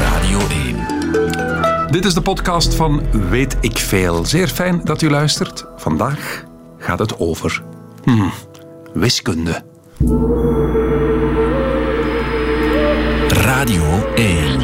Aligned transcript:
Radio 0.00 0.38
1. 0.48 1.90
Dit 1.90 2.04
is 2.04 2.14
de 2.14 2.20
podcast 2.22 2.74
van 2.74 3.02
Weet 3.30 3.56
ik 3.60 3.78
Veel. 3.78 4.24
Zeer 4.24 4.48
fijn 4.48 4.80
dat 4.84 5.02
u 5.02 5.10
luistert. 5.10 5.64
Vandaag 5.76 6.44
gaat 6.78 6.98
het 6.98 7.18
over 7.18 7.62
hmm, 8.02 8.32
wiskunde. 8.92 9.62
Radio 13.28 14.12
1. 14.14 14.58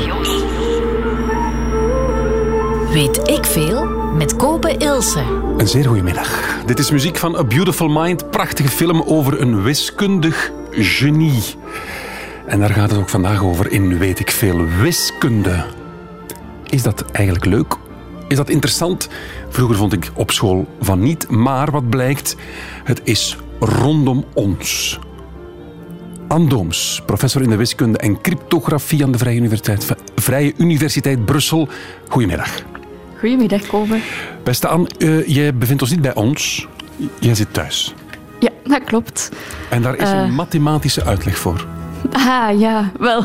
Weet 2.92 3.28
ik 3.28 3.44
veel 3.44 3.86
met 4.14 4.36
Kopen 4.36 4.78
Ilse. 4.78 5.22
Een 5.56 5.68
zeer 5.68 5.84
goede 5.84 6.02
middag. 6.02 6.62
Dit 6.66 6.78
is 6.78 6.90
muziek 6.90 7.16
van 7.16 7.36
A 7.36 7.44
Beautiful 7.44 7.88
Mind. 7.88 8.30
Prachtige 8.30 8.68
film 8.68 9.02
over 9.02 9.40
een 9.40 9.62
wiskundig 9.62 10.50
genie. 10.70 11.42
En 12.50 12.60
daar 12.60 12.70
gaat 12.70 12.90
het 12.90 12.98
ook 12.98 13.08
vandaag 13.08 13.42
over 13.42 13.72
in 13.72 13.98
Weet 13.98 14.20
ik 14.20 14.30
veel 14.30 14.66
wiskunde. 14.66 15.64
Is 16.66 16.82
dat 16.82 17.04
eigenlijk 17.10 17.44
leuk? 17.44 17.76
Is 18.28 18.36
dat 18.36 18.48
interessant? 18.48 19.08
Vroeger 19.48 19.76
vond 19.76 19.92
ik 19.92 20.10
op 20.14 20.30
school 20.30 20.68
van 20.80 21.00
niet, 21.00 21.28
maar 21.28 21.70
wat 21.70 21.88
blijkt, 21.90 22.36
het 22.84 23.00
is 23.04 23.36
rondom 23.60 24.24
ons. 24.34 24.98
Anne 26.28 26.48
Dooms, 26.48 27.02
professor 27.06 27.42
in 27.42 27.50
de 27.50 27.56
wiskunde 27.56 27.98
en 27.98 28.20
cryptografie 28.20 29.04
aan 29.04 29.12
de 29.12 29.18
Vrije 29.18 29.36
Universiteit, 29.36 29.96
Vrije 30.14 30.52
Universiteit 30.56 31.24
Brussel. 31.24 31.68
Goedemiddag. 32.08 32.62
Goedemiddag, 33.18 33.66
Kobe. 33.66 33.98
Beste 34.44 34.68
Anne, 34.68 34.88
uh, 34.98 35.26
jij 35.26 35.54
bevindt 35.54 35.82
ons 35.82 35.90
niet 35.90 36.02
bij 36.02 36.14
ons. 36.14 36.68
Jij 37.18 37.34
zit 37.34 37.52
thuis. 37.54 37.94
Ja, 38.38 38.50
dat 38.64 38.84
klopt. 38.84 39.30
En 39.68 39.82
daar 39.82 39.96
is 39.96 40.10
een 40.10 40.28
uh, 40.28 40.34
mathematische 40.34 41.04
uitleg 41.04 41.38
voor. 41.38 41.66
Ah, 42.28 42.60
ja, 42.60 42.90
wel. 42.98 43.24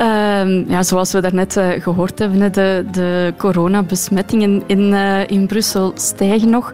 Uh, 0.00 0.68
ja, 0.68 0.82
zoals 0.82 1.12
we 1.12 1.20
daarnet 1.20 1.56
uh, 1.56 1.68
gehoord 1.78 2.18
hebben, 2.18 2.52
de, 2.52 2.84
de 2.90 3.34
coronabesmettingen 3.36 4.62
in, 4.66 4.80
uh, 4.92 5.28
in 5.28 5.46
Brussel 5.46 5.92
stijgen 5.94 6.50
nog. 6.50 6.72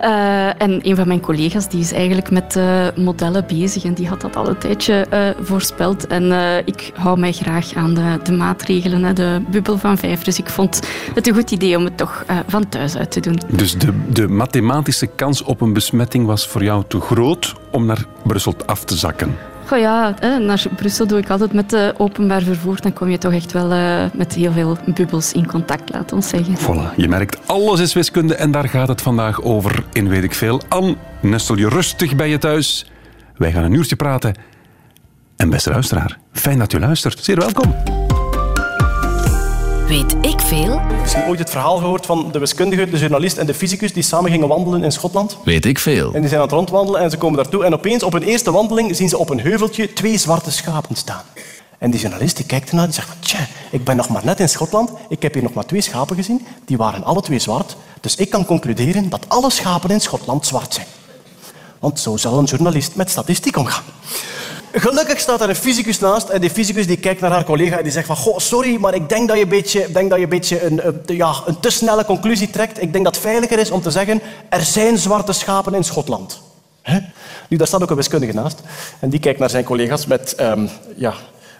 Uh, 0.00 0.62
en 0.62 0.88
een 0.88 0.96
van 0.96 1.06
mijn 1.08 1.20
collega's 1.20 1.68
die 1.68 1.80
is 1.80 1.92
eigenlijk 1.92 2.30
met 2.30 2.58
modellen 2.96 3.44
bezig 3.46 3.84
en 3.84 3.94
die 3.94 4.08
had 4.08 4.20
dat 4.20 4.36
al 4.36 4.48
een 4.48 4.58
tijdje 4.58 5.06
voorspeld. 5.40 6.06
En 6.06 6.32
ik 6.64 6.92
hou 6.94 7.18
mij 7.18 7.32
graag 7.32 7.74
aan 7.74 7.94
de, 7.94 8.18
de 8.22 8.32
maatregelen, 8.32 9.04
hè, 9.04 9.12
de 9.12 9.40
bubbel 9.50 9.78
van 9.78 9.98
vijf. 9.98 10.22
Dus 10.22 10.38
ik 10.38 10.48
vond 10.48 10.80
het 11.14 11.26
een 11.26 11.34
goed 11.34 11.50
idee 11.50 11.76
om 11.76 11.84
het 11.84 11.96
toch 11.96 12.24
van 12.46 12.68
thuis 12.68 12.96
uit 12.96 13.10
te 13.10 13.20
doen. 13.20 13.40
Dus 13.48 13.78
de, 13.78 13.92
de 14.12 14.28
mathematische 14.28 15.06
kans 15.06 15.42
op 15.42 15.60
een 15.60 15.72
besmetting 15.72 16.26
was 16.26 16.46
voor 16.46 16.64
jou 16.64 16.84
te 16.88 17.00
groot 17.00 17.54
om 17.70 17.86
naar 17.86 18.04
Brussel 18.22 18.54
af 18.66 18.84
te 18.84 18.96
zakken? 18.96 19.36
Goh 19.68 19.78
ja, 19.78 20.14
naar 20.38 20.64
Brussel 20.76 21.06
doe 21.06 21.18
ik 21.18 21.30
altijd 21.30 21.52
met 21.52 21.72
uh, 21.72 21.88
openbaar 21.96 22.42
vervoer. 22.42 22.80
Dan 22.80 22.92
kom 22.92 23.08
je 23.08 23.18
toch 23.18 23.32
echt 23.32 23.52
wel 23.52 23.72
uh, 23.72 24.04
met 24.12 24.34
heel 24.34 24.52
veel 24.52 24.78
bubbels 24.94 25.32
in 25.32 25.46
contact, 25.46 25.92
laat 25.92 26.12
ons 26.12 26.28
zeggen. 26.28 26.56
Voilà, 26.56 26.94
je 26.96 27.08
merkt, 27.08 27.46
alles 27.46 27.80
is 27.80 27.92
wiskunde 27.92 28.34
en 28.34 28.50
daar 28.50 28.68
gaat 28.68 28.88
het 28.88 29.02
vandaag 29.02 29.42
over 29.42 29.84
in 29.92 30.08
Weet 30.08 30.22
ik 30.22 30.34
Veel. 30.34 30.60
Anne, 30.68 30.96
nestel 31.20 31.56
je 31.56 31.68
rustig 31.68 32.16
bij 32.16 32.28
je 32.28 32.38
thuis. 32.38 32.90
Wij 33.36 33.52
gaan 33.52 33.64
een 33.64 33.74
uurtje 33.74 33.96
praten. 33.96 34.34
En 35.36 35.50
beste 35.50 35.70
luisteraar, 35.70 36.18
fijn 36.32 36.58
dat 36.58 36.72
u 36.72 36.78
luistert. 36.78 37.24
Zeer 37.24 37.36
welkom. 37.36 37.97
Weet 39.88 40.16
ik 40.20 40.40
veel? 40.40 40.80
Misschien 41.00 41.24
ooit 41.24 41.38
het 41.38 41.50
verhaal 41.50 41.76
gehoord 41.76 42.06
van 42.06 42.28
de 42.32 42.38
wiskundige, 42.38 42.90
de 42.90 42.98
journalist 42.98 43.36
en 43.36 43.46
de 43.46 43.54
fysicus 43.54 43.92
die 43.92 44.02
samen 44.02 44.30
gingen 44.30 44.48
wandelen 44.48 44.84
in 44.84 44.92
Schotland? 44.92 45.38
Weet 45.44 45.64
ik 45.64 45.78
veel. 45.78 46.14
En 46.14 46.20
die 46.20 46.28
zijn 46.28 46.40
aan 46.40 46.46
het 46.46 46.56
rondwandelen 46.56 47.00
en 47.00 47.10
ze 47.10 47.16
komen 47.16 47.36
daartoe 47.36 47.64
en 47.64 47.74
opeens 47.74 48.02
op 48.02 48.12
hun 48.12 48.22
eerste 48.22 48.50
wandeling 48.50 48.96
zien 48.96 49.08
ze 49.08 49.18
op 49.18 49.30
een 49.30 49.40
heuveltje 49.40 49.92
twee 49.92 50.18
zwarte 50.18 50.50
schapen 50.50 50.96
staan. 50.96 51.22
En 51.78 51.90
die 51.90 52.00
journalist 52.00 52.36
die 52.36 52.46
kijkt 52.46 52.68
ernaar 52.68 52.84
en 52.84 52.92
zegt 52.92 53.08
van, 53.08 53.16
tja, 53.20 53.38
ik 53.70 53.84
ben 53.84 53.96
nog 53.96 54.08
maar 54.08 54.24
net 54.24 54.40
in 54.40 54.48
Schotland, 54.48 54.90
ik 55.08 55.22
heb 55.22 55.34
hier 55.34 55.42
nog 55.42 55.52
maar 55.52 55.66
twee 55.66 55.80
schapen 55.80 56.16
gezien, 56.16 56.46
die 56.64 56.76
waren 56.76 57.04
alle 57.04 57.22
twee 57.22 57.38
zwart, 57.38 57.76
dus 58.00 58.16
ik 58.16 58.30
kan 58.30 58.44
concluderen 58.44 59.08
dat 59.08 59.28
alle 59.28 59.50
schapen 59.50 59.90
in 59.90 60.00
Schotland 60.00 60.46
zwart 60.46 60.74
zijn. 60.74 60.86
Want 61.78 62.00
zo 62.00 62.16
zal 62.16 62.38
een 62.38 62.44
journalist 62.44 62.94
met 62.94 63.10
statistiek 63.10 63.56
omgaan. 63.56 63.84
Gelukkig 64.72 65.20
staat 65.20 65.40
er 65.40 65.48
een 65.48 65.56
fysicus 65.56 65.98
naast 65.98 66.28
en 66.28 66.40
die 66.40 66.50
fysicus 66.50 66.86
die 66.86 66.96
kijkt 66.96 67.20
naar 67.20 67.30
haar 67.30 67.44
collega 67.44 67.76
en 67.76 67.82
die 67.82 67.92
zegt 67.92 68.06
van 68.06 68.16
Goh, 68.16 68.38
sorry, 68.38 68.76
maar 68.80 68.94
ik 68.94 69.08
denk 69.08 69.28
dat 69.28 69.36
je 69.36 69.42
een 69.42 69.48
beetje, 69.48 69.92
denk 69.92 70.10
dat 70.10 70.18
je 70.18 70.24
een, 70.24 70.30
beetje 70.30 70.64
een, 70.64 70.80
ja, 71.06 71.34
een 71.46 71.60
te 71.60 71.70
snelle 71.70 72.04
conclusie 72.04 72.50
trekt. 72.50 72.82
Ik 72.82 72.92
denk 72.92 73.04
dat 73.04 73.14
het 73.14 73.24
veiliger 73.24 73.58
is 73.58 73.70
om 73.70 73.82
te 73.82 73.90
zeggen 73.90 74.20
er 74.48 74.62
zijn 74.62 74.98
zwarte 74.98 75.32
schapen 75.32 75.74
in 75.74 75.84
Schotland. 75.84 76.40
Hè? 76.82 76.98
Nu, 77.48 77.56
daar 77.56 77.66
staat 77.66 77.82
ook 77.82 77.90
een 77.90 77.96
wiskundige 77.96 78.32
naast 78.32 78.60
en 79.00 79.10
die 79.10 79.20
kijkt 79.20 79.38
naar 79.38 79.50
zijn 79.50 79.64
collega's 79.64 80.06
met 80.06 80.34
um, 80.40 80.68
ja, 80.96 81.14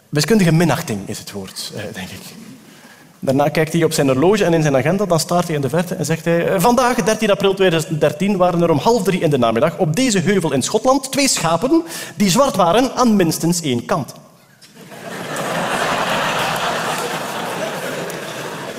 wiskundige 0.08 0.52
minachting 0.52 1.08
is 1.08 1.18
het 1.18 1.32
woord, 1.32 1.72
uh, 1.74 1.82
denk 1.94 2.08
ik. 2.08 2.47
Daarna 3.20 3.48
kijkt 3.48 3.72
hij 3.72 3.84
op 3.84 3.92
zijn 3.92 4.06
horloge 4.06 4.44
en 4.44 4.54
in 4.54 4.62
zijn 4.62 4.76
agenda, 4.76 5.06
dan 5.06 5.20
staart 5.20 5.46
hij 5.46 5.56
in 5.56 5.60
de 5.60 5.68
verte 5.68 5.94
en 5.94 6.04
zegt 6.04 6.24
hij 6.24 6.60
Vandaag, 6.60 6.94
13 6.94 7.30
april 7.30 7.54
2013, 7.54 8.36
waren 8.36 8.62
er 8.62 8.70
om 8.70 8.78
half 8.78 9.02
drie 9.02 9.20
in 9.20 9.30
de 9.30 9.38
namiddag 9.38 9.78
op 9.78 9.96
deze 9.96 10.18
heuvel 10.18 10.52
in 10.52 10.62
Schotland 10.62 11.12
twee 11.12 11.28
schapen 11.28 11.82
die 12.16 12.30
zwart 12.30 12.56
waren 12.56 12.94
aan 12.94 13.16
minstens 13.16 13.60
één 13.60 13.84
kant. 13.84 14.14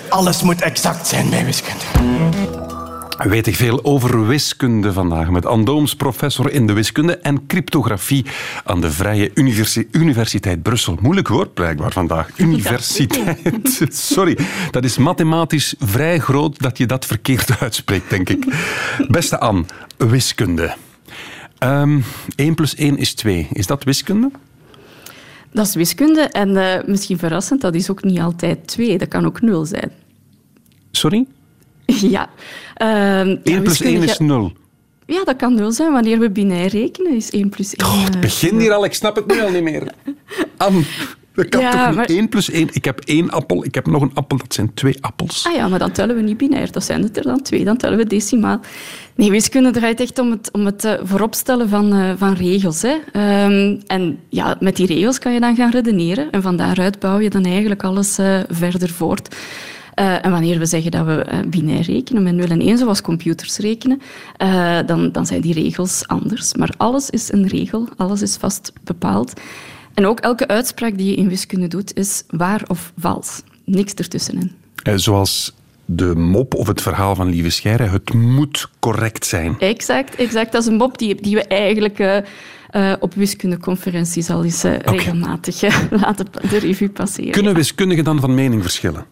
Alles 0.10 0.42
moet 0.42 0.62
exact 0.62 1.08
zijn 1.08 1.30
bij 1.30 1.46
wiskunde. 1.46 2.79
Weet 3.28 3.48
ik 3.48 3.56
veel 3.56 3.84
over 3.84 4.28
wiskunde 4.28 4.94
vandaag 4.94 5.30
met 5.30 5.46
Andooms, 5.46 5.96
professor 5.96 6.52
in 6.52 6.68
de 6.68 6.74
wiskunde 6.74 7.18
en 7.18 7.46
cryptografie 7.48 8.26
aan 8.64 8.82
de 8.82 8.92
Vrije 8.92 9.32
Universi 9.34 9.88
Universiteit 9.92 10.62
Brussel. 10.62 10.98
Moeilijk 11.02 11.28
woord 11.28 11.54
blijkbaar 11.54 11.92
vandaag. 11.92 12.30
Universiteit. 12.38 13.86
Sorry, 14.14 14.38
dat 14.72 14.84
is 14.84 14.98
mathematisch 14.98 15.76
vrij 15.80 16.20
groot 16.20 16.60
dat 16.60 16.78
je 16.78 16.86
dat 16.86 17.06
verkeerd 17.06 17.60
uitspreekt, 17.60 18.10
denk 18.10 18.30
ik. 18.30 18.46
Beste 19.08 19.40
Anne, 19.40 19.64
wiskunde. 19.98 20.76
Um, 21.64 22.04
1 22.36 22.56
plus 22.56 22.76
1 22.76 22.98
is 22.98 23.14
2. 23.14 23.48
Is 23.52 23.68
dat 23.68 23.84
wiskunde? 23.84 24.32
Dat 25.52 25.68
is 25.68 25.76
wiskunde 25.76 26.22
en 26.22 26.50
uh, 26.50 26.84
misschien 26.86 27.18
verrassend, 27.18 27.62
dat 27.62 27.76
is 27.76 27.90
ook 27.90 28.04
niet 28.04 28.20
altijd 28.20 28.68
2. 28.68 28.98
Dat 28.98 29.08
kan 29.08 29.26
ook 29.26 29.42
0 29.42 29.66
zijn. 29.66 29.92
Sorry? 30.92 31.26
Ja. 32.16 32.30
Uh, 32.82 33.20
1 33.20 33.40
ja, 33.44 33.62
plus 33.62 33.82
1 33.82 34.04
is 34.04 34.18
0. 34.18 34.52
Ja, 35.06 35.24
dat 35.24 35.36
kan 35.36 35.54
0 35.54 35.72
zijn. 35.72 35.92
Wanneer 35.92 36.20
we 36.20 36.30
binair 36.30 36.68
rekenen, 36.68 37.16
is 37.16 37.30
1 37.30 37.50
plus 37.50 37.76
1. 37.76 37.88
Oh, 37.88 38.04
het 38.04 38.20
begint 38.20 38.62
hier 38.62 38.74
al, 38.74 38.86
ik 38.86 38.94
snap 38.94 39.16
het 39.16 39.28
nu 39.28 39.42
al 39.42 39.50
niet 39.50 39.64
meer. 39.64 39.92
Am, 40.58 40.86
dat 41.34 41.50
kan 41.50 41.62
ja, 41.62 41.86
toch 41.86 41.96
maar... 41.96 42.06
1 42.06 42.30
plus 42.30 42.50
1? 42.50 42.68
Ik 42.72 42.86
heb 42.86 43.00
één 43.00 43.30
appel, 43.30 43.66
ik 43.66 43.76
heb 43.76 43.88
nog 43.88 44.02
een 44.02 44.12
appel, 44.14 44.38
dat 44.38 44.54
zijn 44.54 44.74
twee 44.74 44.98
appels. 45.02 45.46
Ah 45.48 45.56
ja, 45.56 45.68
maar 45.68 45.80
dan 45.80 45.92
tellen 45.92 46.16
we 46.16 46.22
niet 46.22 46.38
binair. 46.38 46.72
Dat 46.72 46.84
zijn 46.84 47.04
het 47.04 47.18
er 47.18 47.24
dan 47.24 47.42
twee, 47.42 47.64
dan 47.64 47.78
tellen 47.78 47.98
we 47.98 48.06
decimaal. 48.08 48.60
Nee, 49.16 49.32
wiskunde 49.32 49.72
draait 49.72 50.00
echt 50.00 50.20
om 50.20 50.32
het, 50.32 50.50
om 50.52 50.66
het 50.66 50.86
uh, 50.86 50.94
vooropstellen 51.04 51.70
van, 51.70 51.96
uh, 51.96 52.12
van 52.18 52.34
regels. 52.34 52.82
Hè. 52.82 52.96
Um, 53.46 53.82
en 53.88 54.20
ja, 54.30 54.58
met 54.60 54.76
die 54.76 54.86
regels 54.86 55.20
kan 55.20 55.34
je 55.34 55.40
dan 55.40 55.56
gaan 55.56 55.72
redeneren. 55.72 56.32
En 56.32 56.42
van 56.42 56.58
daaruit 56.58 57.00
bouw 57.00 57.20
je 57.20 57.30
dan 57.30 57.46
eigenlijk 57.46 57.84
alles 57.84 58.20
uh, 58.20 58.40
verder 58.50 58.90
voort. 58.90 59.36
Uh, 60.00 60.26
en 60.26 60.32
wanneer 60.32 60.60
we 60.60 60.66
zeggen 60.66 60.92
dat 60.92 61.06
we 61.06 61.26
uh, 61.32 61.40
binair 61.50 61.82
rekenen 61.82 62.24
met 62.24 62.36
0 62.36 62.48
en 62.48 62.62
1, 62.62 62.78
zoals 62.78 63.02
computers 63.02 63.58
rekenen, 63.58 64.02
uh, 64.42 64.78
dan, 64.86 65.12
dan 65.12 65.26
zijn 65.26 65.42
die 65.42 65.54
regels 65.54 66.08
anders. 66.08 66.54
Maar 66.54 66.74
alles 66.78 67.10
is 67.10 67.32
een 67.32 67.48
regel, 67.48 67.88
alles 67.98 68.22
is 68.22 68.36
vast 68.36 68.74
bepaald. 68.84 69.34
En 69.94 70.06
ook 70.06 70.20
elke 70.20 70.48
uitspraak 70.48 70.98
die 70.98 71.10
je 71.10 71.16
in 71.16 71.30
wiskunde 71.30 71.68
doet, 71.68 71.96
is 71.96 72.24
waar 72.28 72.64
of 72.68 72.92
vals. 72.98 73.42
Niks 73.64 73.94
ertussenin. 73.94 74.52
Zoals 74.96 75.54
de 75.86 76.16
mop 76.16 76.54
of 76.54 76.68
het 76.68 76.82
verhaal 76.82 77.16
van 77.16 77.30
Lieve 77.30 77.50
Scheire, 77.50 77.84
het 77.84 78.14
moet 78.14 78.70
correct 78.80 79.26
zijn. 79.26 79.56
Exact, 79.60 80.16
exact. 80.16 80.52
Dat 80.52 80.62
is 80.62 80.68
een 80.68 80.78
mop 80.78 80.98
die, 80.98 81.22
die 81.22 81.36
we 81.36 81.44
eigenlijk... 81.44 82.00
Uh, 82.72 82.94
op 83.00 83.14
wiskundeconferenties 83.14 84.30
al 84.30 84.44
eens 84.44 84.66
uh, 84.66 84.74
okay. 84.74 84.96
regelmatig 84.96 85.64
uh, 85.64 85.76
laten 86.02 86.26
de 86.50 86.58
revue 86.58 86.90
passeren. 86.90 87.32
Kunnen 87.32 87.54
wiskundigen 87.54 88.04
dan 88.04 88.20
van 88.20 88.34
mening 88.34 88.62
verschillen? 88.62 89.06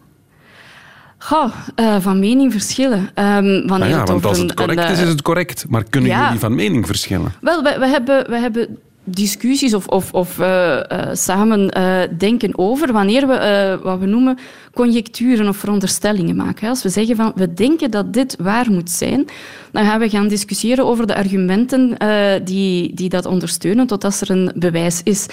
Goh, 1.18 1.52
uh, 1.76 1.96
van 2.00 2.18
mening 2.18 2.52
verschillen. 2.52 2.98
Um, 2.98 3.66
wanneer 3.66 3.68
nou 3.68 3.90
ja, 3.90 4.04
want 4.04 4.24
als 4.24 4.38
het 4.38 4.54
correct 4.54 4.90
is, 4.90 5.00
is 5.00 5.08
het 5.08 5.22
correct. 5.22 5.64
Maar 5.68 5.84
kunnen 5.84 6.10
ja. 6.10 6.24
jullie 6.24 6.38
van 6.38 6.54
mening 6.54 6.86
verschillen? 6.86 7.32
Wel, 7.40 7.62
we, 7.62 7.76
we, 7.78 7.86
hebben, 7.86 8.30
we 8.30 8.36
hebben 8.36 8.78
discussies 9.10 9.74
of, 9.74 9.86
of, 9.86 10.12
of 10.12 10.38
uh, 10.38 10.46
uh, 10.46 11.08
samen 11.12 11.78
uh, 11.78 12.00
denken 12.18 12.58
over 12.58 12.92
wanneer 12.92 13.26
we 13.26 13.78
wat 13.82 13.98
we 13.98 14.06
noemen 14.06 14.38
conjecturen 14.74 15.48
of 15.48 15.56
veronderstellingen 15.56 16.36
maken. 16.36 16.68
Als 16.68 16.82
we 16.82 16.88
zeggen 16.88 17.16
van 17.16 17.32
we 17.34 17.54
denken 17.54 17.90
dat 17.90 18.12
dit 18.12 18.36
waar 18.38 18.70
moet 18.70 18.90
zijn, 18.90 19.26
dan 19.72 19.84
gaan 19.84 20.00
we 20.00 20.08
gaan 20.08 20.28
discussiëren 20.28 20.86
over 20.86 21.06
de 21.06 21.14
argumenten 21.16 21.96
die, 22.44 22.94
die 22.94 23.08
dat 23.08 23.26
ondersteunen 23.26 23.86
totdat 23.86 24.20
er 24.20 24.30
een 24.30 24.52
bewijs 24.54 25.00
is. 25.02 25.26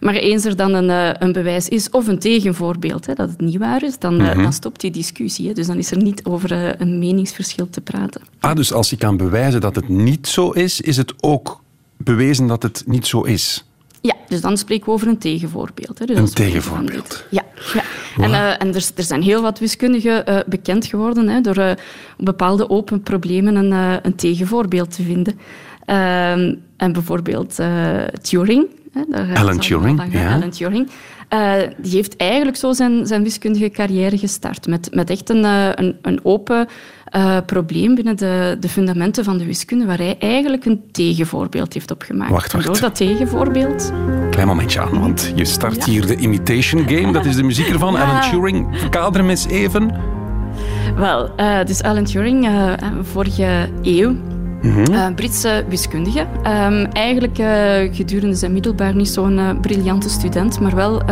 Maar 0.00 0.14
eens 0.14 0.44
er 0.44 0.56
dan 0.56 0.74
een, 0.74 1.22
een 1.22 1.32
bewijs 1.32 1.68
is 1.68 1.90
of 1.90 2.06
een 2.06 2.18
tegenvoorbeeld 2.18 3.06
hè, 3.06 3.14
dat 3.14 3.28
het 3.28 3.40
niet 3.40 3.56
waar 3.56 3.82
is, 3.82 3.98
dan, 3.98 4.14
mm-hmm. 4.14 4.42
dan 4.42 4.52
stopt 4.52 4.80
die 4.80 4.90
discussie. 4.90 5.48
Hè. 5.48 5.52
Dus 5.52 5.66
dan 5.66 5.76
is 5.76 5.90
er 5.90 6.02
niet 6.02 6.24
over 6.24 6.80
een 6.80 6.98
meningsverschil 6.98 7.70
te 7.70 7.80
praten. 7.80 8.20
Ah, 8.40 8.56
dus 8.56 8.72
als 8.72 8.90
je 8.90 8.96
kan 8.96 9.16
bewijzen 9.16 9.60
dat 9.60 9.74
het 9.74 9.88
niet 9.88 10.26
zo 10.26 10.50
is, 10.50 10.80
is 10.80 10.96
het 10.96 11.12
ook 11.20 11.60
bewezen 12.16 12.46
dat 12.46 12.62
het 12.62 12.82
niet 12.86 13.06
zo 13.06 13.22
is. 13.22 13.64
Ja, 14.00 14.14
dus 14.28 14.40
dan 14.40 14.56
spreken 14.56 14.86
we 14.86 14.92
over 14.92 15.08
een 15.08 15.18
tegenvoorbeeld. 15.18 15.98
Hè. 15.98 16.06
Dus 16.06 16.18
Een 16.18 16.32
tegenvoorbeeld. 16.32 17.24
Ja, 17.30 17.42
ja. 17.74 17.82
en, 18.24 18.32
eh, 18.32 18.50
en 18.50 18.74
er, 18.74 18.90
er 18.96 19.02
zijn 19.02 19.22
heel 19.22 19.42
wat 19.42 19.58
wiskundigen 19.58 20.26
eh, 20.26 20.38
bekend 20.46 20.86
geworden 20.86 21.28
hè, 21.28 21.40
door 21.40 21.56
op 21.58 22.24
bepaalde 22.24 22.70
open 22.70 23.02
problemen 23.02 23.54
een, 23.54 24.00
een 24.02 24.14
tegenvoorbeeld 24.14 24.94
te 24.94 25.02
vinden. 25.02 25.38
Ehm, 25.84 26.54
en 26.76 26.92
bijvoorbeeld 26.92 27.58
Turing. 28.22 28.66
Hè, 28.92 29.34
Alan 29.34 29.58
Turing, 29.58 30.12
ja. 30.12 30.34
Alan 30.34 30.50
Turing. 30.50 30.88
Eh, 31.28 31.52
die 31.76 31.92
heeft 31.92 32.16
eigenlijk 32.16 32.56
zo 32.56 32.72
zijn, 32.72 33.06
zijn 33.06 33.22
wiskundige 33.22 33.70
carrière 33.70 34.18
gestart. 34.18 34.66
Met, 34.66 34.94
met 34.94 35.10
echt 35.10 35.30
een, 35.30 35.44
eh, 35.44 35.68
een, 35.74 35.96
een 36.02 36.20
open 36.22 36.68
eh, 37.04 37.36
probleem 37.46 37.94
binnen 37.94 38.16
de, 38.16 38.56
de 38.60 38.68
fundamenten 38.68 39.24
van 39.24 39.38
de 39.38 39.44
wiskunde, 39.44 39.84
waar 39.84 39.98
hij 39.98 40.16
eigenlijk 40.18 40.64
een 40.64 40.82
tegenvoorbeeld 40.92 41.72
heeft 41.74 41.90
opgemaakt. 41.90 42.30
Wacht, 42.30 42.52
wacht. 42.52 42.66
En 42.66 42.72
door 42.72 42.80
dat 42.80 42.94
tegenvoorbeeld... 42.94 43.92
Klein 44.30 44.46
momentje 44.46 44.80
aan, 44.80 45.00
want 45.00 45.32
je 45.34 45.44
start 45.44 45.84
hier 45.84 46.06
de 46.06 46.16
Imitation 46.16 46.88
Game. 46.88 47.12
Dat 47.12 47.24
is 47.24 47.36
de 47.36 47.42
muziek 47.42 47.68
ervan. 47.68 47.92
Ja. 47.92 48.04
Alan 48.04 48.30
Turing, 48.30 48.78
verkader 48.78 49.20
hem 49.20 49.30
eens 49.30 49.46
even. 49.46 50.16
Wel, 50.96 51.34
eh, 51.36 51.64
dus 51.64 51.82
Alan 51.82 52.04
Turing, 52.04 52.46
eh, 52.46 52.72
eh, 52.72 53.04
eeuw, 54.62 54.92
eh, 54.92 55.14
Britse 55.14 55.64
wiskundige. 55.68 56.26
Ehm, 56.42 56.84
eigenlijk 56.92 57.38
eh, 57.38 57.94
gedurende 57.94 58.36
zijn 58.36 58.52
middelbaar 58.52 58.94
niet 58.94 59.08
zo'n 59.08 59.38
eh, 59.38 59.50
briljante 59.60 60.08
student, 60.08 60.60
maar 60.60 60.74
wel 60.74 61.02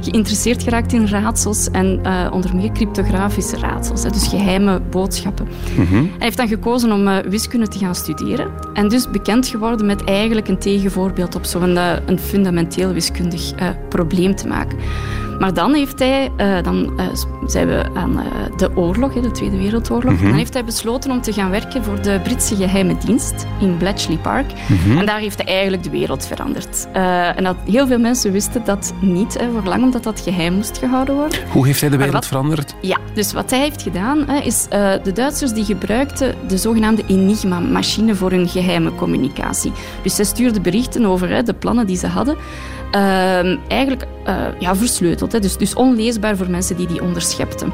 geïnteresseerd 0.00 0.62
geraakt 0.62 0.92
in 0.92 1.06
raadsels 1.06 1.70
en 1.70 2.00
onder 2.32 2.56
meer 2.56 2.72
cryptografische 2.72 3.56
raadsels, 3.56 4.02
hè, 4.02 4.10
dus 4.10 4.28
geheime 4.28 4.80
boodschappen. 4.80 5.48
Hij 5.74 6.08
heeft 6.18 6.36
dan 6.36 6.48
gekozen 6.48 6.92
om 6.92 7.30
wiskunde 7.30 7.68
te 7.68 7.78
gaan 7.78 7.94
studeren 7.94 8.50
en 8.74 8.88
dus 8.88 9.10
bekend 9.10 9.46
geworden 9.46 9.86
met 9.86 10.04
eigenlijk 10.04 10.48
een 10.48 10.58
tegenvoorbeeld 10.58 11.34
op 11.34 11.44
zo'n 11.44 11.76
een 12.06 12.18
fundamenteel 12.18 12.92
wiskundig 12.92 13.52
probleem 13.88 14.34
te 14.34 14.46
maken. 14.46 14.78
Maar 15.38 15.54
dan 15.54 15.74
heeft 15.74 15.98
hij, 15.98 16.30
eh, 16.36 16.62
dan 16.62 16.92
eh, 16.96 17.06
zijn 17.46 17.66
we 17.68 17.84
aan 17.94 18.18
eh, 18.18 18.24
de 18.56 18.76
oorlog, 18.76 19.12
de 19.12 19.30
Tweede 19.30 19.56
Wereldoorlog. 19.58 20.20
Dan 20.20 20.32
heeft 20.32 20.52
hij 20.54 20.64
besloten 20.64 21.10
om 21.10 21.20
te 21.20 21.32
gaan 21.32 21.50
werken 21.50 21.84
voor 21.84 22.02
de 22.02 22.20
Britse 22.22 22.56
geheime 22.56 22.96
dienst 23.04 23.46
in 23.60 23.76
Bletchley 23.76 24.16
Park. 24.16 24.46
En 24.98 25.06
daar 25.06 25.18
heeft 25.18 25.38
hij 25.38 25.46
eigenlijk 25.46 25.82
de 25.82 25.90
wereld 25.90 26.26
veranderd. 26.26 26.88
En 27.36 27.44
dat, 27.44 27.56
heel 27.70 27.86
veel 27.86 27.98
mensen 27.98 28.32
wisten 28.32 28.64
dat 28.64 28.92
niet 29.00 29.38
hè, 29.38 29.50
voor 29.50 29.62
lang, 29.64 29.82
omdat 29.82 30.02
dat 30.02 30.20
geheim 30.20 30.54
moest 30.54 30.78
gehouden 30.78 31.14
worden. 31.14 31.38
Hoe 31.52 31.66
heeft 31.66 31.80
hij 31.80 31.90
de 31.90 31.96
wereld 31.96 32.14
wat- 32.14 32.26
veranderd? 32.26 32.74
Ja, 32.80 32.96
dus 33.14 33.32
wat 33.32 33.50
hij 33.50 33.60
heeft 33.60 33.82
gedaan, 33.82 34.24
hè, 34.26 34.38
is 34.38 34.66
de 35.02 35.12
Duitsers 35.14 35.52
die 35.52 35.64
gebruikten 35.64 36.34
de 36.48 36.56
zogenaamde 36.58 37.02
Enigma-machine 37.06 38.14
voor 38.14 38.30
hun 38.30 38.48
geheime 38.48 38.94
communicatie. 38.94 39.72
Dus 40.02 40.14
zij 40.14 40.24
stuurden 40.24 40.62
berichten 40.62 41.04
over 41.06 41.28
hè, 41.28 41.42
de 41.42 41.54
plannen 41.54 41.86
die 41.86 41.96
ze 41.96 42.06
hadden. 42.06 42.36
Ehm, 42.90 43.56
eigenlijk 43.68 44.06
eh, 44.24 44.44
ja, 44.58 44.76
versleuteld, 44.76 45.32
hè, 45.32 45.40
dus, 45.40 45.56
dus 45.56 45.74
onleesbaar 45.74 46.36
voor 46.36 46.50
mensen 46.50 46.76
die 46.76 46.86
die 46.86 47.02
onderschepten. 47.02 47.72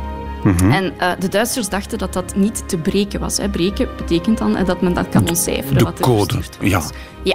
En 0.71 0.93
eh, 0.99 1.11
de 1.19 1.29
Duitsers 1.29 1.69
dachten 1.69 1.99
dat 1.99 2.13
dat 2.13 2.37
niet 2.37 2.69
te 2.69 2.77
breken 2.77 3.21
was. 3.21 3.37
Hè. 3.37 3.49
Breken 3.49 3.89
betekent 3.97 4.39
dan 4.39 4.57
eh, 4.57 4.67
dat 4.67 4.81
men 4.81 4.95
dat 4.95 5.09
kan 5.09 5.29
ontcijferen. 5.29 5.79
de 5.79 5.85
wat 5.85 5.99
er 5.99 6.05
code, 6.05 6.41
ja. 6.61 6.83
Ja. 7.23 7.35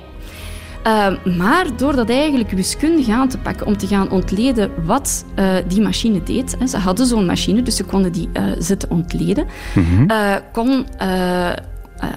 Ehm, 0.83 1.37
maar 1.37 1.65
door 1.77 1.95
dat 1.95 2.09
eigenlijk 2.09 2.51
wiskundig 2.51 3.09
aan 3.09 3.29
te 3.29 3.37
pakken 3.37 3.67
om 3.67 3.77
te 3.77 3.87
gaan 3.87 4.11
ontleden 4.11 4.71
wat 4.85 5.25
die 5.67 5.81
machine 5.81 6.23
deed, 6.23 6.55
hè, 6.59 6.67
ze 6.67 6.77
hadden 6.77 7.05
zo'n 7.05 7.25
machine, 7.25 7.61
dus 7.61 7.75
ze 7.75 7.83
konden 7.83 8.11
die 8.11 8.29
zitten 8.57 8.89
ontleden, 8.89 9.45
eh, 10.07 10.35
kon 10.51 10.85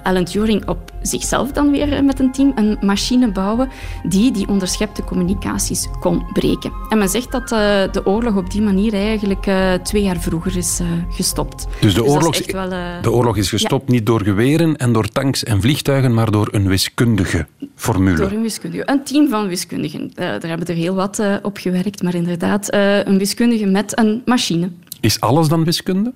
Alan 0.02 0.24
Turing 0.24 0.68
op 0.68 0.92
zichzelf 1.02 1.52
dan 1.52 1.70
weer 1.70 1.92
eh, 1.92 2.02
met 2.02 2.20
een 2.20 2.32
team 2.32 2.52
een 2.54 2.76
machine 2.80 3.32
bouwen 3.32 3.68
die 4.02 4.32
die 4.32 4.48
onderschepte 4.48 5.04
communicaties 5.04 5.88
kon 6.00 6.24
breken. 6.32 6.72
En 6.88 6.98
men 6.98 7.08
zegt 7.08 7.32
dat 7.32 7.42
eh, 7.42 7.92
de 7.92 8.06
oorlog 8.06 8.36
op 8.36 8.50
die 8.50 8.62
manier 8.62 8.94
eigenlijk 8.94 9.46
eh, 9.46 9.72
twee 9.72 10.02
jaar 10.02 10.20
vroeger 10.20 10.56
is 10.56 10.78
eh, 10.80 10.86
gestopt. 11.10 11.66
Dus 11.80 11.94
de 11.94 12.04
is 12.30 12.52
wel, 12.52 12.70
eh, 12.70 13.02
de 13.02 13.12
oorlog 13.12 13.36
is 13.36 13.48
gestopt 13.48 13.88
niet 13.88 14.06
door 14.06 14.22
geweren 14.22 14.76
en 14.76 14.92
door 14.92 15.08
tanks 15.08 15.44
en 15.44 15.60
vliegtuigen, 15.60 16.14
maar 16.14 16.30
door 16.30 16.48
een 16.50 16.68
wiskundige 16.68 17.46
formule. 17.74 18.16
Door 18.16 18.30
een 18.30 18.42
wiskundige. 18.42 18.82
Een 18.90 19.04
team 19.04 19.28
van 19.28 19.48
wiskundigen. 19.48 20.12
Eh, 20.14 20.26
daar 20.26 20.48
hebben 20.48 20.66
er 20.66 20.74
heel 20.74 20.94
wat 20.94 21.18
eh, 21.18 21.34
op 21.42 21.56
gewerkt, 21.56 22.02
maar 22.02 22.14
inderdaad, 22.14 22.70
eh, 22.70 23.04
een 23.04 23.18
wiskundige 23.18 23.66
met 23.66 23.98
een 23.98 24.22
machine. 24.24 24.70
Is 25.00 25.20
alles 25.20 25.48
dan 25.48 25.64
wiskunde? 25.64 26.12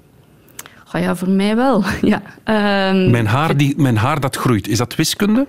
Oh 0.97 1.03
ja, 1.03 1.17
voor 1.17 1.31
mij 1.31 1.57
wel. 1.57 1.83
ja. 2.13 2.23
Ehm, 2.45 3.11
Mijn 3.11 3.27
haar, 3.27 3.57
die, 3.57 3.75
mijn 3.77 3.97
haar 3.97 4.21
dat 4.21 4.37
groeit, 4.37 4.69
is 4.69 4.79
dat 4.79 4.95
wiskunde? 4.95 5.47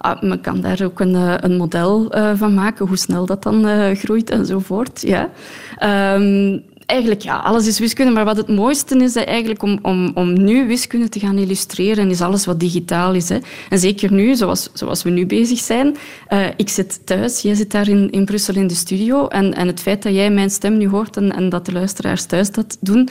ah, 0.00 0.22
men 0.22 0.40
kan 0.40 0.60
daar 0.60 0.82
ook 0.82 1.00
een, 1.00 1.14
eh, 1.14 1.34
een 1.36 1.56
model 1.56 2.12
eh, 2.12 2.30
van 2.34 2.54
maken, 2.54 2.86
hoe 2.86 2.96
snel 2.96 3.26
dat 3.26 3.42
dan 3.42 3.66
eh, 3.66 3.96
groeit 3.96 4.30
enzovoort. 4.30 5.00
Ja. 5.00 5.30
Ehm, 5.76 6.58
eigenlijk, 6.90 7.22
ja, 7.22 7.36
alles 7.36 7.66
is 7.66 7.78
wiskunde, 7.78 8.12
maar 8.12 8.24
wat 8.24 8.36
het 8.36 8.48
mooiste 8.48 8.96
is 8.96 9.16
eigenlijk 9.16 9.62
om, 9.62 9.78
om, 9.82 10.10
om 10.14 10.42
nu 10.42 10.66
wiskunde 10.66 11.08
te 11.08 11.18
gaan 11.18 11.38
illustreren, 11.38 12.10
is 12.10 12.20
alles 12.20 12.44
wat 12.44 12.60
digitaal 12.60 13.14
is. 13.14 13.28
Hè. 13.28 13.38
En 13.68 13.78
zeker 13.78 14.12
nu, 14.12 14.34
zoals, 14.34 14.70
zoals 14.72 15.02
we 15.02 15.10
nu 15.10 15.26
bezig 15.26 15.58
zijn. 15.58 15.96
Eh, 16.26 16.46
ik 16.56 16.68
zit 16.68 17.06
thuis, 17.06 17.42
jij 17.42 17.54
zit 17.54 17.70
daar 17.70 17.88
in, 17.88 18.10
in 18.10 18.24
Brussel 18.24 18.54
in 18.54 18.66
de 18.66 18.74
studio. 18.74 19.26
En, 19.28 19.54
en 19.54 19.66
het 19.66 19.80
feit 19.80 20.02
dat 20.02 20.14
jij 20.14 20.30
mijn 20.30 20.50
stem 20.50 20.76
nu 20.76 20.88
hoort 20.88 21.16
en, 21.16 21.32
en 21.32 21.48
dat 21.48 21.66
de 21.66 21.72
luisteraars 21.72 22.24
thuis 22.24 22.50
dat 22.50 22.76
doen, 22.80 23.08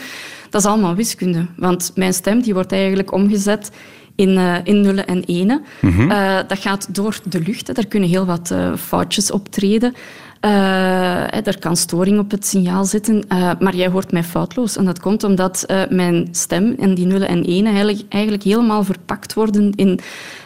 dat 0.49 0.61
is 0.61 0.67
allemaal 0.67 0.95
wiskunde. 0.95 1.45
Want 1.55 1.91
mijn 1.95 2.13
stem 2.13 2.41
die 2.41 2.53
wordt 2.53 2.71
eigenlijk 2.71 3.11
omgezet 3.11 3.71
in, 4.15 4.37
eh, 4.37 4.55
in 4.63 4.81
nullen 4.81 5.07
en 5.07 5.23
enen. 5.23 5.61
Eh, 5.81 6.37
dat 6.47 6.59
gaat 6.59 6.95
door 6.95 7.19
de 7.29 7.39
lucht. 7.39 7.75
Daar 7.75 7.87
kunnen 7.87 8.09
heel 8.09 8.25
wat 8.25 8.53
foutjes 8.77 9.31
optreden. 9.31 9.93
Eh, 10.39 11.47
er 11.47 11.59
kan 11.59 11.77
storing 11.77 12.19
op 12.19 12.31
het 12.31 12.45
signaal 12.45 12.85
zitten, 12.85 13.27
eh, 13.27 13.51
maar 13.59 13.75
jij 13.75 13.87
hoort 13.87 14.11
mij 14.11 14.23
foutloos. 14.23 14.77
En 14.77 14.85
dat 14.85 14.99
komt 14.99 15.23
omdat 15.23 15.63
eh, 15.63 15.81
mijn 15.89 16.27
stem 16.31 16.75
en 16.79 16.93
die 16.95 17.05
nullen 17.05 17.27
en 17.27 17.43
enen 17.43 17.73
eigenlijk, 18.09 18.43
helemaal 18.43 18.83
verpakt 18.83 19.33
worden 19.33 19.71
in 19.75 19.99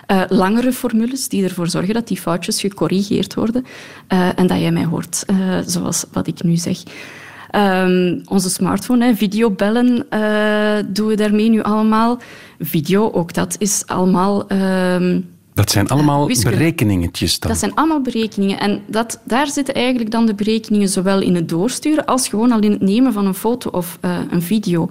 eh, 0.05 0.21
langere 0.29 0.71
formules 0.71 1.27
die 1.27 1.43
ervoor 1.43 1.67
zorgen 1.67 1.93
dat 1.93 2.07
die 2.07 2.17
foutjes 2.19 2.59
gecorrigeerd 2.59 3.33
worden 3.33 3.65
eh, 4.07 4.39
en 4.39 4.47
dat 4.47 4.59
jij 4.59 4.71
mij 4.71 4.85
hoort, 4.85 5.23
eh, 5.27 5.35
zoals 5.65 6.05
wat 6.11 6.27
ik 6.27 6.43
nu 6.43 6.55
zeg. 6.55 6.77
Ehm, 7.49 8.19
onze 8.25 8.49
smartphone, 8.49 9.15
videobellen, 9.15 10.05
eh, 10.09 10.77
doen 10.87 11.07
we 11.07 11.15
daarmee 11.15 11.49
nu 11.49 11.61
allemaal. 11.61 12.19
Video, 12.59 13.11
ook 13.11 13.33
dat 13.33 13.55
is 13.59 13.83
allemaal... 13.85 14.47
ehm, 14.47 15.19
Dat 15.53 15.71
zijn 15.71 15.87
allemaal 15.87 16.27
Wiskunde. 16.27 16.57
berekeningetjes 16.57 17.39
dan. 17.39 17.49
dat 17.49 17.59
zijn 17.59 17.75
allemaal 17.75 18.01
berekeningen. 18.01 18.59
En 18.59 18.81
dat, 18.87 19.19
daar 19.23 19.47
zitten 19.47 19.73
eigenlijk 19.73 20.11
dan 20.11 20.25
de 20.25 20.33
berekeningen 20.33 20.89
zowel 20.89 21.21
in 21.21 21.35
het 21.35 21.49
doorsturen 21.49 22.05
als 22.05 22.27
gewoon 22.27 22.51
al 22.51 22.59
in 22.59 22.71
het 22.71 22.81
nemen 22.81 23.13
van 23.13 23.25
een 23.25 23.33
foto 23.33 23.69
of 23.69 23.97
eh, 24.01 24.17
een 24.29 24.41
video. 24.41 24.89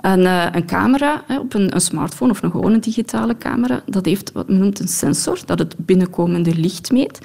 Een, 0.00 0.26
eh, 0.26 0.46
een 0.52 0.66
camera 0.66 1.22
hè, 1.26 1.38
op 1.38 1.54
een, 1.54 1.74
een 1.74 1.80
smartphone 1.80 2.30
of 2.30 2.42
een 2.42 2.50
gewone 2.50 2.78
digitale 2.78 3.36
camera, 3.38 3.82
dat 3.86 4.04
heeft 4.04 4.32
wat 4.32 4.48
men 4.48 4.58
noemt 4.58 4.80
een 4.80 4.88
sensor, 4.88 5.38
dat 5.46 5.58
het 5.58 5.74
binnenkomende 5.78 6.54
licht 6.54 6.92
meet. 6.92 7.18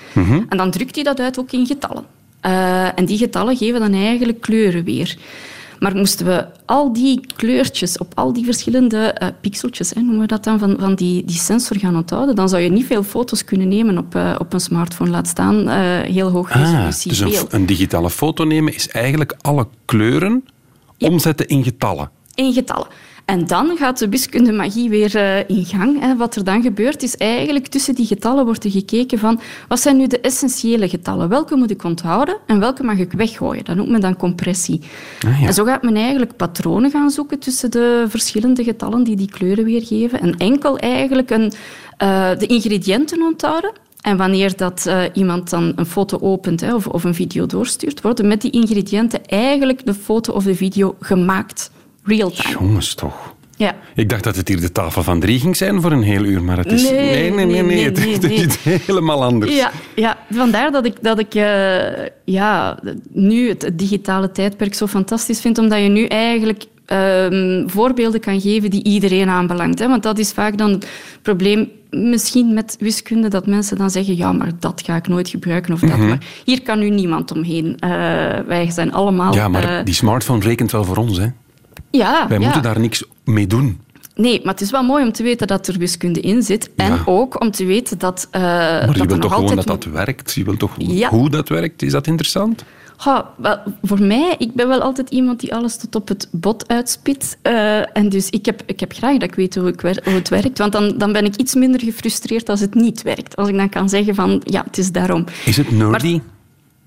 En 0.50 0.58
dan 0.58 0.72
drukt 0.72 0.96
hij 0.96 1.04
dat 1.04 1.20
uit 1.20 1.40
ook 1.40 1.52
in 1.52 1.66
getallen. 1.66 2.04
Eh, 2.40 3.00
en 3.00 3.06
die 3.06 3.18
getallen 3.18 3.58
geven 3.58 3.80
dan 3.80 3.94
eigenlijk 3.94 4.42
kleuren 4.42 4.84
weer. 4.84 5.18
Maar 5.80 5.96
moesten 5.96 6.26
we 6.26 6.46
al 6.66 6.94
die 6.94 7.22
kleurtjes 7.36 7.98
op 7.98 8.12
al 8.16 8.34
die 8.34 8.46
verschillende 8.46 8.98
eh, 8.98 9.28
pixeltjes, 9.42 9.90
hè, 9.90 10.02
noemen 10.02 10.20
we 10.20 10.28
dat 10.28 10.44
dan, 10.44 10.60
van, 10.60 10.76
van 10.80 10.96
die, 10.96 11.26
die 11.26 11.36
sensor 11.36 11.78
gaan 11.78 11.96
onthouden, 11.96 12.36
dan 12.36 12.50
zou 12.50 12.62
je 12.62 12.70
niet 12.70 12.86
veel 12.86 13.04
foto's 13.04 13.44
kunnen 13.44 13.68
nemen 13.68 13.98
op, 13.98 14.16
eh, 14.16 14.36
op 14.40 14.54
een 14.54 14.60
smartphone. 14.60 15.10
Laat 15.10 15.28
staan 15.28 15.70
eh, 15.70 16.00
heel 16.00 16.30
hoog 16.30 16.52
Ah, 16.52 16.62
resolutie 16.62 17.10
dus 17.10 17.20
een, 17.20 17.48
een 17.50 17.66
digitale 17.66 18.10
foto 18.10 18.44
nemen 18.44 18.74
is 18.76 18.90
eigenlijk 18.90 19.36
alle 19.42 19.68
kleuren 19.86 20.46
omzetten 21.00 21.48
in 21.48 21.64
getallen. 21.64 22.10
in 22.36 22.54
getallen. 22.54 22.88
En 23.30 23.48
dan 23.48 23.78
gaat 23.78 24.00
de 24.00 24.10
wiskundemagie 24.10 24.90
weer 24.90 25.16
eh, 25.16 25.50
in 25.58 25.66
gang. 25.66 26.00
Hè. 26.00 26.16
Wat 26.16 26.36
er 26.36 26.44
dan 26.44 26.62
gebeurt, 26.62 27.04
is 27.04 27.18
eigenlijk 27.18 27.68
tussen 27.68 27.96
die 27.96 28.06
getallen 28.06 28.46
wordt 28.46 28.64
er 28.64 28.72
gekeken 28.72 29.20
van 29.20 29.40
wat 29.68 29.80
zijn 29.80 29.98
nu 29.98 30.08
de 30.08 30.20
essentiële 30.20 30.90
getallen? 30.90 31.30
Welke 31.30 31.56
moet 31.56 31.72
ik 31.72 31.84
onthouden 31.84 32.38
en 32.46 32.60
welke 32.60 32.84
mag 32.84 32.98
ik 32.98 33.12
weggooien? 33.12 33.66
Dat 33.66 33.76
noemt 33.76 33.90
men 33.90 34.02
dan 34.02 34.16
compressie. 34.16 34.82
Ah, 35.26 35.42
ja. 35.42 35.48
En 35.48 35.54
zo 35.54 35.64
gaat 35.64 35.84
men 35.84 35.96
eigenlijk 35.96 36.36
patronen 36.36 36.92
gaan 36.92 37.10
zoeken 37.10 37.40
tussen 37.40 37.72
de 37.72 38.06
verschillende 38.08 38.64
getallen 38.64 39.04
die 39.04 39.16
die 39.16 39.30
kleuren 39.30 39.66
weergeven. 39.66 40.22
En 40.22 40.38
enkel 40.38 40.78
eigenlijk 40.78 41.30
een, 41.30 41.52
eh, 41.98 42.30
de 42.38 42.46
ingrediënten 42.46 43.22
onthouden. 43.22 43.72
En 44.02 44.18
wanneer 44.18 44.58
dat, 44.58 44.86
eh, 44.86 45.02
iemand 45.14 45.50
dan 45.50 45.74
een 45.76 45.86
foto 45.86 46.18
opent 46.22 46.62
hè, 46.62 46.74
of, 46.76 46.88
of 46.88 47.04
een 47.04 47.16
video 47.16 47.46
doorstuurt, 47.46 48.02
worden 48.02 48.28
met 48.28 48.42
die 48.42 48.52
ingrediënten 48.52 49.26
eigenlijk 49.26 49.86
de 49.86 49.94
foto 49.94 50.34
of 50.34 50.44
de 50.44 50.56
video 50.56 50.96
gemaakt. 51.00 51.72
Jongens 52.18 52.94
toch. 52.94 53.34
Ja. 53.60 53.76
Ik 53.96 54.10
dacht 54.10 54.24
dat 54.24 54.36
het 54.36 54.48
hier 54.48 54.62
de 54.62 54.72
tafel 54.72 55.04
van 55.04 55.20
drie 55.20 55.40
ging 55.40 55.58
zijn 55.58 55.82
voor 55.82 55.92
een 55.92 56.02
heel 56.02 56.24
uur, 56.24 56.44
maar 56.44 56.58
het 56.58 56.72
is... 56.72 56.90
Nee, 56.90 57.32
nee, 57.32 57.46
nee, 57.46 57.64
nee. 57.64 57.84
het, 57.84 57.98
nee, 57.98 58.14
het 58.14 58.22
nee. 58.22 58.36
is 58.46 58.86
helemaal 58.86 59.24
anders. 59.24 59.56
Ja, 59.56 59.72
ja, 59.96 60.18
vandaar 60.32 60.72
dat 60.72 60.86
ik, 60.86 60.96
dat 61.02 61.20
ik 61.20 61.36
eh, 61.36 62.06
ja, 62.26 62.80
nu 63.10 63.50
het, 63.50 63.62
het 63.62 63.80
digitale 63.80 64.32
tijdperk 64.32 64.74
zo 64.74 64.88
fantastisch 64.88 65.42
vind, 65.42 65.58
omdat 65.58 65.82
je 65.82 65.88
nu 65.88 66.06
eigenlijk 66.06 66.64
ehm, 66.86 67.68
voorbeelden 67.68 68.20
kan 68.20 68.42
geven 68.42 68.70
die 68.70 68.84
iedereen 68.84 69.30
aanbelangt. 69.30 69.80
Hè? 69.80 69.88
Want 69.88 70.04
dat 70.04 70.20
is 70.20 70.32
vaak 70.32 70.58
dan 70.58 70.72
het 70.72 70.88
probleem 71.22 71.70
misschien 71.90 72.54
met 72.54 72.76
wiskunde, 72.80 73.28
dat 73.28 73.48
mensen 73.48 73.78
dan 73.78 73.90
zeggen, 73.90 74.18
ja, 74.18 74.32
maar 74.32 74.52
dat 74.60 74.82
ga 74.86 74.96
ik 74.96 75.08
nooit 75.08 75.30
gebruiken 75.30 75.74
of 75.74 75.80
dat. 75.80 75.98
Mhm. 75.98 76.08
Maar 76.08 76.26
hier 76.46 76.62
kan 76.62 76.80
nu 76.80 76.90
niemand 76.90 77.32
omheen. 77.32 77.76
Eh, 77.80 77.90
wij 78.48 78.70
zijn 78.70 78.94
allemaal... 78.94 79.34
Ja, 79.36 79.48
maar 79.48 79.78
eh, 79.78 79.86
die 79.86 79.94
smartphone 79.94 80.44
rekent 80.44 80.72
wel 80.72 80.84
voor 80.84 80.98
ons. 80.98 81.18
Hè. 81.18 81.28
Ja, 81.92 82.28
Wij 82.28 82.38
ja. 82.38 82.44
moeten 82.44 82.62
daar 82.62 82.80
niks 82.80 83.04
mee 83.24 83.48
doen. 83.48 83.80
Nee, 84.16 84.40
maar 84.44 84.54
het 84.54 84.62
is 84.62 84.72
wel 84.72 84.84
mooi 84.84 85.04
om 85.06 85.12
te 85.12 85.24
weten 85.24 85.48
dat 85.48 85.68
er 85.68 85.78
wiskunde 85.78 86.20
in 86.20 86.44
zit. 86.44 86.70
En 86.76 86.94
Ja. 86.94 87.02
ook 87.06 87.42
om 87.42 87.52
te 87.52 87.66
weten 87.66 87.98
dat, 87.98 88.28
eh 88.32 88.42
Maar 88.42 88.86
dat 88.86 88.96
je 88.96 89.06
wilt 89.06 89.10
nog 89.10 89.20
toch 89.22 89.34
gewoon 89.34 89.56
dat 89.56 89.68
dat 89.68 89.84
werkt? 89.84 90.34
Je 90.34 90.44
wilt 90.44 90.60
toch 90.60 90.72
Ja. 90.78 91.10
hoe 91.10 91.30
dat 91.30 91.50
werkt? 91.50 91.82
Is 91.82 91.92
dat 91.92 92.08
interessant? 92.08 92.64
Wel, 93.38 93.58
voor 93.82 94.02
mij, 94.02 94.36
ik 94.38 94.54
ben 94.54 94.68
wel 94.68 94.82
altijd 94.82 95.10
iemand 95.10 95.40
die 95.40 95.56
alles 95.56 95.78
tot 95.78 95.96
op 95.96 96.08
het 96.08 96.28
bot 96.32 96.68
uitspit. 96.68 97.38
Eh, 97.42 97.98
en 97.98 98.10
dus 98.10 98.30
ik 98.30 98.46
heb, 98.46 98.62
ik 98.66 98.80
heb 98.80 98.94
graag 98.94 99.14
dat 99.18 99.30
ik 99.30 99.36
weet 99.36 99.56
hoe, 99.56 99.68
ik 99.68 99.82
wer- 99.82 100.02
hoe 100.04 100.14
het 100.14 100.30
werkt. 100.30 100.58
Want 100.58 100.72
dan, 100.72 100.98
dan 100.98 101.12
ben 101.12 101.26
ik 101.26 101.36
iets 101.36 101.56
minder 101.56 101.82
gefrustreerd 101.82 102.50
als 102.50 102.60
het 102.60 102.74
niet 102.74 103.02
werkt. 103.02 103.36
Als 103.36 103.48
ik 103.48 103.56
dan 103.58 103.70
kan 103.70 103.90
zeggen 103.90 104.16
van, 104.16 104.42
ja, 104.46 104.64
het 104.64 104.78
is 104.78 104.92
daarom. 104.92 105.24
Is 105.46 105.58
het 105.58 105.72
nerdy? 105.72 106.22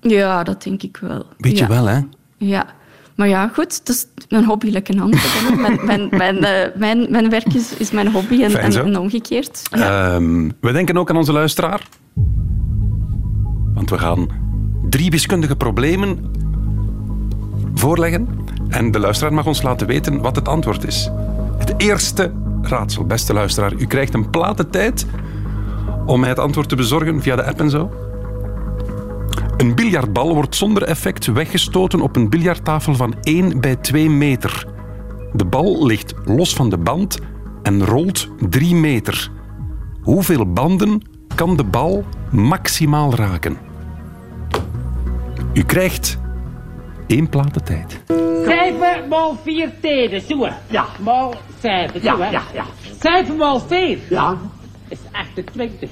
Ja, 0.01 0.43
dat 0.43 0.63
denk 0.63 0.83
ik 0.83 0.97
wel. 0.97 1.25
Weet 1.37 1.57
je 1.57 1.63
ja. 1.63 1.67
wel, 1.69 1.85
hè? 1.85 1.99
Ja. 2.37 2.65
Maar 3.15 3.27
ja, 3.27 3.47
goed, 3.47 3.77
het 3.77 3.89
is 3.89 4.05
een 4.27 4.45
hobby 4.45 4.69
lekker 4.69 5.01
ander. 5.01 5.19
mijn, 5.57 5.79
mijn, 5.85 6.07
mijn, 6.11 6.43
eh, 6.43 6.75
mijn, 6.75 7.07
mijn 7.09 7.29
werk 7.29 7.53
is, 7.53 7.77
is 7.77 7.91
mijn 7.91 8.11
hobby 8.11 8.43
en, 8.43 8.51
Fijn 8.51 8.65
en, 8.65 8.71
zo. 8.71 8.83
en 8.83 8.99
omgekeerd. 8.99 9.61
Ehm, 9.71 10.49
we 10.59 10.71
denken 10.71 10.97
ook 10.97 11.09
aan 11.09 11.17
onze 11.17 11.31
luisteraar. 11.31 11.87
Want 13.73 13.89
we 13.89 13.97
gaan 13.97 14.27
drie 14.89 15.09
wiskundige 15.09 15.55
problemen 15.55 16.31
voorleggen. 17.73 18.27
En 18.69 18.91
de 18.91 18.99
luisteraar 18.99 19.33
mag 19.33 19.45
ons 19.45 19.61
laten 19.61 19.87
weten 19.87 20.21
wat 20.21 20.35
het 20.35 20.47
antwoord 20.47 20.85
is. 20.85 21.09
Het 21.57 21.73
eerste 21.77 22.31
raadsel, 22.61 23.05
beste 23.05 23.33
luisteraar. 23.33 23.73
U 23.73 23.85
krijgt 23.85 24.13
een 24.13 24.29
platentijd 24.29 25.05
om 26.05 26.19
mij 26.19 26.29
het 26.29 26.39
antwoord 26.39 26.69
te 26.69 26.75
bezorgen 26.75 27.21
via 27.21 27.35
de 27.35 27.43
app 27.43 27.59
en 27.59 27.69
zo. 27.69 27.91
Een 29.57 29.75
biljartbal 29.75 30.33
wordt 30.33 30.55
zonder 30.55 30.83
effect 30.83 31.25
weggestoten 31.25 32.01
op 32.01 32.15
een 32.15 32.29
biljarttafel 32.29 32.95
van 32.95 33.15
1 33.21 33.61
bij 33.61 33.75
2 33.75 34.09
meter. 34.09 34.65
De 35.33 35.45
bal 35.45 35.85
ligt 35.85 36.13
los 36.25 36.53
van 36.53 36.69
de 36.69 36.77
band 36.77 37.19
en 37.63 37.85
rolt 37.85 38.27
3 38.49 38.75
meter. 38.75 39.29
Hoeveel 40.01 40.51
banden 40.53 41.01
kan 41.35 41.57
de 41.57 41.63
bal 41.63 42.03
maximaal 42.31 43.15
raken? 43.15 43.57
U 45.53 45.63
krijgt 45.63 46.17
één 47.07 47.29
platentijd. 47.29 48.01
7 48.45 49.07
mal 49.09 49.37
4 49.43 49.69
tijden, 49.81 50.21
zo. 50.21 50.47
Ja. 50.69 50.85
Mal 51.03 51.35
7, 51.61 52.01
zo 52.01 52.05
Ja, 52.05 52.17
hè. 52.17 52.29
ja, 52.29 52.41
ja. 52.53 52.65
7 52.99 53.35
mal 53.37 53.59
4 53.59 53.97
Ja. 54.09 54.37
is 54.87 54.99
28. 55.11 55.89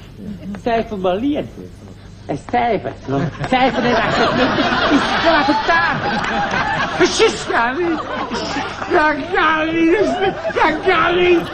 7 0.63 0.99
mal 0.99 1.17
1 1.17 1.45
is 2.31 2.39
7. 2.51 2.93
7 3.49 3.83
en 3.83 3.95
28 3.95 4.91
is 4.91 5.01
85. 5.21 6.95
Precies, 6.97 7.45
ja 7.49 7.71
niet. 7.71 8.01
Dat 8.91 9.15
kan 9.33 9.65
niet. 9.73 10.17
Dat 10.53 10.75
kan 10.85 11.17
niet. 11.17 11.49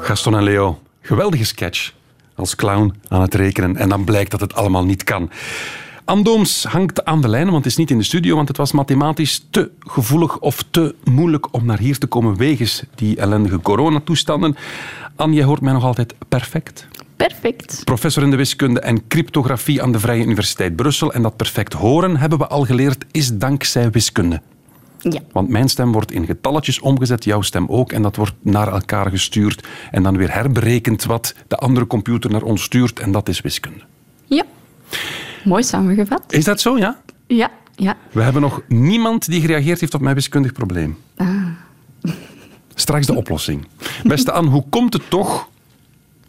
Gaston 0.00 0.36
en 0.36 0.42
Leo, 0.42 0.78
geweldige 1.00 1.44
sketch. 1.44 1.92
Als 2.34 2.56
clown 2.56 2.94
aan 3.08 3.20
het 3.20 3.34
rekenen 3.34 3.76
en 3.76 3.88
dan 3.88 4.04
blijkt 4.04 4.30
dat 4.30 4.40
het 4.40 4.54
allemaal 4.54 4.84
niet 4.84 5.04
kan. 5.04 5.30
Andooms 6.04 6.64
hangt 6.64 7.04
aan 7.04 7.20
de 7.20 7.28
lijn, 7.28 7.44
want 7.44 7.56
het 7.56 7.66
is 7.66 7.76
niet 7.76 7.90
in 7.90 7.98
de 7.98 8.04
studio, 8.04 8.36
want 8.36 8.48
het 8.48 8.56
was 8.56 8.72
mathematisch 8.72 9.46
te 9.50 9.70
gevoelig 9.78 10.38
of 10.38 10.64
te 10.70 10.94
moeilijk 11.04 11.54
om 11.54 11.64
naar 11.64 11.78
hier 11.78 11.98
te 11.98 12.06
komen 12.06 12.36
wegens 12.36 12.82
die 12.94 13.16
ellendige 13.16 13.60
coronatoestanden. 13.60 14.56
Jij 15.30 15.44
hoort 15.44 15.60
mij 15.60 15.72
nog 15.72 15.84
altijd 15.84 16.14
perfect. 16.28 16.88
Perfect. 17.28 17.84
Professor 17.84 18.22
in 18.22 18.30
de 18.30 18.36
wiskunde 18.36 18.80
en 18.80 19.06
cryptografie 19.06 19.82
aan 19.82 19.92
de 19.92 20.00
Vrije 20.00 20.24
Universiteit 20.24 20.76
Brussel. 20.76 21.12
En 21.12 21.22
dat 21.22 21.36
perfect 21.36 21.72
horen, 21.72 22.16
hebben 22.16 22.38
we 22.38 22.46
al 22.46 22.64
geleerd, 22.64 23.04
is 23.10 23.38
dankzij 23.38 23.90
wiskunde. 23.90 24.40
Ja. 24.98 25.20
Want 25.32 25.48
mijn 25.48 25.68
stem 25.68 25.92
wordt 25.92 26.12
in 26.12 26.26
getalletjes 26.26 26.80
omgezet, 26.80 27.24
jouw 27.24 27.42
stem 27.42 27.66
ook. 27.68 27.92
En 27.92 28.02
dat 28.02 28.16
wordt 28.16 28.34
naar 28.42 28.68
elkaar 28.68 29.10
gestuurd. 29.10 29.66
En 29.90 30.02
dan 30.02 30.16
weer 30.16 30.32
herberekend 30.32 31.04
wat 31.04 31.34
de 31.48 31.56
andere 31.56 31.86
computer 31.86 32.30
naar 32.30 32.42
ons 32.42 32.62
stuurt. 32.62 32.98
En 32.98 33.12
dat 33.12 33.28
is 33.28 33.40
wiskunde. 33.40 33.80
Ja. 34.24 34.44
Mooi 35.44 35.62
samengevat. 35.62 36.32
Is 36.32 36.44
dat 36.44 36.60
zo, 36.60 36.78
ja? 36.78 37.00
Ja, 37.26 37.50
ja. 37.76 37.96
We 38.12 38.22
hebben 38.22 38.42
nog 38.42 38.62
niemand 38.68 39.26
die 39.26 39.40
gereageerd 39.40 39.80
heeft 39.80 39.94
op 39.94 40.00
mijn 40.00 40.14
wiskundig 40.14 40.52
probleem. 40.52 40.98
Straks 42.74 43.06
de 43.06 43.14
oplossing. 43.14 43.66
Beste 44.02 44.32
Anne, 44.32 44.50
hoe 44.50 44.64
komt 44.70 44.92
het 44.92 45.10
toch 45.10 45.48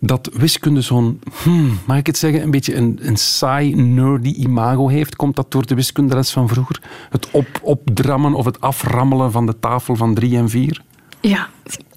dat 0.04 0.30
wiskunde 0.34 0.82
zo'n, 0.82 1.22
hmm, 1.44 1.80
mag 1.86 1.98
ik 1.98 2.06
het 2.06 2.18
zeggen, 2.18 2.42
een 2.42 2.52
beetje 2.52 2.76
een, 2.76 3.00
een 3.02 3.18
saai, 3.18 3.76
nerdy 3.76 4.30
imago 4.30 4.88
heeft? 4.88 5.16
Komt 5.16 5.36
dat 5.36 5.52
door 5.52 5.66
de 5.66 5.76
wiskundeles 5.76 6.32
van 6.32 6.48
vroeger? 6.48 6.82
Het 7.10 7.28
op, 7.32 7.48
opdrammen 7.62 8.34
of 8.34 8.46
het 8.46 8.62
aframmelen 8.62 9.32
van 9.32 9.46
de 9.46 9.60
tafel 9.60 9.96
van 9.96 10.14
drie 10.14 10.38
en 10.38 10.50
vier? 10.50 10.82
Ja, 11.20 11.50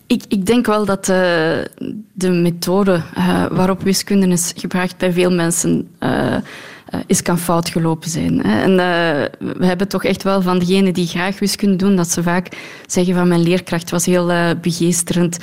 ik, 0.07 0.25
ik 0.29 0.47
denk 0.47 0.67
wel 0.67 0.85
dat 0.85 1.09
eh, 1.09 1.17
de 2.13 2.31
methode 2.31 3.03
eh, 3.15 3.47
waarop 3.51 3.83
wiskunde 3.83 4.29
is 4.29 4.53
gebruikt 4.57 4.97
bij 4.97 5.13
veel 5.13 5.33
mensen 5.33 5.89
eh, 5.99 6.37
is 7.07 7.23
kan 7.23 7.39
fout 7.39 7.69
gelopen 7.69 8.11
zijn. 8.11 8.43
En 8.43 8.77
we 9.39 9.67
hebben 9.67 9.89
toch 9.89 10.05
echt 10.05 10.23
wel 10.23 10.43
van 10.43 10.59
degenen 10.59 10.93
die 10.93 11.07
graag 11.07 11.39
wiskunde 11.39 11.77
doen, 11.77 11.97
dat 11.97 12.11
ze 12.11 12.23
vaak 12.23 12.49
zeggen 12.87 13.15
van 13.15 13.29
mijn 13.29 13.43
leerkracht 13.43 13.91
was 13.91 14.07
heel 14.07 14.31
eh, 14.31 14.51
begeesterend. 14.61 15.39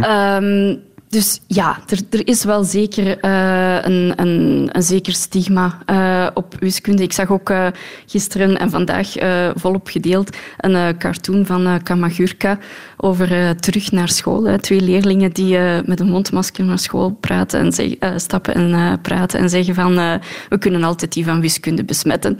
Ehm, 0.00 0.76
dus 1.12 1.40
ja, 1.46 1.78
er, 1.88 1.98
er 2.10 2.26
is 2.26 2.44
wel 2.44 2.64
zeker 2.64 3.18
eh, 3.18 3.78
een, 3.82 4.12
een, 4.16 4.68
een 4.72 4.82
zeker 4.82 5.12
stigma 5.12 5.78
eh, 5.86 6.26
op 6.34 6.54
wiskunde. 6.58 7.02
Ik 7.02 7.12
zag 7.12 7.30
ook 7.30 7.50
eh, 7.50 7.66
gisteren 8.06 8.58
en 8.58 8.70
vandaag 8.70 9.12
volop 9.54 9.88
gedeeld 9.88 10.36
een 10.58 10.98
cartoon 10.98 11.46
van 11.46 11.82
Kamagurka 11.82 12.58
over 12.96 13.56
terug 13.56 13.92
naar 13.92 14.08
school. 14.08 14.56
Twee 14.58 14.80
leerlingen 14.80 15.32
die 15.32 15.58
met 15.84 16.00
een 16.00 16.10
mondmasker 16.10 16.64
naar 16.64 16.78
school 16.78 17.10
praten 17.20 17.60
en 17.60 18.20
stappen 18.20 18.54
en 18.54 19.00
praten 19.00 19.40
en 19.40 19.50
zeggen 19.50 19.74
van 19.74 19.94
we 20.48 20.58
kunnen 20.58 20.84
altijd 20.84 21.12
die 21.12 21.24
van 21.24 21.40
wiskunde 21.40 21.84
besmetten. 21.84 22.38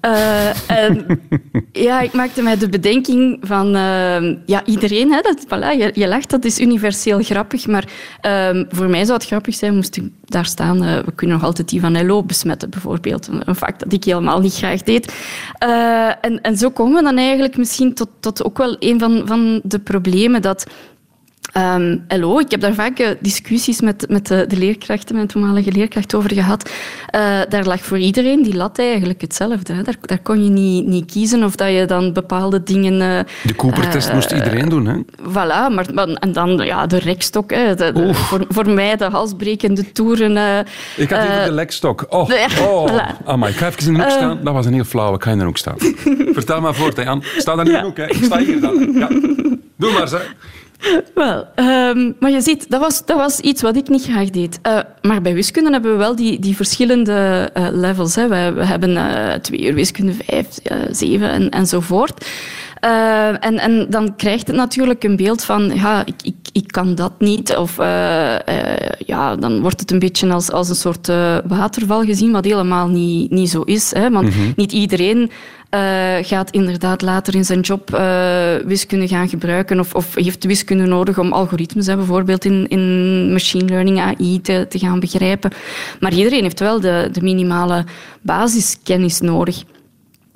Eh, 0.00 0.70
en 0.70 1.06
ja, 1.72 2.00
ik 2.00 2.12
maakte 2.12 2.42
mij 2.42 2.58
de 2.58 2.68
bedenking 2.68 3.38
van... 3.42 3.74
eh, 3.74 4.36
ja, 4.46 4.64
iedereen, 4.64 5.12
hè, 5.12 5.20
dat, 5.20 5.44
voilà, 5.46 5.78
je, 5.78 5.90
je 5.94 6.08
lacht, 6.08 6.30
dat 6.30 6.44
is 6.44 6.60
universeel 6.60 7.22
grappig. 7.22 7.66
Maar 7.66 7.84
ehm, 8.20 8.64
voor 8.68 8.88
mij 8.88 9.04
zou 9.04 9.18
het 9.18 9.26
grappig 9.26 9.54
zijn, 9.54 9.74
moest 9.74 9.96
ik 9.96 10.04
daar 10.24 10.46
staan... 10.46 10.82
eh, 10.82 10.98
we 11.04 11.12
kunnen 11.12 11.36
nog 11.36 11.44
altijd 11.44 11.68
die 11.68 11.80
van 11.80 12.06
LO 12.06 12.22
besmetten, 12.22 12.70
bijvoorbeeld. 12.70 13.26
Een, 13.26 13.42
een 13.44 13.56
vak 13.56 13.78
dat 13.78 13.92
ik 13.92 14.04
helemaal 14.04 14.40
niet 14.40 14.54
graag 14.54 14.82
deed. 14.82 15.14
Eh, 15.58 16.08
en, 16.20 16.40
en 16.40 16.56
zo 16.56 16.70
komen 16.70 16.94
we 16.94 17.02
dan 17.02 17.16
eigenlijk 17.16 17.56
misschien 17.56 17.94
tot, 17.94 18.08
tot 18.20 18.44
ook 18.44 18.58
wel 18.58 18.76
een 18.78 18.98
van, 18.98 19.22
van 19.24 19.60
de 19.64 19.78
problemen 19.78 20.42
dat... 20.42 20.66
LO, 22.08 22.38
ik 22.38 22.50
heb 22.50 22.60
daar 22.60 22.74
vaak 22.74 22.98
eh, 22.98 23.08
discussies 23.20 23.80
met, 23.80 24.04
met 24.08 24.26
de, 24.26 24.44
de 24.48 24.56
leerkrachten, 24.56 25.14
mijn 25.14 25.26
toenmalige 25.26 25.72
leerkracht 25.72 26.14
over 26.14 26.32
gehad. 26.34 26.70
Eh, 27.10 27.20
daar 27.48 27.64
lag 27.64 27.80
voor 27.80 27.98
iedereen 27.98 28.42
die 28.42 28.54
lat 28.56 28.78
eigenlijk 28.78 29.20
hetzelfde. 29.20 29.72
Hè. 29.72 29.82
Daar, 29.82 29.96
daar 30.00 30.18
kon 30.22 30.44
je 30.44 30.50
niet, 30.50 30.86
niet 30.86 31.12
kiezen 31.12 31.44
of 31.44 31.54
dat 31.56 31.68
je 31.70 31.84
dan 31.84 32.12
bepaalde 32.12 32.62
dingen... 32.62 33.00
eh, 33.00 33.24
De 33.42 33.54
Cooper-test 33.56 34.12
moest 34.12 34.32
iedereen 34.32 34.68
doen, 34.68 34.86
hè? 34.86 34.96
Voilà, 35.30 35.74
maar, 35.74 35.86
maar- 35.94 36.08
en 36.08 36.32
dan 36.32 36.56
ja, 36.64 36.86
de 36.86 36.98
rekstok. 36.98 37.50
Hè, 37.50 37.74
de- 37.74 38.08
voor, 38.14 38.44
voor 38.48 38.70
mij 38.70 38.96
de 38.96 39.04
halsbrekende 39.04 39.92
toeren. 39.92 40.66
Ik 40.96 41.10
had 41.10 41.18
eh, 41.28 41.44
de 41.44 41.52
lekstok. 41.52 42.06
Oh, 42.08 42.30
oh. 42.60 42.88
voilà. 42.88 43.24
Amai, 43.24 43.52
ik 43.52 43.58
ga 43.58 43.66
even 43.66 43.86
in 43.86 43.94
de 43.94 44.00
hoek 44.00 44.10
staan. 44.10 44.38
Dat 44.44 44.54
was 44.54 44.66
een 44.66 44.74
heel 44.74 44.84
flauw. 44.84 45.14
Ik 45.14 45.22
ga 45.22 45.30
in 45.30 45.38
de 45.38 45.44
hoek 45.44 45.56
staan. 45.58 45.76
Vertel 46.38 46.60
maar 46.60 46.74
voort, 46.74 46.96
hè, 46.96 47.02
Jan. 47.02 47.22
Sta 47.38 47.54
dan 47.56 47.66
in 47.66 47.72
de 47.72 47.80
hoek. 47.80 47.96
Hè. 47.96 48.06
Ik 48.06 48.24
sta 48.24 48.38
hier 48.38 48.60
dan. 48.60 48.92
Ja. 48.94 49.08
Doe 49.76 49.92
maar, 49.92 50.08
zeg. 50.08 50.34
Wel, 51.14 51.46
ehm, 51.54 52.12
maar 52.20 52.30
je 52.30 52.40
ziet, 52.40 52.70
dat 52.70 52.80
was, 52.80 53.04
dat 53.04 53.16
was 53.16 53.40
iets 53.40 53.62
wat 53.62 53.76
ik 53.76 53.88
niet 53.88 54.04
graag 54.04 54.30
deed. 54.30 54.58
Eh, 54.62 54.78
maar 55.02 55.22
bij 55.22 55.34
wiskunde 55.34 55.70
hebben 55.70 55.92
we 55.92 55.96
wel 55.96 56.16
die, 56.16 56.38
die 56.38 56.56
verschillende 56.56 57.50
eh, 57.54 57.66
levels. 57.70 58.14
Hè. 58.14 58.28
We, 58.28 58.52
we 58.52 58.64
hebben 58.64 58.96
eh, 58.96 59.34
twee 59.34 59.66
uur 59.66 59.74
wiskunde, 59.74 60.12
vijf, 60.12 60.46
zeven 60.90 61.30
en, 61.30 61.50
enzovoort. 61.50 62.26
En, 63.40 63.58
en 63.58 63.86
dan 63.90 64.16
krijgt 64.16 64.46
het 64.46 64.56
natuurlijk 64.56 65.04
een 65.04 65.16
beeld 65.16 65.44
van, 65.44 65.70
ja, 65.74 66.06
ik, 66.06 66.14
ik, 66.22 66.36
ik 66.52 66.66
kan 66.66 66.94
dat 66.94 67.12
niet. 67.18 67.56
Of 67.56 67.76
ja, 69.06 69.36
dan 69.36 69.60
wordt 69.60 69.80
het 69.80 69.90
een 69.90 69.98
beetje 69.98 70.32
als, 70.32 70.50
als 70.50 70.68
een 70.68 70.74
soort 70.74 71.06
waterval 71.46 72.02
gezien, 72.02 72.32
wat 72.32 72.44
helemaal 72.44 72.88
niet, 72.88 73.30
niet 73.30 73.50
zo 73.50 73.62
is. 73.62 73.94
Hè. 73.94 74.10
Want 74.10 74.56
niet 74.56 74.72
iedereen 74.72 75.30
gaat 76.22 76.50
inderdaad 76.50 77.02
later 77.02 77.34
in 77.34 77.44
zijn 77.44 77.60
job 77.60 77.94
eh, 77.94 78.54
wiskunde 78.64 79.08
gaan 79.08 79.28
gebruiken 79.28 79.80
of, 79.80 79.94
of 79.94 80.14
heeft 80.14 80.44
wiskunde 80.44 80.86
nodig 80.86 81.18
om 81.18 81.32
algoritmes 81.32 81.86
hè, 81.86 81.96
bijvoorbeeld 81.96 82.44
in, 82.44 82.68
in 82.68 83.32
machine 83.32 83.64
learning, 83.64 84.00
AI, 84.00 84.40
te, 84.40 84.66
te 84.68 84.78
gaan 84.78 85.00
begrijpen. 85.00 85.52
Maar 86.00 86.12
iedereen 86.12 86.42
heeft 86.42 86.60
wel 86.60 86.80
de, 86.80 87.08
de 87.12 87.22
minimale 87.22 87.84
basiskennis 88.20 89.20
nodig. 89.20 89.62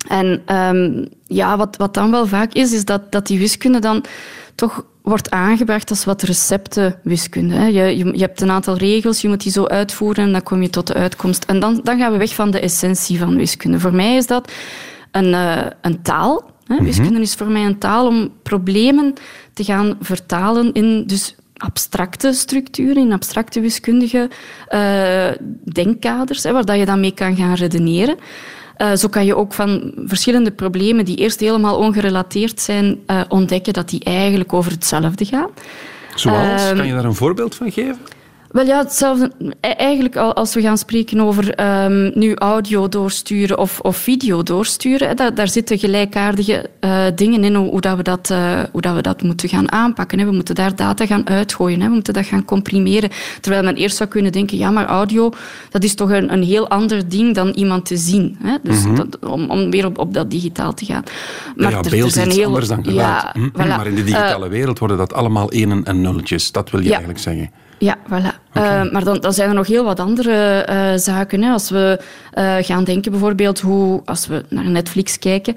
En 0.07 0.41
ehm, 0.45 1.05
ja, 1.27 1.57
wat, 1.57 1.77
wat 1.77 1.93
dan 1.93 2.11
wel 2.11 2.27
vaak 2.27 2.53
is, 2.53 2.73
is 2.73 2.85
dat, 2.85 3.11
dat 3.11 3.27
die 3.27 3.39
wiskunde 3.39 3.79
dan 3.79 4.03
toch 4.55 4.85
wordt 5.01 5.31
aangebracht 5.31 5.89
als 5.89 6.05
wat 6.05 6.21
receptenwiskunde. 6.21 7.55
Je, 7.55 7.97
je, 7.97 8.05
je, 8.05 8.19
hebt 8.19 8.41
een 8.41 8.51
aantal 8.51 8.77
regels, 8.77 9.21
je 9.21 9.27
moet 9.27 9.43
die 9.43 9.51
zo 9.51 9.65
uitvoeren 9.65 10.25
en 10.25 10.31
dan 10.31 10.43
kom 10.43 10.61
je 10.61 10.69
tot 10.69 10.87
de 10.87 10.93
uitkomst. 10.93 11.43
En 11.43 11.59
dan, 11.59 11.79
dan 11.83 11.97
gaan 11.97 12.11
we 12.11 12.17
weg 12.17 12.35
van 12.35 12.51
de 12.51 12.59
essentie 12.59 13.19
van 13.19 13.35
wiskunde. 13.35 13.79
Voor 13.79 13.93
mij 13.93 14.15
is 14.15 14.27
dat 14.27 14.51
een, 15.13 15.27
uh, 15.27 15.65
een 15.81 16.01
taal. 16.01 16.51
Hè. 16.67 16.83
Wiskunde 16.83 17.21
is 17.21 17.33
voor 17.33 17.47
mij 17.47 17.65
een 17.65 17.77
taal 17.77 18.07
om 18.07 18.31
problemen 18.43 19.13
te 19.53 19.63
gaan 19.63 19.97
vertalen 20.01 20.73
in 20.73 21.03
dus 21.07 21.35
abstracte 21.57 22.33
structuren, 22.33 22.97
in 22.97 23.13
abstracte 23.13 23.59
wiskundige 23.59 24.29
uh, 24.69 25.25
denkkaders, 25.73 26.43
hè, 26.43 26.51
waar 26.51 26.65
dat 26.65 26.77
je 26.77 26.85
dan 26.85 26.99
mee 26.99 27.13
kan 27.13 27.35
gaan 27.35 27.53
redeneren. 27.53 28.17
Uh, 28.77 28.93
zo 28.93 29.07
kan 29.07 29.25
je 29.25 29.35
ook 29.35 29.53
van 29.53 29.93
verschillende 30.05 30.51
problemen 30.51 31.05
die 31.05 31.17
eerst 31.17 31.39
helemaal 31.39 31.77
ongerelateerd 31.77 32.59
zijn, 32.59 32.99
uh, 33.07 33.21
ontdekken 33.29 33.73
dat 33.73 33.89
die 33.89 34.03
eigenlijk 34.03 34.53
over 34.53 34.71
hetzelfde 34.71 35.25
gaan. 35.25 35.49
Zoals? 36.15 36.71
Uh, 36.71 36.77
kan 36.77 36.87
je 36.87 36.93
daar 36.93 37.05
een 37.05 37.15
voorbeeld 37.15 37.55
van 37.55 37.71
geven? 37.71 37.99
Wel 38.53 38.65
ja, 38.65 38.77
hetzelfde. 38.77 39.31
Eigenlijk 39.59 40.15
als 40.15 40.53
we 40.53 40.61
gaan 40.61 40.77
spreken 40.77 41.19
over 41.19 41.59
um, 41.85 42.11
nu 42.15 42.33
audio 42.35 42.89
doorsturen 42.89 43.57
of, 43.57 43.79
of 43.79 43.97
video 43.97 44.43
doorsturen, 44.43 45.15
daar, 45.15 45.35
daar 45.35 45.47
zitten 45.47 45.77
gelijkaardige 45.79 46.69
uh, 46.81 47.03
dingen 47.15 47.43
in 47.43 47.55
hoe, 47.55 47.69
hoe, 47.69 47.81
dat 47.81 47.97
we 47.97 48.03
dat, 48.03 48.29
uh, 48.31 48.59
hoe 48.71 48.81
dat 48.81 48.95
we 48.95 49.01
dat 49.01 49.21
moeten 49.21 49.49
gaan 49.49 49.71
aanpakken. 49.71 50.19
Hè. 50.19 50.25
We 50.25 50.31
moeten 50.31 50.55
daar 50.55 50.75
data 50.75 51.05
gaan 51.05 51.27
uitgooien, 51.29 51.81
hè. 51.81 51.87
we 51.87 51.93
moeten 51.93 52.13
dat 52.13 52.25
gaan 52.25 52.45
comprimeren. 52.45 53.09
Terwijl 53.41 53.63
men 53.63 53.75
eerst 53.75 53.97
zou 53.97 54.09
kunnen 54.09 54.31
denken, 54.31 54.57
ja, 54.57 54.69
maar 54.71 54.85
audio, 54.85 55.31
dat 55.69 55.83
is 55.83 55.95
toch 55.95 56.09
een, 56.09 56.33
een 56.33 56.43
heel 56.43 56.69
ander 56.69 57.09
ding 57.09 57.35
dan 57.35 57.49
iemand 57.49 57.85
te 57.85 57.97
zien. 57.97 58.37
Hè. 58.43 58.55
Dus 58.63 58.83
Mhm. 58.85 58.95
dat, 58.95 59.19
om, 59.19 59.49
om 59.49 59.71
weer 59.71 59.85
op, 59.85 59.97
op 59.97 60.13
dat 60.13 60.31
digitaal 60.31 60.73
te 60.73 60.85
gaan. 60.85 61.03
Maar 61.55 61.71
ja, 61.71 61.77
er- 61.77 61.83
er 61.85 61.91
beeld 61.91 62.07
is 62.07 62.13
zijn 62.13 62.27
iets 62.27 62.35
heel- 62.35 62.45
anders 62.45 62.67
dan 62.67 62.83
geluid. 62.83 62.97
Ja, 63.21 63.29
Hm? 63.33 63.47
voilà. 63.47 63.67
Maar 63.67 63.87
in 63.87 63.95
de 63.95 64.03
digitale 64.03 64.47
wereld 64.49 64.79
worden 64.79 64.97
dat 64.97 65.13
allemaal 65.13 65.51
enen 65.51 65.83
en 65.83 66.01
nulletjes. 66.01 66.51
Dat 66.51 66.69
wil 66.69 66.79
je 66.79 66.89
eigenlijk 66.89 67.19
zeggen. 67.19 67.49
Ja, 67.77 67.97
voilà. 68.07 68.43
Eh, 68.53 68.91
maar 68.91 69.03
dan, 69.03 69.19
dan 69.19 69.33
zijn 69.33 69.49
er 69.49 69.55
nog 69.55 69.67
heel 69.67 69.83
wat 69.83 69.99
andere 69.99 70.59
eh, 70.61 70.93
zaken. 70.95 71.43
Hè. 71.43 71.51
Als 71.51 71.69
we 71.69 71.99
eh, 72.31 72.55
gaan 72.61 72.83
denken 72.83 73.11
bijvoorbeeld 73.11 73.59
hoe, 73.59 74.01
als 74.05 74.27
we 74.27 74.43
naar 74.49 74.69
Netflix 74.69 75.19
kijken, 75.19 75.55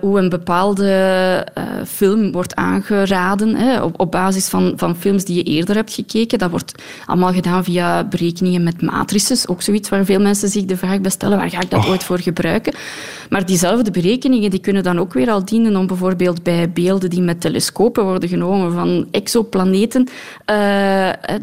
hoe 0.00 0.18
een 0.18 0.28
bepaalde 0.28 1.46
film 1.86 2.32
wordt 2.32 2.54
aangeraden 2.54 3.54
hè, 3.54 3.82
op, 3.82 4.00
op 4.00 4.10
basis 4.10 4.48
van, 4.48 4.72
van 4.76 4.96
films 4.96 5.24
die 5.24 5.36
je 5.36 5.42
eerder 5.42 5.74
hebt 5.74 5.92
gekeken. 5.92 6.38
Dat 6.38 6.50
wordt 6.50 6.82
allemaal 7.04 7.32
gedaan 7.32 7.64
via 7.64 8.04
berekeningen 8.04 8.62
met 8.62 8.82
matrices. 8.82 9.48
Ook 9.48 9.62
zoiets 9.62 9.88
waar 9.88 10.04
veel 10.04 10.20
mensen 10.20 10.48
zich 10.48 10.64
de 10.64 10.76
vraag 10.76 11.00
bij 11.00 11.10
stellen, 11.10 11.38
waar 11.38 11.50
ga 11.50 11.60
ik 11.60 11.70
dat 11.70 11.84
Oh. 11.84 11.90
ooit 11.90 12.04
voor 12.04 12.18
gebruiken? 12.18 12.74
Maar 13.30 13.46
diezelfde 13.46 13.90
berekeningen 13.90 14.50
die 14.50 14.60
kunnen 14.60 14.82
dan 14.82 14.98
ook 14.98 15.12
weer 15.12 15.30
al 15.30 15.44
dienen 15.44 15.76
om 15.76 15.86
bijvoorbeeld 15.86 16.42
bij 16.42 16.70
beelden 16.70 17.10
die 17.10 17.20
met 17.22 17.40
telescopen 17.40 18.04
worden 18.04 18.28
genomen 18.28 18.72
van 18.72 19.06
exoplaneten, 19.10 20.08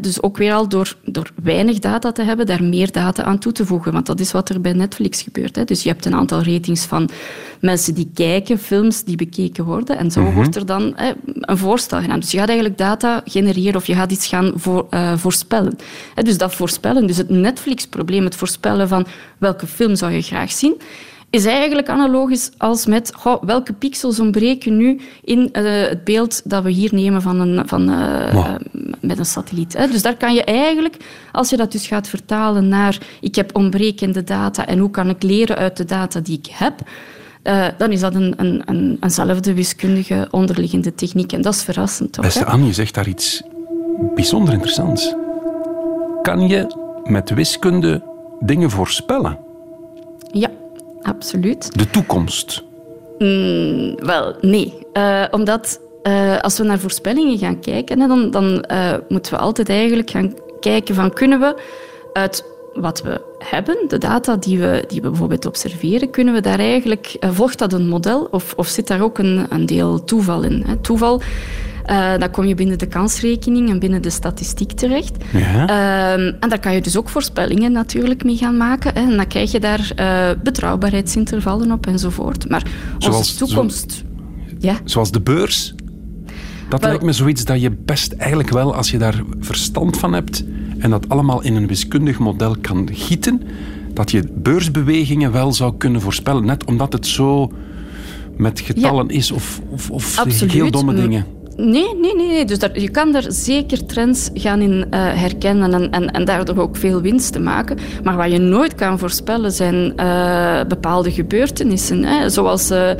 dus 0.00 0.22
ook 0.22 0.36
weer 0.36 0.52
al 0.52 0.68
door, 0.68 0.96
door 1.04 1.30
weinig 1.42 1.78
data 1.78 2.12
te 2.12 2.22
hebben, 2.22 2.46
daar 2.46 2.64
meer 2.64 2.92
data 2.92 3.22
aan 3.22 3.38
toe 3.38 3.52
te 3.52 3.66
voegen. 3.66 3.92
Want 3.92 4.06
dat 4.06 4.20
is 4.20 4.32
wat 4.32 4.48
er 4.48 4.60
bij 4.60 4.72
Netflix 4.72 5.22
gebeurt. 5.22 5.56
Hè. 5.56 5.64
Dus 5.64 5.82
je 5.82 5.88
hebt 5.88 6.04
een 6.04 6.14
aantal 6.14 6.42
ratings 6.42 6.84
van 6.84 7.08
mensen 7.60 7.94
die 7.94 8.10
kijken, 8.14 8.58
films 8.58 9.04
die 9.04 9.16
bekeken 9.16 9.64
worden. 9.64 9.98
En 9.98 10.10
zo 10.10 10.30
wordt 10.30 10.56
er 10.56 10.66
dan 10.66 10.92
hè, 10.96 11.12
een 11.24 11.58
voorstel 11.58 12.00
gedaan. 12.00 12.20
Dus 12.20 12.30
je 12.30 12.38
gaat 12.38 12.48
eigenlijk 12.48 12.78
data 12.78 13.22
genereren 13.24 13.76
of 13.76 13.86
je 13.86 13.94
gaat 13.94 14.12
iets 14.12 14.26
gaan 14.26 14.52
voor, 14.56 14.86
eh, 14.90 15.16
voorspellen. 15.16 15.78
Dus 16.14 16.38
dat 16.38 16.54
voorspellen, 16.54 17.06
dus 17.06 17.16
het 17.16 17.30
Netflix-probleem, 17.30 18.24
het 18.24 18.36
voorspellen 18.36 18.88
van 18.88 19.06
welke 19.38 19.66
film 19.66 19.96
zou 19.96 20.12
je 20.12 20.22
graag 20.22 20.52
zien, 20.52 20.80
is 21.34 21.44
eigenlijk 21.44 21.88
analogisch 21.88 22.50
als 22.58 22.86
met 22.86 23.12
goh, 23.16 23.42
welke 23.42 23.72
pixels 23.72 24.20
ontbreken 24.20 24.76
nu 24.76 25.00
in 25.22 25.52
eh, 25.52 25.64
het 25.64 26.04
beeld 26.04 26.50
dat 26.50 26.62
we 26.62 26.70
hier 26.70 26.94
nemen 26.94 27.22
van 27.22 27.40
een, 27.40 27.68
van, 27.68 27.90
eh, 27.90 28.32
Wow. 28.32 28.44
eh, 28.44 28.54
met 29.00 29.18
een 29.18 29.26
satelliet. 29.26 29.76
Hè. 29.76 29.88
Dus 29.88 30.02
daar 30.02 30.16
kan 30.16 30.34
je 30.34 30.44
eigenlijk, 30.44 30.96
als 31.32 31.50
je 31.50 31.56
dat 31.56 31.72
dus 31.72 31.86
gaat 31.86 32.08
vertalen 32.08 32.68
naar 32.68 32.98
ik 33.20 33.34
heb 33.34 33.56
ontbrekende 33.56 34.24
data 34.24 34.66
en 34.66 34.78
hoe 34.78 34.90
kan 34.90 35.08
ik 35.08 35.22
leren 35.22 35.56
uit 35.56 35.76
de 35.76 35.84
data 35.84 36.20
die 36.20 36.38
ik 36.38 36.46
heb, 36.52 36.74
dan 37.78 37.92
is 37.92 38.00
dat 38.00 38.14
een, 38.14 38.34
een, 38.36 38.62
een, 38.64 38.96
eenzelfde 39.00 39.54
wiskundige 39.54 40.28
onderliggende 40.30 40.94
techniek. 40.94 41.32
En 41.32 41.42
dat 41.42 41.54
is 41.54 41.62
verrassend, 41.62 42.12
toch? 42.12 42.24
Beste? 42.24 42.44
Anne, 42.44 42.66
je 42.66 42.72
zegt 42.72 42.94
daar 42.94 43.08
iets 43.08 43.42
bijzonder 44.14 44.54
interessants. 44.54 45.14
Kan 46.22 46.48
je 46.48 46.76
met 47.04 47.30
wiskunde 47.30 48.02
dingen 48.40 48.70
voorspellen? 48.70 49.38
Ja, 50.32 50.50
absoluut. 51.04 51.78
De 51.78 51.90
toekomst. 51.90 52.62
Wel, 53.96 54.36
nee. 54.40 54.74
Eh, 54.92 55.24
omdat 55.30 55.80
eh, 56.02 56.38
als 56.38 56.58
we 56.58 56.64
naar 56.64 56.78
voorspellingen 56.78 57.38
gaan 57.38 57.60
kijken, 57.60 58.00
hè, 58.00 58.06
dan, 58.06 58.30
dan 58.30 58.62
eh, 58.62 58.94
moeten 59.08 59.32
we 59.32 59.38
altijd 59.38 59.68
eigenlijk 59.68 60.10
gaan 60.10 60.34
kijken 60.60 60.94
van 60.94 61.12
kunnen 61.12 61.40
we 61.40 61.62
uit 62.12 62.44
wat 62.74 63.02
we 63.02 63.20
hebben, 63.38 63.76
de 63.88 63.98
data 63.98 64.36
die 64.36 64.58
we, 64.58 64.84
die 64.88 65.02
we 65.02 65.08
bijvoorbeeld 65.08 65.46
observeren, 65.46 66.10
kunnen 66.10 66.34
we 66.34 66.40
daar 66.40 66.58
eigenlijk, 66.58 67.16
volgt 67.20 67.58
dat 67.58 67.72
een 67.72 67.88
model 67.88 68.28
of, 68.30 68.54
of 68.56 68.66
zit 68.66 68.86
daar 68.86 69.02
ook 69.02 69.18
een, 69.18 69.46
een 69.50 69.66
deel 69.66 70.04
toeval 70.04 70.42
in? 70.42 70.64
Hè? 70.66 70.76
Toeval, 70.76 71.22
eh, 71.84 72.18
dan 72.18 72.30
kom 72.30 72.44
je 72.44 72.54
binnen 72.54 72.78
de 72.78 72.86
kansrekening 72.86 73.70
en 73.70 73.78
binnen 73.78 74.02
de 74.02 74.10
statistiek 74.10 74.72
terecht. 74.72 75.16
Ja. 75.32 75.66
Ehm, 75.66 76.32
en 76.40 76.48
daar 76.48 76.60
kan 76.60 76.74
je 76.74 76.80
dus 76.80 76.96
ook 76.96 77.08
voorspellingen 77.08 77.72
natuurlijk 77.72 78.24
mee 78.24 78.36
gaan 78.36 78.56
maken. 78.56 78.94
Hè. 78.94 79.00
En 79.10 79.16
dan 79.16 79.26
krijg 79.26 79.52
je 79.52 79.60
daar 79.60 79.92
eh, 79.96 80.28
betrouwbaarheidsintervallen 80.42 81.72
op 81.72 81.86
enzovoort. 81.86 82.48
Maar 82.48 82.62
Zoals- 82.98 83.16
onze 83.16 83.36
toekomst... 83.36 84.04
Ja, 84.58 84.76
Zoals 84.84 85.10
de 85.10 85.20
beurs. 85.20 85.74
Dat 86.68 86.80
Wel- 86.80 86.88
lijkt 86.90 87.04
me 87.04 87.12
zoiets 87.12 87.44
dat 87.44 87.60
je 87.60 87.70
best 87.70 88.12
eigenlijk 88.12 88.50
wel, 88.50 88.74
als 88.74 88.90
je 88.90 88.98
daar 88.98 89.22
verstand 89.40 89.98
van 89.98 90.12
hebt 90.12 90.44
en 90.78 90.90
dat 90.90 91.08
allemaal 91.08 91.42
in 91.42 91.54
een 91.56 91.66
wiskundig 91.66 92.18
model 92.18 92.56
kan 92.60 92.88
gieten, 92.92 93.42
dat 93.92 94.10
je 94.10 94.24
beursbewegingen 94.34 95.32
wel 95.32 95.52
zou 95.52 95.74
kunnen 95.76 96.00
voorspellen. 96.00 96.44
Net 96.44 96.64
omdat 96.64 96.92
het 96.92 97.06
zo 97.06 97.52
met 98.36 98.60
getallen 98.60 99.08
is 99.08 99.30
of, 99.30 99.60
of, 99.70 99.90
of 99.90 100.24
heel 100.46 100.70
domme 100.70 100.92
Mm. 100.92 101.00
dingen. 101.00 101.26
Nee, 101.56 101.94
nee, 102.00 102.14
nee. 102.14 102.26
nee. 102.26 102.44
Dus 102.44 102.58
daar, 102.58 102.80
je 102.80 102.88
kan 102.88 103.12
daar 103.12 103.24
zeker 103.28 103.86
trends 103.86 104.30
gaan 104.34 104.60
in 104.60 104.86
eh, 104.90 105.00
herkennen 105.00 105.74
en, 105.74 105.90
en, 105.90 106.10
en 106.10 106.24
daardoor 106.24 106.58
ook 106.58 106.76
veel 106.76 107.00
winst 107.00 107.32
te 107.32 107.40
maken. 107.40 107.78
Maar 108.02 108.16
wat 108.16 108.32
je 108.32 108.38
nooit 108.38 108.74
kan 108.74 108.98
voorspellen 108.98 109.52
zijn 109.52 109.96
eh, 109.96 110.60
bepaalde 110.68 111.12
gebeurtenissen. 111.12 112.04
Hè. 112.04 112.28
Zoals 112.28 112.70
eh, 112.70 112.90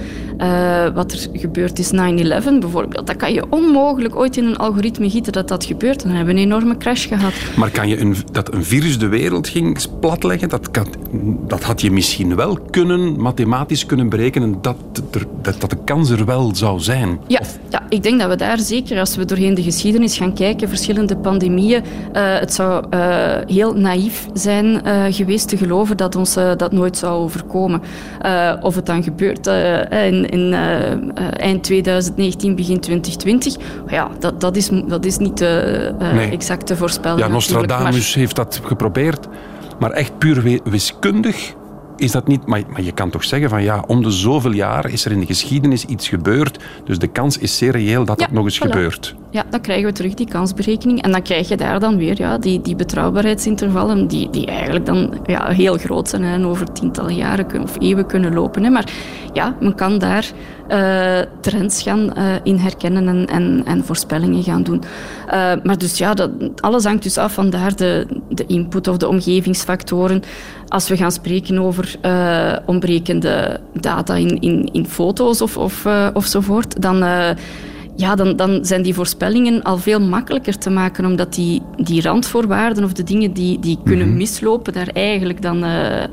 wat 0.94 1.12
er 1.12 1.28
gebeurd 1.32 1.78
is 1.78 1.92
9-11 1.92 1.96
bijvoorbeeld. 2.60 3.06
Dat 3.06 3.16
kan 3.16 3.32
je 3.32 3.44
onmogelijk 3.50 4.16
ooit 4.16 4.36
in 4.36 4.46
een 4.46 4.56
algoritme 4.56 5.10
gieten 5.10 5.32
dat 5.32 5.48
dat 5.48 5.64
gebeurt. 5.64 6.02
Dan 6.02 6.12
hebben 6.12 6.34
we 6.34 6.40
een 6.40 6.46
enorme 6.46 6.76
crash 6.76 7.08
gehad. 7.08 7.32
Maar 7.56 7.70
kan 7.70 7.88
je 7.88 8.00
een, 8.00 8.16
dat 8.32 8.54
een 8.54 8.64
virus 8.64 8.98
de 8.98 9.08
wereld 9.08 9.48
ging 9.48 9.78
platleggen, 10.00 10.48
dat, 10.48 10.70
kan, 10.70 10.86
dat 11.46 11.62
had 11.62 11.80
je 11.80 11.90
misschien 11.90 12.36
wel 12.36 12.58
kunnen, 12.70 13.20
mathematisch 13.20 13.86
kunnen 13.86 14.08
berekenen, 14.08 14.58
dat, 14.60 14.76
er, 15.10 15.26
dat, 15.42 15.60
dat 15.60 15.70
de 15.70 15.78
kans 15.84 16.10
er 16.10 16.24
wel 16.24 16.54
zou 16.54 16.80
zijn. 16.80 17.18
Ja, 17.26 17.40
ja, 17.68 17.82
ik 17.88 18.02
denk 18.02 18.20
dat 18.20 18.28
we 18.28 18.43
daar 18.46 18.58
zeker, 18.58 18.98
als 18.98 19.16
we 19.16 19.24
doorheen 19.24 19.54
de 19.54 19.62
geschiedenis 19.62 20.16
gaan 20.16 20.34
kijken, 20.34 20.68
verschillende 20.68 21.16
pandemieën, 21.16 21.82
eh, 22.12 22.22
het 22.38 22.54
zou 22.54 22.84
eh, 22.90 23.00
heel 23.46 23.72
naïef 23.74 24.26
zijn 24.32 24.82
eh, 24.84 25.02
geweest 25.10 25.48
te 25.48 25.56
geloven 25.56 25.96
dat 25.96 26.16
ons 26.16 26.34
dat 26.34 26.72
nooit 26.72 26.96
zou 26.96 27.12
overkomen. 27.22 27.80
Of 28.60 28.74
het 28.74 28.86
dan 28.86 29.02
gebeurt 29.02 29.46
in, 29.90 30.28
in 30.30 30.54
eind 31.36 31.62
2019, 31.62 32.54
begin 32.56 32.80
2020, 32.80 33.56
ja, 33.88 34.08
dat, 34.18 34.40
dat, 34.40 34.56
is, 34.56 34.70
dat 34.86 35.04
is 35.04 35.16
niet 35.18 35.40
eh, 35.40 35.48
Nee. 36.14 36.30
exact 36.30 36.66
te 36.66 36.76
voorspellen. 36.76 37.18
Ja, 37.18 37.24
maar- 37.24 37.32
Nostradamus 37.32 38.14
heeft 38.14 38.36
dat 38.36 38.60
geprobeerd, 38.64 39.26
maar 39.78 39.90
echt 39.90 40.18
puur 40.18 40.42
wi- 40.42 40.60
wiskundig 40.64 41.54
is 41.96 42.12
dat 42.12 42.26
niet. 42.26 42.46
Maar, 42.46 42.62
maar 42.68 42.82
je 42.82 42.92
kan 42.92 43.10
toch 43.10 43.24
zeggen 43.24 43.48
van 43.48 43.62
ja, 43.62 43.84
om 43.86 44.02
de 44.02 44.10
zoveel 44.10 44.52
jaar 44.52 44.90
is 44.90 45.04
er 45.04 45.12
in 45.12 45.20
de 45.20 45.26
geschiedenis 45.26 45.84
iets 45.84 46.08
gebeurd, 46.08 46.58
dus 46.84 46.98
de 46.98 47.06
kans 47.06 47.38
is 47.38 47.56
zeer 47.58 47.72
reëel 47.72 48.04
dat 48.04 48.20
Ja, 48.20 48.26
dat 48.26 48.34
nog 48.34 48.44
eens 48.44 48.58
voilà. 48.58 48.70
gebeurt. 48.70 49.14
Ja, 49.34 49.44
dan 49.50 49.60
krijgen 49.60 49.86
we 49.86 49.92
terug 49.92 50.14
die 50.14 50.28
kansberekening. 50.28 51.02
En 51.02 51.12
dan 51.12 51.22
krijg 51.22 51.48
je 51.48 51.56
daar 51.56 51.80
dan 51.80 51.96
weer 51.96 52.18
ja, 52.18 52.38
die, 52.38 52.60
die 52.60 52.76
betrouwbaarheidsintervallen, 52.76 54.06
die, 54.06 54.30
die 54.30 54.46
eigenlijk 54.46 54.86
dan 54.86 55.14
ja, 55.26 55.48
heel 55.48 55.76
groot 55.76 56.08
zijn 56.08 56.22
en 56.22 56.46
over 56.46 56.72
tientallen 56.72 57.14
jaren 57.14 57.46
kunnen, 57.46 57.68
of 57.68 57.76
eeuwen 57.80 58.06
kunnen 58.06 58.34
lopen. 58.34 58.62
Hè. 58.64 58.70
Maar 58.70 58.92
ja, 59.32 59.56
men 59.60 59.74
kan 59.74 59.98
daar 59.98 60.30
eh, 60.68 61.20
trends 61.40 61.82
gaan 61.82 62.14
eh, 62.14 62.24
in 62.42 62.56
herkennen 62.56 63.08
en, 63.08 63.26
en, 63.26 63.62
en 63.66 63.84
voorspellingen 63.84 64.42
gaan 64.42 64.62
doen. 64.62 64.82
Eh, 65.26 65.52
maar 65.62 65.78
dus 65.78 65.98
ja, 65.98 66.14
dat, 66.14 66.30
alles 66.60 66.84
hangt 66.84 67.02
dus 67.02 67.18
af 67.18 67.32
van 67.32 67.50
daar 67.50 67.76
de, 67.76 68.06
de 68.28 68.46
input 68.46 68.88
of 68.88 68.96
de 68.96 69.08
omgevingsfactoren. 69.08 70.22
Als 70.68 70.88
we 70.88 70.96
gaan 70.96 71.12
spreken 71.12 71.58
over 71.58 71.96
ontbrekende 72.66 73.60
data 73.72 74.14
in, 74.14 74.40
in, 74.40 74.68
in 74.72 74.86
foto's 74.86 75.40
of, 75.40 75.56
of, 75.56 75.86
ofzovoort, 76.12 76.82
dan... 76.82 77.04
ja, 77.96 78.14
dan, 78.14 78.36
dan 78.36 78.64
zijn 78.64 78.82
die 78.82 78.94
voorspellingen 78.94 79.62
al 79.62 79.78
veel 79.78 80.00
makkelijker 80.00 80.58
te 80.58 80.70
maken, 80.70 81.04
omdat 81.04 81.34
die, 81.34 81.62
die 81.76 82.02
randvoorwaarden 82.02 82.84
of 82.84 82.92
de 82.92 83.02
dingen 83.02 83.32
die, 83.32 83.58
die 83.58 83.78
kunnen 83.84 84.06
Mhm. 84.08 84.16
mislopen, 84.16 84.72
daar 84.72 84.88
eigenlijk 84.88 85.42
dan 85.42 85.64
eh, 85.64 86.02
eh, 86.04 86.08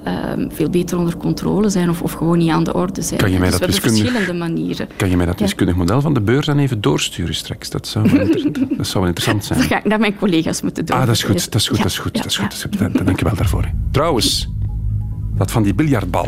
veel 0.49 0.69
beter 0.69 0.97
onder 0.97 1.17
controle 1.17 1.69
zijn 1.69 1.89
of, 1.89 2.01
of 2.01 2.11
gewoon 2.13 2.37
niet 2.37 2.49
aan 2.49 2.63
de 2.63 2.73
orde 2.73 3.01
zijn. 3.01 3.19
Kan 3.19 3.31
je 3.31 3.39
mij 3.39 3.49
dus 3.49 3.59
dat 3.59 3.69
wiskundig- 3.69 3.99
verschillende 4.01 4.33
manieren. 4.39 4.87
Kan 4.97 5.09
je 5.09 5.17
mij 5.17 5.25
dat 5.25 5.39
Ja. 5.39 5.45
wiskundig 5.45 5.75
model 5.75 6.01
van 6.01 6.13
de 6.13 6.21
beurs 6.21 6.45
dan 6.45 6.57
even 6.57 6.81
doorsturen 6.81 7.35
straks? 7.35 7.69
Dat 7.69 7.87
zou 7.87 8.09
wel, 8.11 8.21
inter- 8.21 8.67
dat 8.77 8.87
zou 8.87 8.99
wel 8.99 9.07
interessant 9.07 9.45
zijn. 9.45 9.59
Dat 9.59 9.67
ga 9.67 9.77
ik 9.77 9.85
naar 9.85 9.99
mijn 9.99 10.15
collega's 10.17 10.61
moeten 10.61 10.85
doen. 10.85 10.95
Ah, 10.97 11.05
dat 11.05 11.15
is 11.15 11.23
goed, 11.23 11.51
dat 11.51 11.61
is 11.61 11.67
goed, 11.67 11.77
dat 11.77 11.85
is 11.85 11.97
goed. 11.97 12.13
Dat 12.15 12.25
is 12.25 12.37
goed. 12.37 12.43
Dat 12.49 12.53
is 12.53 12.61
goed. 12.63 12.77
Dan- 12.79 12.91
dan 12.91 13.05
Dank 13.05 13.19
je 13.19 13.25
wel 13.25 13.35
daarvoor. 13.35 13.65
Trouwens, 13.91 14.49
dat 15.37 15.51
van 15.51 15.63
die 15.63 15.73
biljartbal. 15.73 16.27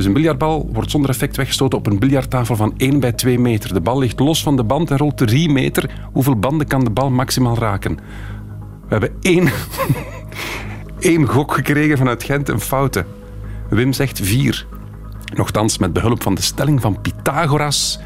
Dus 0.00 0.08
een 0.08 0.14
biljartbal 0.14 0.68
wordt 0.72 0.90
zonder 0.90 1.10
effect 1.10 1.36
weggestoten 1.36 1.78
op 1.78 1.86
een 1.86 1.98
biljarttafel 1.98 2.56
van 2.56 2.74
1 2.76 3.00
bij 3.00 3.12
2 3.12 3.38
meter. 3.38 3.74
De 3.74 3.80
bal 3.80 3.98
ligt 3.98 4.20
los 4.20 4.42
van 4.42 4.56
de 4.56 4.64
band 4.64 4.90
en 4.90 4.96
rolt 4.96 5.16
3 5.16 5.50
meter. 5.50 6.08
Hoeveel 6.12 6.38
banden 6.38 6.66
kan 6.66 6.84
de 6.84 6.90
bal 6.90 7.10
maximaal 7.10 7.58
raken? 7.58 7.94
We 7.94 8.88
hebben 8.88 9.10
één, 9.20 9.48
één 11.10 11.26
gok 11.26 11.52
gekregen 11.52 11.98
vanuit 11.98 12.22
Gent, 12.22 12.48
een 12.48 12.60
foute. 12.60 13.04
Wim 13.70 13.92
zegt 13.92 14.20
4. 14.20 14.66
Nochtans, 15.34 15.78
met 15.78 15.92
behulp 15.92 16.22
van 16.22 16.34
de 16.34 16.42
stelling 16.42 16.80
van 16.80 17.00
Pythagoras 17.00 18.00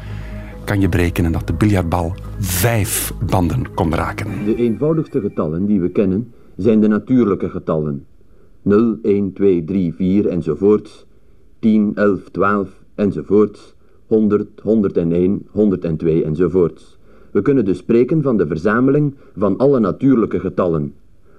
kan 0.63 0.81
je 0.81 0.89
berekenen 0.89 1.31
dat 1.31 1.47
de 1.47 1.53
biljartbal 1.53 2.15
5 2.39 3.13
banden 3.25 3.73
kon 3.73 3.93
raken. 3.93 4.45
De 4.45 4.55
eenvoudigste 4.55 5.19
getallen 5.19 5.65
die 5.65 5.79
we 5.79 5.89
kennen 5.89 6.33
zijn 6.55 6.79
de 6.79 6.87
natuurlijke 6.87 7.49
getallen. 7.49 8.05
0, 8.61 8.97
1, 9.01 9.33
2, 9.33 9.63
3, 9.63 9.93
4 9.93 10.27
enzovoorts, 10.27 11.04
10, 11.65 11.91
11, 11.95 12.29
12 12.31 12.69
enzovoorts, 12.95 13.75
100, 14.07 14.61
101, 14.61 15.47
102 15.51 16.23
enzovoorts. 16.23 16.97
We 17.31 17.41
kunnen 17.41 17.65
dus 17.65 17.77
spreken 17.77 18.21
van 18.21 18.37
de 18.37 18.47
verzameling 18.47 19.15
van 19.37 19.57
alle 19.57 19.79
natuurlijke 19.79 20.39
getallen. 20.39 20.93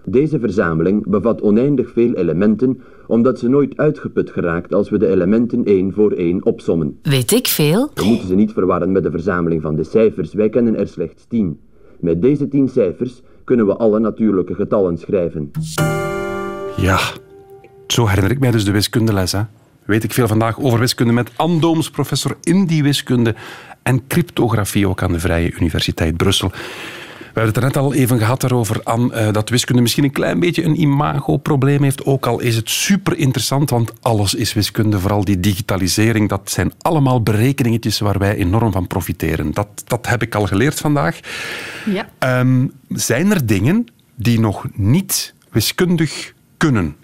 Deze 0.04 0.38
verzameling 0.38 1.08
bevat 1.08 1.42
oneindig 1.42 1.90
veel 1.90 2.14
elementen, 2.14 2.80
omdat 3.06 3.38
ze 3.38 3.48
nooit 3.48 3.76
uitgeput 3.76 4.30
geraakt 4.30 4.74
als 4.74 4.90
we 4.90 4.98
de 4.98 5.06
elementen 5.06 5.64
één 5.64 5.92
voor 5.92 6.12
één 6.12 6.44
opsommen. 6.44 6.98
Weet 7.02 7.32
ik 7.32 7.46
veel? 7.46 7.90
We 7.94 8.04
moeten 8.04 8.26
ze 8.26 8.34
niet 8.34 8.52
verwarren 8.52 8.92
met 8.92 9.02
de 9.02 9.10
verzameling 9.10 9.62
van 9.62 9.76
de 9.76 9.84
cijfers. 9.84 10.34
Wij 10.34 10.48
kennen 10.48 10.76
er 10.76 10.88
slechts 10.88 11.24
tien. 11.26 11.60
Met 12.00 12.22
deze 12.22 12.48
tien 12.48 12.68
cijfers 12.68 13.22
kunnen 13.44 13.66
we 13.66 13.76
alle 13.76 13.98
natuurlijke 13.98 14.54
getallen 14.54 14.98
schrijven. 14.98 15.50
Ja, 16.76 16.98
zo 17.86 18.06
herinner 18.06 18.30
ik 18.30 18.40
mij 18.40 18.50
dus 18.50 18.64
de 18.64 18.72
wiskundeles. 18.72 19.32
Hè. 19.32 19.40
Weet 19.86 20.04
ik 20.04 20.12
veel 20.12 20.28
vandaag 20.28 20.58
over 20.58 20.78
wiskunde 20.78 21.12
met 21.12 21.30
Anne 21.36 21.60
Dooms, 21.60 21.90
professor 21.90 22.36
in 22.42 22.66
die 22.66 22.82
wiskunde 22.82 23.34
en 23.82 24.06
cryptografie 24.06 24.88
ook 24.88 25.02
aan 25.02 25.12
de 25.12 25.20
Vrije 25.20 25.52
Universiteit 25.52 26.16
Brussel. 26.16 26.52
We 27.36 27.42
hebben 27.42 27.62
het 27.62 27.74
er 27.74 27.80
net 27.80 27.84
al 27.84 27.94
even 27.94 28.18
gehad 28.18 28.40
daarover, 28.40 28.82
Anne, 28.82 29.12
eh, 29.12 29.32
dat 29.32 29.48
wiskunde 29.48 29.82
misschien 29.82 30.04
een 30.04 30.12
klein 30.12 30.40
beetje 30.40 30.64
een 30.64 30.80
imagoprobleem 30.80 31.82
heeft. 31.82 32.04
Ook 32.04 32.26
al 32.26 32.40
is 32.40 32.56
het 32.56 32.70
super 32.70 33.16
interessant, 33.16 33.70
want 33.70 33.92
alles 34.00 34.34
is 34.34 34.52
wiskunde. 34.52 35.00
Vooral 35.00 35.24
die 35.24 35.40
digitalisering, 35.40 36.28
dat 36.28 36.50
zijn 36.50 36.72
allemaal 36.80 37.22
berekeningetjes 37.22 37.98
waar 37.98 38.18
wij 38.18 38.36
enorm 38.36 38.72
van 38.72 38.86
profiteren. 38.86 39.54
Dat, 39.54 39.68
dat 39.84 40.06
heb 40.06 40.22
ik 40.22 40.34
al 40.34 40.46
geleerd 40.46 40.80
vandaag. 40.80 41.20
Ja. 41.84 42.08
Ehm, 42.18 42.66
zijn 42.88 43.30
er 43.30 43.46
dingen 43.46 43.86
die 44.14 44.40
nog 44.40 44.66
niet 44.72 45.34
wiskundig 45.50 46.32
kunnen? 46.56 46.96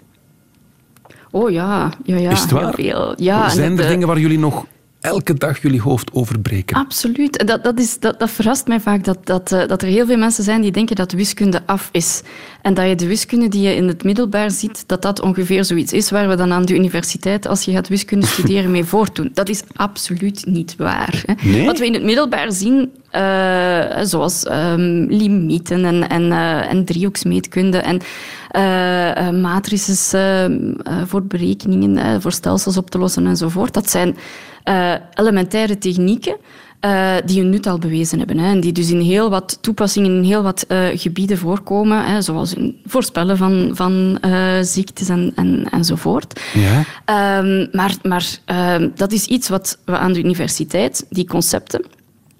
Oh 1.35 1.51
ja, 1.51 1.89
ja, 2.03 2.17
ja 2.17 2.31
Is 2.31 2.41
het 2.41 2.49
heel 2.51 2.61
waar? 2.61 2.73
veel. 2.73 3.13
Ja, 3.17 3.43
en 3.43 3.51
Zijn 3.51 3.79
er 3.79 3.87
dingen 3.87 4.07
waar 4.07 4.19
jullie 4.19 4.39
nog 4.39 4.65
elke 5.03 5.33
dag 5.33 5.61
jullie 5.61 5.81
hoofd 5.81 6.13
over 6.13 6.39
breken? 6.39 6.77
Absoluut. 6.77 7.47
Dat, 7.47 7.63
dat, 7.63 7.79
is, 7.79 7.99
dat, 7.99 8.19
dat 8.19 8.29
verrast 8.29 8.67
mij 8.67 8.79
vaak, 8.79 9.03
dat, 9.03 9.25
dat, 9.25 9.51
eh, 9.51 9.67
dat 9.67 9.81
er 9.81 9.87
heel 9.87 10.05
veel 10.05 10.17
mensen 10.17 10.43
zijn 10.43 10.61
die 10.61 10.71
denken 10.71 10.95
dat 10.95 11.11
wiskunde 11.11 11.61
af 11.65 11.89
is. 11.91 12.21
En 12.61 12.73
dat 12.73 12.87
je 12.87 12.95
de 12.95 13.07
wiskunde 13.07 13.47
die 13.47 13.61
je 13.61 13.75
in 13.75 13.87
het 13.87 14.03
middelbaar 14.03 14.51
ziet, 14.51 14.83
dat 14.87 15.01
dat 15.01 15.21
ongeveer 15.21 15.65
zoiets 15.65 15.93
is 15.93 16.09
waar 16.09 16.29
we 16.29 16.35
dan 16.35 16.51
aan 16.51 16.65
de 16.65 16.75
universiteit, 16.75 17.47
als 17.47 17.63
je 17.63 17.71
gaat 17.71 17.87
wiskunde 17.87 18.25
studeren, 18.35 18.71
mee 18.71 18.83
voortdoen. 18.83 19.31
Dat 19.33 19.49
is 19.49 19.63
absoluut 19.75 20.45
niet 20.45 20.75
waar. 20.77 21.23
Hè. 21.25 21.49
Nee? 21.49 21.65
Wat 21.65 21.79
we 21.79 21.85
in 21.85 21.93
het 21.93 22.03
middelbaar 22.03 22.51
zien, 22.51 22.91
eh, 23.09 24.01
zoals 24.03 24.43
ehm, 24.43 25.05
limieten 25.09 25.85
en, 25.85 26.09
en, 26.09 26.31
eh, 26.31 26.71
en 26.71 26.85
driehoeksmeetkunde 26.85 27.77
en 27.77 28.01
matrices 29.41 30.13
eh, 30.13 30.45
eh, 30.45 30.51
voor 31.05 31.23
berekeningen, 31.23 32.21
voor 32.21 32.31
stelsels 32.31 32.77
op 32.77 32.89
te 32.89 32.97
lossen 32.97 33.27
enzovoort, 33.27 33.73
dat 33.73 33.89
zijn 33.89 34.15
eh, 34.63 34.93
elementaire 35.13 35.77
technieken 35.77 36.35
eh, 36.79 37.15
die 37.25 37.41
hun 37.41 37.49
nut 37.49 37.67
al 37.67 37.77
bewezen 37.77 38.17
hebben. 38.17 38.37
Hè, 38.37 38.51
en 38.51 38.59
die 38.59 38.71
dus 38.71 38.91
in 38.91 38.99
heel 38.99 39.29
wat 39.29 39.57
toepassingen 39.61 40.15
in 40.15 40.23
heel 40.23 40.43
wat 40.43 40.65
eh, 40.67 40.85
gebieden 40.93 41.37
voorkomen, 41.37 42.05
hè, 42.05 42.21
zoals 42.21 42.53
in 42.53 42.79
voorspellen 42.85 43.37
van, 43.37 43.71
van 43.73 44.19
ziektes 44.61 45.09
en, 45.09 45.31
en, 45.35 45.67
enzovoort. 45.71 46.41
Ja? 46.53 46.83
Ehm, 47.05 47.67
maar 47.71 47.95
maar 48.01 48.37
ehm, 48.45 48.89
dat 48.95 49.11
is 49.11 49.25
iets 49.25 49.49
wat 49.49 49.77
we 49.85 49.97
aan 49.97 50.13
de 50.13 50.19
universiteit, 50.19 51.05
die 51.09 51.27
concepten, 51.27 51.85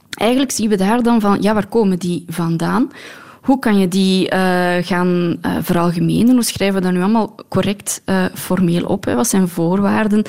eigenlijk 0.09 0.51
zien 0.51 0.69
we 0.69 0.77
daar 0.77 1.03
dan 1.03 1.21
van, 1.21 1.37
ja, 1.41 1.53
waar 1.53 1.67
komen 1.67 1.99
die 1.99 2.25
vandaan? 2.27 2.91
Hoe 3.43 3.59
kan 3.59 3.77
je 3.77 3.87
die 3.87 4.29
eh, 4.29 4.85
gaan 4.85 5.37
eh, 5.41 5.51
veralgemenen? 5.61 6.33
Hoe 6.33 6.43
schrijven 6.43 6.75
we 6.75 6.81
dat 6.81 6.91
nu 6.91 7.01
allemaal 7.01 7.35
correct 7.49 8.01
eh, 8.05 8.25
formeel 8.33 8.85
op? 8.85 9.05
Hè? 9.05 9.15
Wat 9.15 9.27
zijn 9.27 9.47
voorwaarden? 9.47 10.23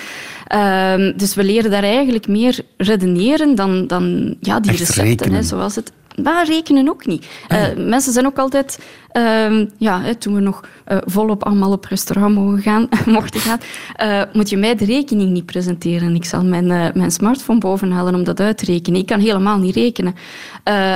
Ehm, 0.46 1.12
dus 1.16 1.34
we 1.34 1.44
leren 1.44 1.70
daar 1.70 1.82
eigenlijk 1.82 2.28
meer 2.28 2.60
redeneren 2.76 3.54
dan, 3.54 3.86
dan 3.86 4.36
ja, 4.40 4.60
die 4.60 4.70
Echt 4.70 4.80
recepten. 4.80 5.32
Hè, 5.32 5.42
zoals 5.42 5.74
het 5.74 5.92
maar 6.22 6.46
rekenen 6.46 6.88
ook 6.88 7.06
niet. 7.06 7.26
Eh, 7.48 7.62
mensen 7.76 8.12
zijn 8.12 8.26
ook 8.26 8.38
altijd, 8.38 8.78
ehm, 9.08 9.66
ja, 9.78 10.00
hè, 10.00 10.14
toen 10.14 10.34
we 10.34 10.40
nog 10.40 10.60
eh, 10.84 10.98
volop 11.04 11.44
allemaal 11.44 11.72
op 11.72 11.84
restaurant 11.84 12.34
mogen 12.34 12.62
gaan, 12.62 12.88
mochten 13.06 13.40
gaan, 13.40 13.58
eh, 13.94 14.22
moet 14.32 14.48
je 14.48 14.56
mij 14.56 14.74
de 14.74 14.84
rekening 14.84 15.30
niet 15.30 15.46
presenteren. 15.46 16.14
Ik 16.14 16.24
zal 16.24 16.44
mijn, 16.44 16.66
mijn 16.94 17.10
smartphone 17.10 17.58
bovenhalen 17.58 18.14
om 18.14 18.24
dat 18.24 18.40
uit 18.40 18.58
te 18.58 18.64
rekenen. 18.64 19.00
Ik 19.00 19.06
kan 19.06 19.20
helemaal 19.20 19.58
niet 19.58 19.74
rekenen. 19.74 20.14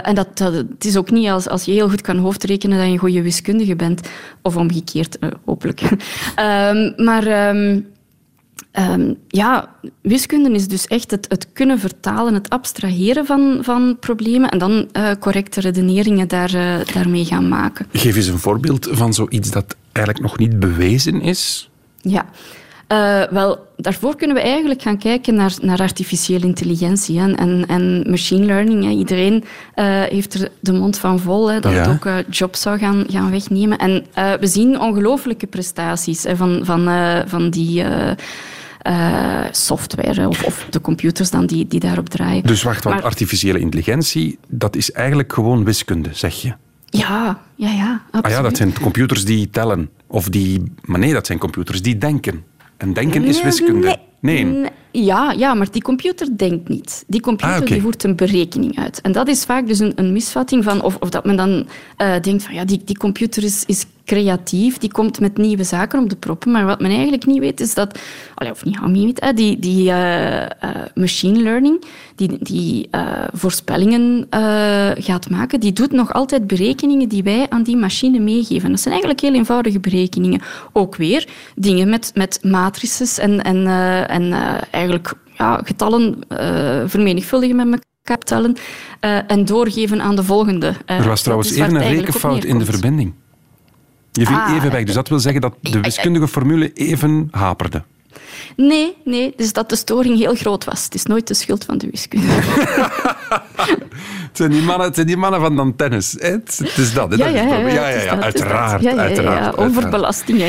En 0.02 0.14
dat, 0.14 0.38
dat, 0.38 0.52
het 0.52 0.85
is 0.85 0.96
ook 0.96 1.11
niet 1.11 1.28
als, 1.28 1.48
als 1.48 1.64
je 1.64 1.72
heel 1.72 1.88
goed 1.88 2.00
kan 2.00 2.16
hoofdrekenen 2.16 2.78
dat 2.78 2.87
je 2.87 2.92
een 2.92 2.98
goede 2.98 3.22
wiskundige 3.22 3.76
bent. 3.76 4.09
Of 4.42 4.57
omgekeerd, 4.57 5.18
hopelijk. 5.44 5.81
Ehm, 6.35 6.92
maar... 6.96 7.26
ehm, 7.26 7.81
Ehm, 8.71 9.14
ja, 9.29 9.75
wiskunde 10.01 10.51
is 10.51 10.68
dus 10.68 10.87
echt 10.87 11.11
het, 11.11 11.27
het 11.29 11.53
kunnen 11.53 11.79
vertalen, 11.79 12.35
het 12.35 12.51
abstraheren 12.51 13.27
van, 13.27 13.59
van 13.61 13.97
problemen 14.01 14.51
en 14.51 14.59
dan 14.59 14.88
eh, 14.92 15.11
correcte 15.21 15.61
redeneringen 15.61 16.29
daar, 16.29 16.55
eh, 16.55 16.94
daarmee 16.94 17.25
gaan 17.25 17.49
maken. 17.49 17.87
Geef 17.92 18.16
eens 18.16 18.27
een 18.27 18.38
voorbeeld 18.38 18.88
van 18.90 19.14
zoiets 19.14 19.51
dat 19.51 19.77
eigenlijk 19.92 20.27
nog 20.27 20.38
niet 20.38 20.59
bewezen 20.59 21.21
is. 21.21 21.71
Ja. 22.01 22.27
Eh, 22.88 23.22
wel, 23.31 23.66
daarvoor 23.77 24.16
kunnen 24.16 24.37
we 24.37 24.42
eigenlijk 24.42 24.83
gaan 24.83 24.98
kijken 24.98 25.35
naar, 25.35 25.55
naar 25.61 25.81
artificiële 25.81 26.46
intelligentie 26.46 27.20
hè, 27.20 27.33
en, 27.33 27.64
en 27.66 28.05
machine 28.11 28.44
learning. 28.46 28.85
Hè. 28.85 28.90
Iedereen 28.90 29.44
eh, 29.74 29.85
heeft 30.03 30.35
er 30.35 30.48
de 30.61 30.72
mond 30.72 30.98
van 30.98 31.18
vol 31.20 31.51
hè, 31.51 31.61
dat 31.61 31.72
Ja. 31.72 31.79
het 31.79 31.88
ook 31.88 32.05
eh, 32.07 32.14
jobs 32.31 32.61
zou 32.61 32.79
gaan, 32.79 33.05
gaan 33.09 33.31
wegnemen. 33.31 33.79
En 33.79 34.05
we 34.40 34.46
zien 34.46 34.81
ongelooflijke 34.81 35.46
prestaties 35.46 36.22
hè, 36.22 36.37
van, 36.37 36.61
van, 36.64 36.88
van 37.27 37.51
die 37.51 37.85
software 39.51 40.29
of, 40.29 40.42
of 40.44 40.66
de 40.70 40.81
computers 40.81 41.31
dan 41.31 41.46
die, 41.46 41.66
die 41.66 41.81
daarop 41.81 42.09
draaien. 42.09 42.42
Dus 42.42 42.62
wacht, 42.62 42.85
want 42.85 42.96
Maar- 42.96 43.05
artificiële 43.05 43.59
intelligentie, 43.59 44.38
dat 44.48 44.77
is 44.77 44.92
eigenlijk 44.92 45.33
gewoon 45.33 45.64
wiskunde, 45.64 46.09
zeg 46.12 46.35
je. 46.42 46.53
Ja, 46.85 47.38
ja, 47.55 47.70
ja, 47.70 48.03
absoluut. 48.11 48.24
Ah 48.24 48.31
ja, 48.31 48.42
dat 48.42 48.57
zijn 48.57 48.72
computers 48.81 49.24
die 49.24 49.51
tellen. 49.51 49.90
Of 50.07 50.29
die... 50.29 50.72
Maar 50.85 50.98
nee, 50.98 51.12
dat 51.12 51.27
zijn 51.27 51.38
computers 51.38 51.83
die 51.83 51.98
denken. 51.98 52.44
En 52.79 52.93
denken 52.93 53.25
is 53.25 53.43
wiskunde. 53.43 53.99
Nee. 54.21 54.45
Nee. 54.45 54.71
Ja, 54.91 55.33
ja, 55.33 55.55
maar 55.55 55.71
die 55.71 55.83
computer 55.83 56.29
denkt 56.37 56.69
niet. 56.69 57.05
Die 57.07 57.21
computer 57.21 57.61
Ah, 57.61 57.67
die 57.67 57.81
voert 57.81 58.05
een 58.05 58.17
berekening 58.17 58.79
uit. 58.79 59.01
En 59.01 59.12
dat 59.12 59.29
is 59.29 59.45
vaak 59.45 59.67
dus 59.67 59.79
een, 59.79 59.93
een 59.95 60.12
misvatting 60.12 60.64
van... 60.64 60.83
Of, 60.83 60.97
of 60.97 61.09
dat 61.09 61.25
men 61.25 61.37
dan 61.37 61.69
eh, 61.97 62.21
denkt 62.21 62.43
van... 62.43 62.55
Ja, 62.55 62.64
die, 62.64 62.81
die 62.85 62.97
computer 62.97 63.45
is, 63.45 63.64
is 63.67 63.87
creatief, 64.09 64.79
die 64.79 64.92
komt 64.92 65.21
met 65.21 65.37
nieuwe 65.37 65.64
zaken 65.64 66.03
op 66.03 66.11
de 66.11 66.16
proppen. 66.16 66.51
Maar 66.51 66.66
wat 66.66 66.81
men 66.81 66.90
eigenlijk 66.90 67.27
niet 67.27 67.38
weet, 67.38 67.61
is 67.61 67.75
dat... 67.75 67.99
Of 68.51 68.64
niet, 68.64 68.87
niet 68.87 69.21
weet, 69.21 69.37
die, 69.37 69.59
die 69.59 69.90
eh, 69.90 70.42
eh, 70.42 70.51
machine 70.94 71.42
learning, 71.42 71.85
die, 72.14 72.38
die 72.40 72.88
eh, 72.90 73.03
voorspellingen 73.33 74.27
gaat 74.99 75.31
maken, 75.31 75.61
die 75.61 75.73
doet 75.73 75.92
nog 75.92 76.12
altijd 76.12 76.47
berekeningen 76.47 77.09
die 77.09 77.23
wij 77.23 77.47
aan 77.49 77.62
die 77.62 77.77
machine 77.77 78.18
meegeven. 78.18 78.71
Dat 78.71 78.81
zijn 78.81 78.94
eigenlijk 78.94 79.23
heel 79.23 79.35
eenvoudige 79.35 79.81
berekeningen. 79.81 80.40
Ook 80.73 80.97
weer 80.97 81.29
dingen 81.55 81.88
met, 81.88 82.11
met 82.14 82.38
matrices 82.42 83.18
en, 83.18 83.42
en, 83.42 83.66
en 84.09 84.33
eigenlijk 84.71 85.12
ja, 85.37 85.61
getallen 85.64 86.18
vermenigvuldigen 86.87 87.57
met 87.57 87.87
elkaar 88.03 88.25
tellen 88.25 88.57
en 89.27 89.44
doorgeven 89.44 90.03
aan 90.03 90.16
de 90.16 90.25
volgende. 90.25 90.73
Er 90.87 91.09
was 91.09 91.23
trouwens 91.23 91.51
even 91.51 91.75
een 91.75 91.88
rekenfout 91.88 92.44
in 92.44 92.59
de 92.59 92.64
verbinding. 92.64 93.14
Je 94.12 94.27
viel 94.27 94.37
Ah, 94.37 94.55
even 94.55 94.71
weg, 94.71 94.85
dus 94.85 94.94
dat 94.94 95.09
wil 95.09 95.18
zeggen 95.21 95.40
dat 95.40 95.55
de 95.61 95.81
wiskundige 95.81 96.29
formule 96.29 96.73
even 96.73 97.29
haperde. 97.31 97.83
Nee, 98.57 98.96
nee, 99.05 99.33
dus 99.37 99.53
dat 99.53 99.68
de 99.68 99.77
storing 99.77 100.18
heel 100.18 100.35
groot 100.35 100.64
was. 100.64 100.85
Het 100.85 100.94
is 100.94 101.05
nooit 101.05 101.27
de 101.29 101.35
schuld 101.35 101.64
van 101.64 101.79
de 101.79 101.88
wiskunde. 101.90 102.27
Het 104.29 104.37
zijn 104.37 104.51
die 104.51 104.62
mannen, 104.62 104.87
het 104.87 104.94
zijn 104.94 105.07
die 105.07 105.16
mannen 105.16 105.40
van 105.40 105.57
dan 105.57 105.77
tennis. 105.77 106.12
Het, 106.18 106.61
het 106.62 106.77
is 106.79 106.92
dat. 106.92 107.11
hè? 107.11 107.16
Ja, 107.16 107.44
ja, 107.44 107.88
ja, 107.88 108.20
uiteraard. 108.20 108.83
Ja, 108.83 108.94
uiteraard, 108.96 109.57
overbelasting. 109.57 110.42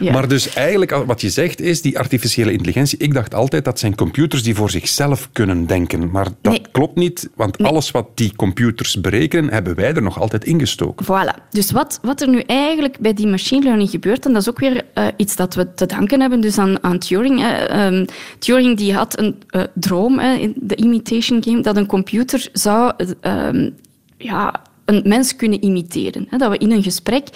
Ja. 0.00 0.12
Maar 0.12 0.28
dus 0.28 0.52
eigenlijk, 0.54 0.90
wat 1.06 1.20
je 1.20 1.30
zegt 1.30 1.60
is, 1.60 1.82
die 1.82 1.98
artificiële 1.98 2.52
intelligentie, 2.52 2.98
ik 2.98 3.14
dacht 3.14 3.34
altijd 3.34 3.64
dat 3.64 3.78
zijn 3.78 3.94
computers 3.94 4.42
die 4.42 4.54
voor 4.54 4.70
zichzelf 4.70 5.28
kunnen 5.32 5.66
denken. 5.66 6.10
Maar 6.10 6.26
dat 6.40 6.52
Nee. 6.52 6.62
klopt 6.72 6.96
niet, 6.96 7.28
want 7.34 7.62
alles 7.62 7.90
wat 7.90 8.06
die 8.14 8.32
computers 8.36 9.00
berekenen, 9.00 9.52
hebben 9.52 9.74
wij 9.74 9.94
er 9.94 10.02
nog 10.02 10.20
altijd 10.20 10.44
ingestoken. 10.44 11.06
Voilà. 11.06 11.48
Dus 11.50 11.70
wat, 11.70 11.98
wat 12.02 12.20
er 12.20 12.28
nu 12.28 12.40
eigenlijk 12.46 12.98
bij 12.98 13.14
die 13.14 13.26
machine 13.26 13.62
learning 13.64 13.90
gebeurt, 13.90 14.26
en 14.26 14.32
dat 14.32 14.42
is 14.42 14.48
ook 14.48 14.58
weer 14.58 14.84
eh, 14.94 15.06
iets 15.16 15.36
dat 15.36 15.54
we 15.54 15.74
te 15.74 15.86
danken 15.86 16.20
hebben 16.20 16.40
dus 16.40 16.58
aan, 16.58 16.82
aan 16.82 16.98
Turing. 17.10 17.42
Ehm, 17.42 18.04
Turing 18.38 18.76
die 18.76 18.94
had 18.94 19.18
een 19.18 19.42
eh, 19.48 19.62
droom 19.74 20.20
in 20.20 20.54
de 20.56 20.76
imitation 20.76 21.42
game 21.42 21.60
dat 21.60 21.76
een 21.76 21.86
computer 21.86 22.48
zou 22.52 22.92
eh, 22.96 23.08
ehm, 23.20 23.70
ja, 24.16 24.62
een 24.84 25.02
mens 25.04 25.36
kunnen 25.36 25.62
imiteren. 25.62 26.26
Hè. 26.28 26.38
Dat 26.38 26.50
we 26.50 26.58
in 26.58 26.70
een 26.70 26.82
gesprek 26.82 27.28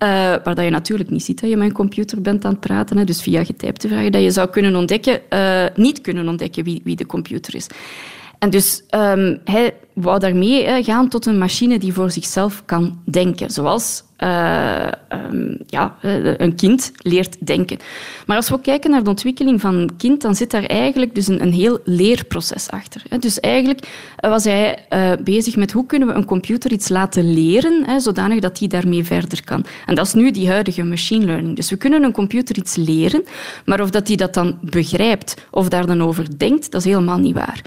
eh, 0.00 0.08
waar 0.44 0.54
dat 0.54 0.64
je 0.64 0.70
natuurlijk 0.70 1.10
niet 1.10 1.24
ziet 1.24 1.40
dat 1.40 1.50
je 1.50 1.56
met 1.56 1.68
een 1.68 1.74
computer 1.74 2.20
bent 2.20 2.44
aan 2.44 2.50
het 2.50 2.60
praten, 2.60 2.96
hè, 2.96 3.04
dus 3.04 3.22
via 3.22 3.44
getypte 3.44 3.88
vragen, 3.88 4.12
dat 4.12 4.22
je 4.22 4.30
zou 4.30 4.48
kunnen 4.48 4.76
ontdekken, 4.76 5.30
eh, 5.30 5.64
niet 5.74 6.00
kunnen 6.00 6.28
ontdekken 6.28 6.64
wie, 6.64 6.80
wie 6.84 6.96
de 6.96 7.06
computer 7.06 7.54
is. 7.54 7.66
En 8.38 8.50
dus 8.50 8.82
ehm, 8.88 9.36
hij 9.44 9.74
wou 10.00 10.18
daarmee 10.18 10.66
hè, 10.66 10.82
gaan 10.82 11.08
tot 11.08 11.26
een 11.26 11.38
machine 11.38 11.78
die 11.78 11.92
voor 11.92 12.10
zichzelf 12.10 12.62
kan 12.64 12.98
denken. 13.04 13.50
Zoals 13.50 14.02
eh, 14.20 14.86
ehm, 14.86 15.54
ja, 15.66 15.96
eh, 16.00 16.38
een 16.38 16.54
kind 16.54 16.92
leert 16.96 17.46
denken. 17.46 17.78
Maar 18.26 18.36
als 18.36 18.48
we 18.48 18.60
kijken 18.60 18.90
naar 18.90 19.02
de 19.02 19.10
ontwikkeling 19.10 19.60
van 19.60 19.74
een 19.74 19.96
kind, 19.96 20.22
dan 20.22 20.34
zit 20.34 20.50
daar 20.50 20.64
eigenlijk 20.64 21.14
dus 21.14 21.28
een, 21.28 21.42
een 21.42 21.52
heel 21.52 21.78
leerproces 21.84 22.70
achter. 22.70 23.02
Hè. 23.08 23.18
Dus 23.18 23.40
eigenlijk 23.40 23.88
eh, 24.16 24.30
was 24.30 24.44
hij 24.44 24.86
bezig 25.24 25.56
met 25.56 25.72
hoe 25.72 25.86
kunnen 25.86 26.08
we 26.08 26.14
een 26.14 26.24
computer 26.24 26.72
iets 26.72 26.88
laten 26.88 27.32
leren, 27.32 27.82
hè, 27.86 28.00
zodanig 28.00 28.40
dat 28.40 28.58
hij 28.58 28.68
daarmee 28.68 29.04
verder 29.04 29.44
kan. 29.44 29.64
En 29.86 29.94
dat 29.94 30.06
is 30.06 30.12
nu 30.12 30.30
die 30.30 30.48
huidige 30.48 30.82
machine 30.82 31.24
learning. 31.24 31.56
Dus 31.56 31.70
we 31.70 31.76
kunnen 31.76 32.02
een 32.02 32.12
computer 32.12 32.56
iets 32.56 32.76
leren, 32.76 33.24
maar 33.64 33.80
of 33.80 33.90
dat 33.90 34.06
hij 34.08 34.16
dat 34.16 34.34
dan 34.34 34.58
begrijpt 34.60 35.46
of 35.50 35.68
daar 35.68 35.86
dan 35.86 36.02
over 36.02 36.38
denkt, 36.38 36.70
dat 36.70 36.80
is 36.80 36.86
helemaal 36.86 37.18
niet 37.18 37.34
waar. 37.34 37.62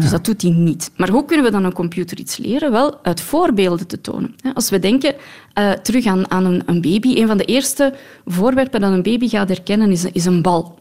Dus 0.00 0.10
dat 0.10 0.24
doet 0.24 0.42
hij 0.42 0.50
niet. 0.50 0.90
Maar 0.96 1.08
hoe 1.08 1.24
kunnen 1.24 1.44
we 1.44 1.52
dan 1.52 1.64
een 1.64 1.71
computer 1.72 2.18
iets 2.18 2.36
leren? 2.36 2.72
Wel, 2.72 2.98
uit 3.02 3.20
voorbeelden 3.20 3.86
te 3.86 4.00
tonen. 4.00 4.34
Als 4.54 4.70
we 4.70 4.78
denken 4.78 5.14
eh, 5.52 5.70
terug 5.70 6.06
aan, 6.06 6.30
aan 6.30 6.44
een, 6.44 6.62
een 6.66 6.80
baby, 6.80 7.20
een 7.20 7.26
van 7.26 7.36
de 7.36 7.44
eerste 7.44 7.94
voorwerpen 8.26 8.80
dat 8.80 8.92
een 8.92 9.02
baby 9.02 9.28
gaat 9.28 9.48
herkennen 9.48 9.90
is, 9.90 10.04
is 10.04 10.24
een 10.24 10.42
bal. 10.42 10.80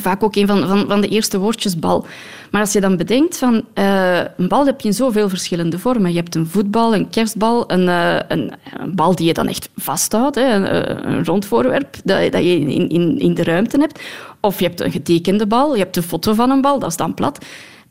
Vaak 0.00 0.22
ook 0.22 0.36
een 0.36 0.46
van, 0.46 0.66
van, 0.68 0.84
van 0.88 1.00
de 1.00 1.08
eerste 1.08 1.38
woordjes 1.38 1.78
bal. 1.78 2.06
Maar 2.50 2.60
als 2.60 2.72
je 2.72 2.80
dan 2.80 2.96
bedenkt 2.96 3.38
van 3.38 3.64
eh, 3.74 4.20
een 4.36 4.48
bal 4.48 4.66
heb 4.66 4.80
je 4.80 4.88
in 4.88 4.94
zoveel 4.94 5.28
verschillende 5.28 5.78
vormen. 5.78 6.10
Je 6.10 6.16
hebt 6.16 6.34
een 6.34 6.46
voetbal, 6.46 6.94
een 6.94 7.10
kerstbal, 7.10 7.70
een, 7.70 7.88
eh, 7.88 8.16
een, 8.28 8.52
bal 8.94 9.14
die 9.14 9.26
je 9.26 9.32
dan 9.32 9.48
echt 9.48 9.68
vasthoudt, 9.76 10.34
hè, 10.34 10.54
een, 10.54 11.12
een 11.12 11.24
rond 11.24 11.46
voorwerp 11.46 11.96
dat, 12.04 12.32
dat 12.32 12.42
je 12.42 12.60
in, 12.60 12.88
in, 12.88 13.18
in 13.18 13.34
de 13.34 13.44
ruimte 13.44 13.78
hebt. 13.78 14.00
Of 14.40 14.58
je 14.58 14.66
hebt 14.66 14.80
een 14.80 14.92
getekende 14.92 15.46
bal, 15.46 15.74
je 15.74 15.82
hebt 15.82 15.96
een 15.96 16.02
foto 16.02 16.34
van 16.34 16.50
een 16.50 16.60
bal, 16.60 16.78
dat 16.78 16.90
is 16.90 16.96
dan 16.96 17.14
plat. 17.14 17.44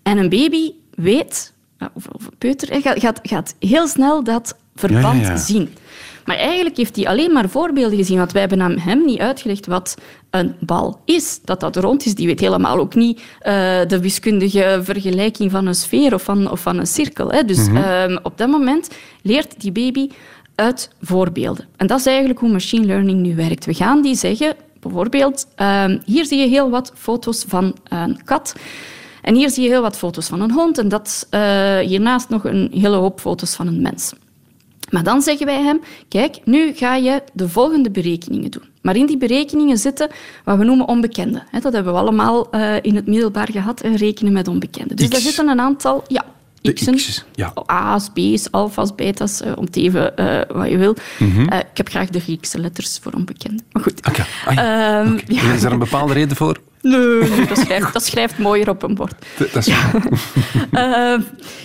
En 0.04 0.18
een 0.18 0.30
baby 0.30 0.72
weet, 0.96 1.51
of, 1.94 2.08
of 2.08 2.30
peuter, 2.38 2.82
gaat, 2.82 3.00
gaat, 3.00 3.20
gaat 3.24 3.56
heel 3.60 3.88
snel 3.88 4.24
dat 4.24 4.56
verband 4.76 5.22
Ja, 5.22 5.28
ja, 5.28 5.30
ja. 5.30 5.38
zien. 5.38 5.70
Maar 6.26 6.36
eigenlijk 6.36 6.78
heeft 6.78 6.96
hij 6.96 7.08
alleen 7.08 7.32
maar 7.32 7.50
voorbeelden 7.50 7.98
gezien, 7.98 8.18
want 8.18 8.32
wij 8.32 8.42
hebben 8.42 8.62
aan 8.62 8.78
hem 8.80 9.06
niet 9.06 9.20
uitgelegd 9.20 9.66
wat 9.66 9.98
een 10.30 10.56
bal 10.60 11.02
is. 11.06 11.40
Dat 11.44 11.60
dat 11.60 11.76
rond 11.76 12.06
is, 12.06 12.16
die 12.16 12.28
weet 12.28 12.40
helemaal 12.40 12.78
ook 12.78 12.96
niet 12.96 13.22
eh, 13.40 13.54
de 13.88 14.00
wiskundige 14.00 14.80
vergelijking 14.84 15.52
van 15.52 15.66
een 15.66 15.76
sfeer 15.76 16.14
of 16.14 16.24
van, 16.24 16.52
of 16.52 16.60
van 16.60 16.78
een 16.78 16.88
cirkel. 16.88 17.32
Hè. 17.32 17.44
Dus 17.44 17.68
ehm, 17.68 18.18
op 18.24 18.38
dat 18.38 18.50
moment 18.50 18.90
leert 19.22 19.62
die 19.62 19.72
baby 19.72 20.10
uit 20.56 20.90
voorbeelden. 21.02 21.66
En 21.78 21.88
dat 21.88 22.00
is 22.00 22.06
eigenlijk 22.06 22.40
hoe 22.40 22.52
machine 22.52 22.86
learning 22.86 23.22
nu 23.22 23.36
werkt. 23.36 23.66
We 23.66 23.74
gaan 23.74 24.02
die 24.02 24.16
zeggen, 24.16 24.56
bijvoorbeeld, 24.80 25.48
ehm, 25.56 25.98
hier 26.06 26.26
zie 26.26 26.40
je 26.40 26.48
heel 26.48 26.70
wat 26.70 26.92
foto's 26.96 27.46
van 27.48 27.76
een 27.84 28.24
kat. 28.24 28.56
En 29.22 29.36
hier 29.36 29.50
zie 29.50 29.64
je 29.64 29.70
heel 29.70 29.82
wat 29.82 29.98
foto's 29.98 30.28
van 30.28 30.42
een 30.42 30.52
hond. 30.52 30.78
En 30.78 30.90
dat, 30.90 31.28
eh, 31.30 31.78
hiernaast 31.78 32.30
nog 32.30 32.44
een 32.44 32.72
hele 32.74 32.96
hoop 32.96 33.20
foto's 33.20 33.56
van 33.56 33.68
een 33.68 33.82
mens. 33.82 34.14
Maar 34.90 35.04
dan 35.04 35.22
zeggen 35.22 35.46
wij 35.46 35.62
hem, 35.62 35.82
kijk, 36.08 36.40
nu 36.46 36.74
ga 36.74 36.96
je 36.96 37.24
de 37.34 37.50
volgende 37.50 37.92
berekeningen 37.92 38.52
doen. 38.52 38.64
Maar 38.82 38.96
in 38.96 39.06
die 39.06 39.18
berekeningen 39.18 39.78
zitten 39.78 40.10
wat 40.44 40.58
we 40.58 40.64
noemen 40.64 40.88
onbekenden. 40.88 41.44
Dat 41.62 41.74
hebben 41.74 41.94
we 41.94 42.00
allemaal 42.00 42.50
eh, 42.50 42.76
in 42.82 42.96
het 42.96 43.08
middelbaar 43.08 43.52
gehad, 43.52 43.82
hè, 43.82 43.96
rekenen 43.96 44.34
met 44.34 44.48
onbekenden. 44.48 44.96
Dus 44.96 45.06
X. 45.08 45.12
daar 45.12 45.22
zitten 45.22 45.48
een 45.48 45.60
aantal... 45.60 46.04
Ja, 46.08 46.26
x'en, 46.62 46.96
X's, 46.96 47.24
ja. 47.36 47.54
A's, 47.66 48.10
B's, 48.14 48.48
alfa's, 48.52 48.96
beta's, 48.96 49.42
eh, 49.42 49.52
om 49.56 49.70
te 49.70 49.82
even 49.82 50.18
eh, 50.18 50.56
wat 50.56 50.70
je 50.70 50.78
wil. 50.78 50.96
Mhm. 51.20 51.48
Eh, 51.48 51.60
ik 51.60 51.78
heb 51.78 51.90
graag 51.90 52.10
de 52.10 52.20
Griekse 52.20 52.60
letters 52.60 53.00
voor 53.02 53.12
onbekenden. 53.12 53.66
Maar 53.72 53.84
goed. 53.84 54.08
Oké. 54.08 54.26
Ah, 54.46 54.54
ja. 54.54 55.02
Ehm, 55.02 55.20
ja. 55.28 55.54
Is 55.54 55.64
er 55.64 55.72
een 55.72 55.80
bepaalde 55.80 56.14
reden 56.14 56.38
voor? 56.38 56.60
Nee, 56.82 57.46
dat, 57.46 57.58
schrijft, 57.58 57.94
dat 57.94 58.04
schrijft 58.04 58.38
mooier 58.38 58.70
op 58.70 58.84
een 58.84 58.96
bord. 58.96 59.14
Dat 59.38 59.52
dat 59.52 59.68
is 59.68 59.74
Ehm, 60.72 61.22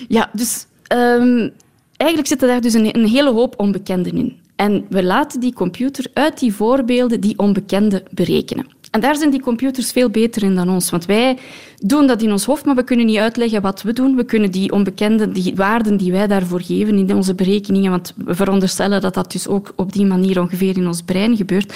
ja, 0.08 0.30
dus 0.32 0.66
ehm, 0.86 1.48
eigenlijk 1.96 2.28
zitten 2.28 2.48
daar 2.48 2.60
dus 2.60 2.74
een, 2.74 2.96
een 2.96 3.06
hele 3.06 3.30
hoop 3.30 3.54
onbekenden 3.56 4.16
in. 4.16 4.40
En 4.56 4.86
we 4.88 5.04
laten 5.04 5.40
die 5.40 5.52
computer 5.52 6.06
uit 6.12 6.38
die 6.38 6.54
voorbeelden 6.54 7.20
die 7.20 7.38
onbekenden 7.38 8.02
berekenen. 8.10 8.66
En 8.90 9.00
daar 9.00 9.16
zijn 9.16 9.30
die 9.30 9.40
computers 9.40 9.92
veel 9.92 10.10
beter 10.10 10.42
in 10.42 10.54
dan 10.54 10.70
ons. 10.70 10.90
Want 10.90 11.06
wij 11.06 11.38
doen 11.78 12.06
dat 12.06 12.22
in 12.22 12.32
ons 12.32 12.44
hoofd, 12.44 12.64
maar 12.64 12.74
we 12.74 12.84
kunnen 12.84 13.06
niet 13.06 13.18
uitleggen 13.18 13.62
wat 13.62 13.82
we 13.82 13.92
doen. 13.92 14.16
We 14.16 14.24
kunnen 14.24 14.50
die 14.50 14.72
onbekende, 14.72 15.32
die 15.32 15.54
waarden 15.54 15.96
die 15.96 16.12
wij 16.12 16.26
daarvoor 16.26 16.60
geven 16.60 16.98
in 16.98 17.14
onze 17.14 17.34
berekeningen, 17.34 17.90
want 17.90 18.14
we 18.16 18.34
veronderstellen 18.34 19.00
dat 19.00 19.14
dat 19.14 19.32
dus 19.32 19.48
ook 19.48 19.72
op 19.76 19.92
die 19.92 20.06
manier 20.06 20.40
ongeveer 20.40 20.76
in 20.76 20.86
ons 20.86 21.02
brein 21.02 21.36
gebeurt, 21.36 21.74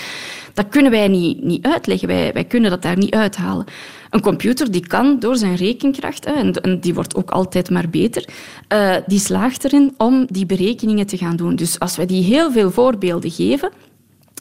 dat 0.55 0.69
kunnen 0.69 0.91
wij 0.91 1.09
niet, 1.09 1.43
niet 1.43 1.67
uitleggen. 1.67 2.09
Wij, 2.09 2.33
wij 2.33 2.45
kunnen 2.45 2.71
dat 2.71 2.83
daar 2.83 2.97
niet 2.97 3.15
uithalen. 3.15 3.67
Een 4.11 4.21
computer 4.21 4.71
die 4.71 4.87
kan 4.87 5.19
door 5.19 5.37
zijn 5.37 5.55
rekenkracht, 5.55 6.25
en 6.25 6.81
die 6.81 6.95
wordt 6.95 7.15
ook 7.15 7.31
altijd 7.31 7.71
maar 7.71 7.89
beter, 7.89 8.29
eh, 8.69 8.97
die 9.07 9.19
slaagt 9.19 9.65
erin 9.65 9.95
om 9.97 10.27
die 10.31 10.47
berekeningen 10.47 11.07
te 11.07 11.17
gaan 11.17 11.37
doen. 11.37 11.57
Dus 11.57 11.79
als 11.79 11.97
wij 11.97 12.07
die 12.07 12.25
heel 12.25 12.53
veel 12.53 12.71
voorbeelden 12.71 13.31
geven, 13.31 13.71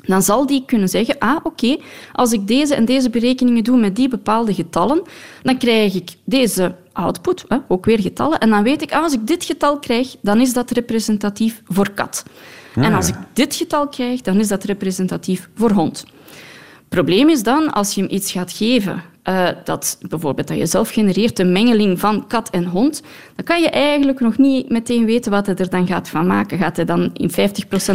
dan 0.05 0.21
zal 0.21 0.45
die 0.45 0.63
kunnen 0.65 0.89
zeggen, 0.89 1.15
ah, 1.19 1.37
oké, 1.43 1.77
als 2.13 2.31
ik 2.31 2.47
deze 2.47 2.75
en 2.75 2.85
deze 2.85 3.09
berekeningen 3.09 3.63
doe 3.63 3.77
met 3.77 3.95
die 3.95 4.07
bepaalde 4.07 4.53
getallen, 4.53 5.01
dan 5.43 5.57
krijg 5.57 5.93
ik 5.93 6.09
deze 6.23 6.75
output, 6.93 7.45
hè, 7.47 7.57
ook 7.67 7.85
weer 7.85 7.99
getallen, 7.99 8.39
en 8.39 8.49
dan 8.49 8.63
weet 8.63 8.81
ik, 8.81 8.93
ah, 8.93 9.03
als 9.03 9.13
ik 9.13 9.27
dit 9.27 9.43
getal 9.43 9.79
krijg, 9.79 10.15
dan 10.21 10.41
is 10.41 10.53
dat 10.53 10.71
representatief 10.71 11.61
voor 11.65 11.91
kat. 11.91 12.23
En 12.75 12.93
als 12.93 13.07
ik 13.07 13.15
dit 13.33 13.55
getal 13.55 13.87
krijg, 13.87 14.21
dan 14.21 14.39
is 14.39 14.47
dat 14.47 14.63
representatief 14.63 15.49
voor 15.55 15.71
hond. 15.71 16.05
probleem 16.89 17.29
is 17.29 17.43
dan, 17.43 17.71
als 17.71 17.95
je 17.95 18.01
hem 18.01 18.11
iets 18.11 18.31
gaat 18.31 18.51
geven, 18.51 19.03
eh, 19.29 19.47
dat 19.63 19.97
bijvoorbeeld 20.09 20.47
dat 20.47 20.57
je 20.57 20.65
zelf 20.65 20.89
genereert, 20.89 21.39
een 21.39 21.51
mengeling 21.51 21.99
van 21.99 22.27
kat 22.27 22.49
en 22.49 22.65
hond, 22.65 23.01
dan 23.35 23.45
kan 23.45 23.61
je 23.61 23.69
eigenlijk 23.69 24.19
nog 24.19 24.37
niet 24.37 24.69
meteen 24.69 25.05
weten 25.05 25.31
wat 25.31 25.45
hij 25.45 25.55
er 25.55 25.69
dan 25.69 25.87
gaat 25.87 26.09
van 26.09 26.27
maken. 26.27 26.57
Gaat 26.57 26.75
hij 26.75 26.85
dan 26.85 27.09
in 27.13 27.29
50% 27.31 27.33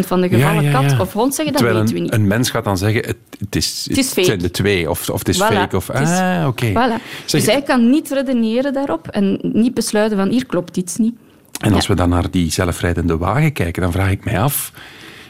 van 0.06 0.20
de 0.20 0.28
gevallen 0.28 0.62
Ja, 0.62 0.70
ja, 0.70 0.80
ja. 0.80 0.86
kat 0.88 1.00
of 1.00 1.12
hond 1.12 1.34
zeggen? 1.34 1.54
Dat 1.54 1.62
Terwijl 1.62 1.80
weten 1.84 1.94
we 1.94 2.00
een, 2.00 2.04
niet. 2.10 2.14
een 2.14 2.26
mens 2.26 2.50
gaat 2.50 2.64
dan 2.64 2.78
zeggen, 2.78 3.00
het, 3.06 3.16
het, 3.38 3.56
is, 3.56 3.86
Het 3.92 4.06
fake. 4.08 4.24
zijn 4.24 4.38
de 4.38 4.50
twee, 4.50 4.90
of, 4.90 5.08
of 5.10 5.18
het 5.18 5.28
is 5.28 5.36
Voilà, 5.36 5.46
fake. 5.54 5.76
Of, 5.76 5.90
is- 5.90 6.08
ah, 6.08 6.44
oké. 6.46 6.70
Voilà. 6.70 7.02
Zeg, 7.24 7.40
Dus 7.40 7.46
hij 7.46 7.62
kan 7.62 7.90
niet 7.90 8.10
redeneren 8.10 8.72
daarop 8.72 9.08
en 9.08 9.38
niet 9.42 9.74
besluiten 9.74 10.18
van 10.18 10.28
hier 10.28 10.46
klopt 10.46 10.76
iets 10.76 10.96
niet. 10.96 11.14
En 11.60 11.72
als 11.72 11.86
Ja. 11.86 11.90
we 11.90 11.96
dan 12.00 12.08
naar 12.08 12.30
die 12.30 12.50
zelfrijdende 12.52 13.16
wagen 13.16 13.52
kijken, 13.52 13.82
dan 13.82 13.92
vraag 13.92 14.10
ik 14.10 14.24
mij 14.24 14.40
af... 14.40 14.72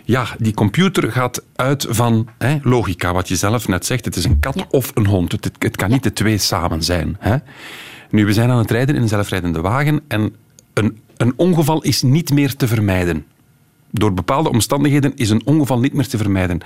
Ja, 0.06 0.26
die 0.38 0.54
computer 0.54 1.12
gaat 1.12 1.42
uit 1.56 1.86
van 1.88 2.28
hè, 2.38 2.58
logica, 2.62 3.12
wat 3.12 3.28
je 3.28 3.36
zelf 3.36 3.68
net 3.68 3.86
zegt. 3.86 4.04
Het 4.04 4.16
is 4.16 4.24
een 4.24 4.38
kat 4.40 4.54
Ja. 4.54 4.64
of 4.70 4.90
een 4.94 5.06
hond. 5.06 5.32
Het, 5.32 5.44
het, 5.44 5.56
het 5.58 5.76
kan 5.76 5.90
niet 5.90 6.02
de 6.02 6.12
twee 6.12 6.38
samen 6.38 6.82
zijn. 6.82 7.16
Hè? 7.18 7.36
Nu, 8.10 8.24
we 8.26 8.32
zijn 8.32 8.50
aan 8.50 8.58
het 8.58 8.70
rijden 8.70 8.94
in 8.94 9.02
een 9.02 9.08
zelfrijdende 9.08 9.60
wagen 9.60 10.00
en 10.08 10.34
een, 10.72 10.98
een 11.16 11.32
ongeval 11.36 11.82
is 11.82 12.02
niet 12.02 12.30
meer 12.32 12.56
te 12.56 12.66
vermijden. 12.66 13.24
Door 13.90 14.14
bepaalde 14.14 14.48
omstandigheden 14.48 15.16
is 15.16 15.30
een 15.30 15.42
ongeval 15.46 15.78
niet 15.80 15.92
meer 15.92 16.08
te 16.08 16.16
vermijden. 16.16 16.60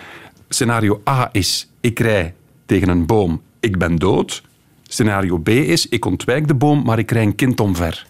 Scenario 0.49 1.01
A 1.09 1.29
is, 1.33 1.71
ik 1.81 1.99
rij 1.99 2.35
tegen 2.67 2.89
een 2.89 3.07
boom, 3.07 3.43
ik 3.61 3.79
ben 3.79 3.97
dood. 3.97 4.43
Scenario 4.83 5.39
B 5.39 5.49
is, 5.49 5.89
ik 5.89 6.05
ontwijk 6.05 6.49
de 6.49 6.55
boom, 6.55 6.83
maar 6.85 6.99
ik 6.99 7.11
rij 7.11 7.23
een 7.23 7.35
kind 7.35 7.61
omver. 7.61 8.07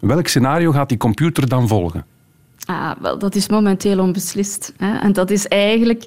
Welk 0.00 0.26
scenario 0.26 0.72
gaat 0.72 0.88
die 0.88 0.98
computer 0.98 1.48
dan 1.48 1.68
volgen? 1.68 2.04
Ah, 2.66 2.90
wel, 3.00 3.18
dat 3.18 3.34
is 3.34 3.48
momenteel 3.48 3.98
onbeslist. 3.98 4.72
Hè. 4.76 4.98
En 4.98 5.12
dat 5.12 5.30
is 5.30 5.48
eigenlijk 5.48 6.04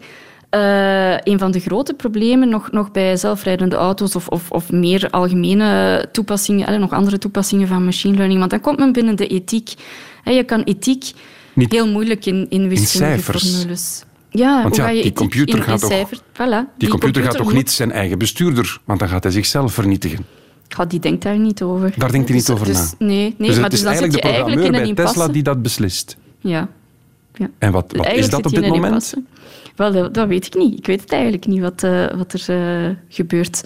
eh, 0.50 1.18
een 1.24 1.40
van 1.40 1.52
de 1.52 1.60
grote 1.60 1.94
problemen 1.94 2.50
nog, 2.50 2.72
nog 2.72 2.92
bij 2.92 3.18
zelfrijdende 3.18 3.76
auto's 3.76 4.16
of, 4.16 4.28
of, 4.28 4.52
of 4.52 4.72
meer 4.72 5.10
algemene 5.10 6.06
toepassingen, 6.12 6.68
eh, 6.68 6.80
nog 6.80 6.92
andere 6.92 7.18
toepassingen 7.18 7.68
van 7.68 7.86
machine 7.86 8.16
learning. 8.16 8.40
Want 8.40 8.52
dan 8.52 8.62
komt 8.62 8.80
men 8.80 8.92
binnen 8.92 9.16
de 9.16 9.28
ethiek. 9.28 9.74
Hè, 10.24 10.32
je 10.32 10.44
kan 10.44 10.62
ethiek 10.62 11.12
Niet- 11.54 11.72
heel 11.72 11.88
moeilijk 11.88 12.26
in, 12.26 12.46
in 12.50 12.70
wiskundige 12.70 13.40
formules. 13.40 14.04
Ja, 14.30 14.62
Want 14.62 14.76
ja, 14.76 14.88
die 14.92 15.14
computer 15.14 15.58
in, 15.58 15.64
gaat 15.64 15.80
toch-. 15.80 16.10
Voilà, 16.34 16.78
Die, 16.78 16.90
computer, 16.90 17.24
gaat 17.24 17.38
toch 17.38 17.54
niet 17.54 17.72
zijn 17.72 17.92
eigen 17.92 18.18
bestuurder, 18.18 18.80
want 18.84 19.00
dan 19.00 19.10
gaat 19.10 19.24
hij 19.24 19.32
zichzelf 19.32 19.74
vernietigen. 19.74 20.26
Ja, 20.68 20.86
die 20.86 21.00
denkt 21.00 21.24
daar 21.24 21.38
niet 21.38 21.62
over. 21.62 21.94
Daar 21.98 22.12
denkt 22.12 22.28
hij 22.28 22.38
niet 22.38 22.46
Dus- 22.46 22.56
over 22.56 22.68
dus, 22.68 22.94
na. 23.00 23.06
Nee, 23.06 23.36
nee 23.38 23.48
dus 23.48 23.48
maar 23.48 23.64
het 23.64 23.72
dus 23.72 23.80
is 23.80 23.86
dan 23.86 23.96
zit 23.96 24.16
je 24.16 24.22
de 24.22 24.28
eigenlijk 24.28 24.62
in 24.62 24.74
een 24.74 24.96
Tesla 24.96 25.28
die 25.28 25.44
dat 25.44 25.62
beslist. 25.62 26.18
Ja. 26.46 26.68
ja. 27.34 27.50
En 27.58 27.72
wat, 27.72 27.86
wat 27.96 28.12
is 28.12 28.30
dat 28.30 28.46
op 28.46 28.52
dit 28.52 28.64
een 28.64 28.70
moment? 28.70 29.14
Wel, 29.76 29.92
dat, 29.92 30.14
dat 30.14 30.28
weet 30.28 30.46
ik 30.46 30.56
niet. 30.56 30.78
Ik 30.78 30.86
weet 30.86 31.02
het 31.02 31.12
eigenlijk 31.12 31.48
niet 31.48 31.62
wat, 31.62 31.84
eh, 31.84 32.06
wat 32.16 32.34
er 32.34 32.46
eh, 32.48 32.90
gebeurt. 33.10 33.64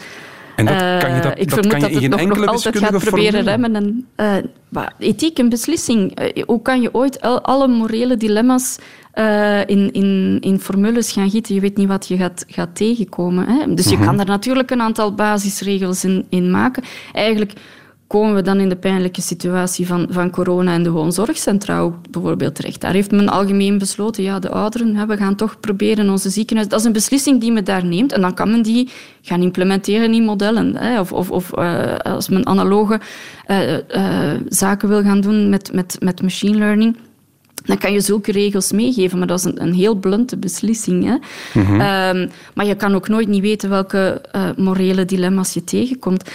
En 0.56 0.66
dat 0.66 0.76
Eh, 0.76 1.00
kan 1.00 1.16
je, 1.16 1.22
dat, 1.22 1.40
ik 1.40 1.50
dat 1.50 1.68
kan 1.68 1.80
je 1.80 1.86
dat 1.88 2.02
in 2.02 2.12
het 2.12 2.20
geen 2.20 2.28
nog, 2.30 2.38
nog 2.38 2.48
altijd 2.48 2.78
gaat 2.78 2.98
proberen 2.98 3.44
remmen. 3.44 3.76
En, 3.76 4.08
maar 4.70 4.94
ethiek 5.00 5.40
en 5.40 5.50
beslissing. 5.50 6.20
hoe 6.46 6.62
kan 6.62 6.82
je 6.82 6.94
ooit 6.94 7.22
al, 7.22 7.42
alle 7.42 7.68
morele 7.68 8.18
dilemma's 8.18 8.78
in, 9.66 9.92
in, 9.92 10.38
in 10.42 10.60
formules 10.60 11.12
gaan 11.12 11.30
gieten? 11.30 11.56
Je 11.56 11.62
weet 11.62 11.78
niet 11.78 11.88
wat 11.88 12.08
je 12.08 12.18
gaat, 12.18 12.46
gaat 12.48 12.76
tegenkomen. 12.76 13.48
Hè? 13.48 13.74
Dus 13.74 13.90
je 13.90 13.96
Mhm. 13.96 14.06
kan 14.06 14.18
daar 14.18 14.26
natuurlijk 14.26 14.72
een 14.72 14.82
aantal 14.82 15.14
basisregels 15.16 16.04
in, 16.04 16.26
in 16.30 16.52
maken. 16.52 16.84
Eigenlijk 17.14 17.54
komen 18.10 18.36
we 18.36 18.42
dan 18.42 18.60
in 18.60 18.70
de 18.70 18.76
pijnlijke 18.76 19.22
situatie 19.22 19.88
van, 19.88 20.08
van 20.10 20.30
corona 20.30 20.74
en 20.74 20.84
de 20.84 20.92
woonzorgcentra 20.92 21.80
ook 21.80 22.12
bijvoorbeeld 22.12 22.56
terecht. 22.56 22.82
Daar 22.82 22.94
heeft 22.94 23.12
men 23.12 23.30
algemeen 23.30 23.78
besloten, 23.78 24.24
ja, 24.24 24.40
de 24.40 24.50
ouderen, 24.50 24.96
hè, 24.96 25.06
we 25.06 25.18
gaan 25.18 25.36
toch 25.36 25.60
proberen 25.60 26.10
onze 26.10 26.30
ziekenhuis... 26.30 26.70
Dat 26.70 26.80
is 26.80 26.86
een 26.86 26.92
beslissing 26.92 27.42
die 27.42 27.52
men 27.52 27.64
daar 27.64 27.86
neemt 27.86 28.12
en 28.14 28.22
dan 28.22 28.34
kan 28.34 28.52
men 28.52 28.62
die 28.62 28.90
gaan 29.22 29.42
implementeren 29.42 30.14
in 30.14 30.24
modellen. 30.24 30.76
Hè. 30.76 31.00
Of, 31.00 31.12
of, 31.12 31.32
of 31.32 31.54
eh, 31.54 31.96
als 31.98 32.30
men 32.30 32.46
analoge 32.46 33.00
eh, 33.46 33.76
eh, 33.76 34.42
zaken 34.48 34.90
wil 34.90 35.02
gaan 35.02 35.22
doen 35.22 35.50
met, 35.50 35.74
met, 35.74 35.98
met 36.00 36.22
machine 36.22 36.58
learning... 36.58 36.98
Dan 37.66 37.78
kan 37.78 37.94
je 37.94 38.02
zulke 38.02 38.32
regels 38.32 38.72
meegeven, 38.72 39.18
maar 39.18 39.28
dat 39.28 39.40
is 39.40 39.46
een, 39.46 39.62
een 39.62 39.74
heel 39.74 39.96
blunte 39.96 40.38
beslissing. 40.38 41.06
Hè? 41.06 41.16
Ehm, 41.62 42.28
maar 42.54 42.66
je 42.66 42.76
kan 42.76 42.96
ook 42.96 43.08
nooit 43.08 43.28
niet 43.28 43.42
weten 43.42 43.70
welke 43.70 44.22
eh, 44.32 44.50
morele 44.58 45.06
dilemma's 45.06 45.54
je 45.54 45.64
tegenkomt. 45.64 46.30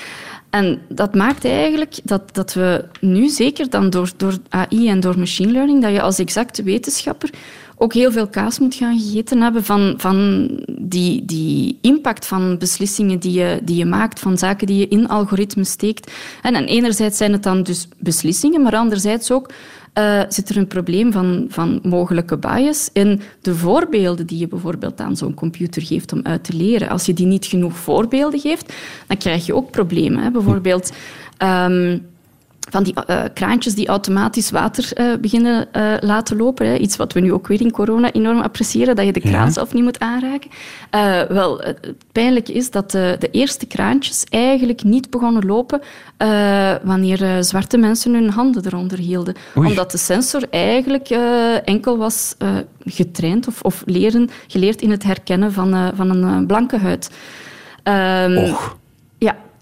En 0.55 0.81
dat 0.89 1.15
maakt 1.15 1.45
eigenlijk 1.45 1.99
dat, 2.05 2.23
dat 2.33 2.55
we 2.55 2.85
nu, 3.01 3.29
zeker 3.29 3.71
dan 3.71 3.91
door, 3.91 4.11
door 4.17 4.39
AI 4.49 4.89
en 4.89 5.01
door 5.01 5.19
machine 5.19 5.53
learning, 5.53 5.83
dat 5.83 5.93
je 5.93 6.01
als 6.01 6.19
exacte 6.19 6.63
wetenschapper 6.63 7.31
ook 7.77 7.93
heel 7.93 8.13
veel 8.13 8.29
kaas 8.29 8.59
moet 8.59 8.75
gaan 8.75 8.99
gegeten 8.99 9.41
hebben 9.41 9.65
van, 9.65 9.95
van 9.97 10.49
die, 10.79 11.25
die 11.25 11.79
impact 11.81 12.27
van 12.27 12.59
beslissingen 12.59 13.19
die 13.19 13.33
je, 13.33 13.61
die 13.63 13.77
je 13.77 13.85
maakt, 13.85 14.21
van 14.21 14.39
zaken 14.39 14.67
die 14.67 14.79
je 14.79 14.89
in 14.89 15.09
algoritmes 15.09 15.71
steekt. 15.71 16.13
En, 16.43 16.55
en 16.55 16.67
enerzijds 16.67 17.17
zijn 17.17 17.33
het 17.33 17.43
dan 17.43 17.63
dus 17.63 17.89
beslissingen, 17.99 18.63
maar 18.63 18.77
anderzijds 18.77 19.31
ook 19.31 19.51
eh, 19.93 20.21
zit 20.29 20.49
er 20.49 20.57
een 20.57 20.67
probleem 20.67 21.13
van, 21.13 21.47
van 21.49 21.81
mogelijke 21.83 22.37
bias 22.37 22.91
in 22.93 23.21
de 23.41 23.55
voorbeelden 23.55 24.27
die 24.27 24.39
je 24.39 24.49
bijvoorbeeld 24.49 25.01
aan 25.01 25.17
zo'n 25.17 25.35
computer 25.35 25.83
geeft 25.83 26.13
om 26.13 26.21
uit 26.23 26.45
te 26.45 26.57
leren. 26.57 26.89
Als 26.89 27.07
je 27.07 27.13
die 27.13 27.27
niet 27.27 27.47
genoeg 27.47 27.77
voorbeelden 27.77 28.41
geeft, 28.41 28.73
dan 29.07 29.17
krijg 29.17 29.47
je 29.47 29.55
ook 29.55 29.71
problemen. 29.71 30.33
Bijvoorbeeld... 30.33 30.93
ehm, 31.37 31.99
van 32.71 32.83
die 32.83 32.95
eh, 32.95 33.23
kraantjes 33.35 33.75
die 33.75 33.89
automatisch 33.89 34.51
water 34.51 34.93
eh, 34.93 35.07
beginnen 35.21 35.73
eh, 35.73 35.93
laten 36.01 36.37
lopen. 36.37 36.67
Hè. 36.67 36.77
Iets 36.77 36.97
wat 36.97 37.13
we 37.13 37.21
nu 37.21 37.33
ook 37.33 37.47
weer 37.47 37.61
in 37.61 37.71
corona 37.71 38.13
enorm 38.13 38.41
appreciëren, 38.41 38.97
dat 38.97 39.07
je 39.07 39.13
de 39.13 39.21
kraan 39.21 39.47
Ja. 39.47 39.51
zelf 39.51 39.73
niet 39.73 39.83
moet 39.83 39.99
aanraken. 40.01 40.51
Wel, 41.29 41.59
het 41.61 41.95
pijnlijke 42.13 42.53
is 42.53 42.71
dat 42.71 42.91
de, 42.91 43.17
de 43.19 43.31
eerste 43.31 43.67
kraantjes 43.67 44.25
eigenlijk 44.29 44.83
niet 44.83 45.11
begonnen 45.11 45.47
lopen 45.47 45.81
wanneer 46.83 47.45
zwarte 47.45 47.79
mensen 47.79 48.15
hun 48.15 48.31
handen 48.31 48.67
eronder 48.67 48.99
hielden. 48.99 49.35
Oei. 49.57 49.69
Omdat 49.69 49.91
de 49.91 49.99
sensor 49.99 50.43
eigenlijk 50.51 51.09
enkel 51.65 51.97
was 51.99 52.35
getraind 52.85 53.47
of, 53.49 53.63
of 53.63 53.83
leren, 53.87 54.31
geleerd 54.47 54.83
in 54.83 54.91
het 54.91 55.03
herkennen 55.03 55.53
van, 55.53 55.93
van 55.95 56.11
een 56.11 56.47
blanke 56.47 56.79
huid. 56.79 57.11
Ehm, 57.83 58.37
Och. 58.37 58.77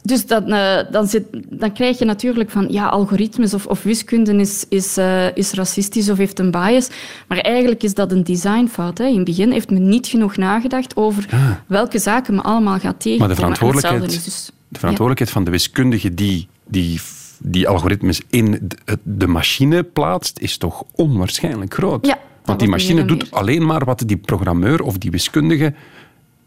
Dus 0.02 0.26
dan, 0.26 0.44
eh, 0.46 0.78
dan, 0.90 1.06
zit, 1.06 1.24
dan 1.48 1.72
krijg 1.72 1.98
je 1.98 2.04
natuurlijk 2.04 2.50
van 2.50 2.66
ja, 2.70 2.88
algoritmes 2.88 3.54
of, 3.54 3.66
of 3.66 3.82
wiskunde 3.82 4.34
is, 4.36 4.64
is, 4.68 4.96
eh, 4.96 5.36
is 5.36 5.52
racistisch 5.52 6.10
of 6.10 6.18
heeft 6.18 6.38
een 6.38 6.50
bias. 6.50 6.88
Maar 7.28 7.38
eigenlijk 7.38 7.82
is 7.82 7.94
dat 7.94 8.12
een 8.12 8.24
designfout. 8.24 8.98
Hè. 8.98 9.06
In 9.06 9.16
het 9.16 9.24
begin 9.24 9.50
heeft 9.50 9.70
men 9.70 9.88
niet 9.88 10.06
genoeg 10.06 10.36
nagedacht 10.36 10.96
over 10.96 11.28
welke 11.66 11.98
zaken 11.98 12.34
men 12.34 12.44
allemaal 12.44 12.78
gaat 12.78 13.00
tegenkomen. 13.00 13.18
Maar 13.18 13.28
de 13.28 13.34
verantwoordelijkheid, 13.34 14.12
is 14.12 14.24
dus- 14.24 14.50
de 14.68 14.78
verantwoordelijkheid 14.78 15.30
van 15.30 15.44
de 15.44 15.50
wiskundige 15.50 16.14
die, 16.14 16.48
die 16.64 17.00
die 17.42 17.68
algoritmes 17.68 18.20
in 18.30 18.68
de, 19.02 19.26
machine 19.26 19.82
plaatst, 19.82 20.38
is 20.38 20.56
toch 20.56 20.84
onwaarschijnlijk 20.94 21.74
groot. 21.74 22.06
Ja, 22.06 22.18
Want 22.44 22.58
die 22.58 22.68
machine 22.68 23.04
doet 23.04 23.30
alleen 23.30 23.66
maar 23.66 23.84
wat 23.84 24.02
die 24.06 24.16
programmeur 24.16 24.82
of 24.82 24.98
die 24.98 25.10
wiskundige 25.10 25.74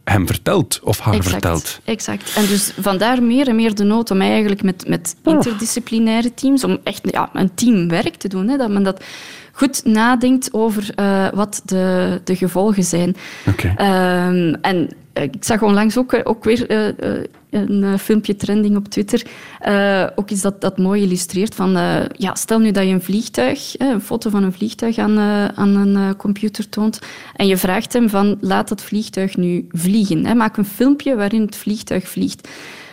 hem 0.06 0.28
vertelt 0.28 0.80
of 0.84 1.00
haar 1.00 1.14
Exact, 1.14 1.32
vertelt. 1.32 1.80
Exact. 1.84 2.34
En 2.36 2.46
dus 2.46 2.74
vandaar 2.80 3.24
meer 3.24 3.48
en 3.48 3.56
meer 3.56 3.76
de 3.76 3.84
nood 3.84 4.12
om 4.12 4.22
eigenlijk 4.22 4.64
met, 4.64 4.88
met 4.88 5.16
interdisciplinaire 5.24 6.34
teams, 6.34 6.64
om 6.64 6.78
echt 6.84 7.02
ja, 7.12 7.30
een 7.34 7.54
teamwerk 7.54 8.16
te 8.16 8.28
doen. 8.28 8.48
Hè, 8.48 8.58
dat 8.58 8.70
men 8.70 8.84
dat 8.84 9.04
goed 9.52 9.86
nadenkt 9.86 10.54
over 10.54 10.90
eh, 10.96 11.28
wat 11.34 11.62
de, 11.66 12.22
de 12.24 12.36
gevolgen 12.36 12.84
zijn. 12.84 13.16
Oké. 13.48 13.74
Ehm, 13.78 14.54
en 14.62 14.90
eh, 15.16 15.24
ik 15.24 15.36
zag 15.40 15.62
onlangs 15.62 15.98
ook, 15.98 16.22
ook 16.24 16.44
weer 16.44 16.70
eh, 16.70 16.88
eh, 16.88 17.24
een 17.56 17.84
eh, 17.84 17.98
filmpje 17.98 18.36
trending 18.36 18.76
op 18.76 18.88
Twitter. 18.88 19.26
eh, 19.60 20.08
ook 20.16 20.30
iets 20.30 20.42
dat 20.42 20.62
dat 20.62 20.78
mooi 20.78 21.02
illustreert. 21.02 21.56
Van, 21.56 21.78
eh, 21.78 22.06
ja, 22.12 22.36
stel 22.36 22.60
nu 22.60 22.72
dat 22.72 22.84
je 22.84 22.90
een 22.90 23.02
vliegtuig, 23.02 23.80
een 23.80 24.02
foto 24.02 24.30
van 24.30 24.44
een 24.44 24.54
vliegtuig 24.54 24.98
aan, 24.98 25.20
aan 25.56 25.76
een 25.76 26.16
computer 26.16 26.70
toont. 26.70 27.00
En 27.36 27.48
je 27.48 27.58
vraagt 27.58 27.94
hem 27.94 28.10
van 28.10 28.38
laat 28.42 28.70
dat 28.70 28.82
vliegtuig 28.82 29.38
nu 29.38 29.68
vliegen. 29.72 30.26
Hè. 30.26 30.34
Maak 30.34 30.58
een 30.58 30.66
filmpje 30.66 31.16
waarin 31.16 31.42
het 31.42 31.56
vliegtuig 31.56 32.08
vliegt. 32.08 32.48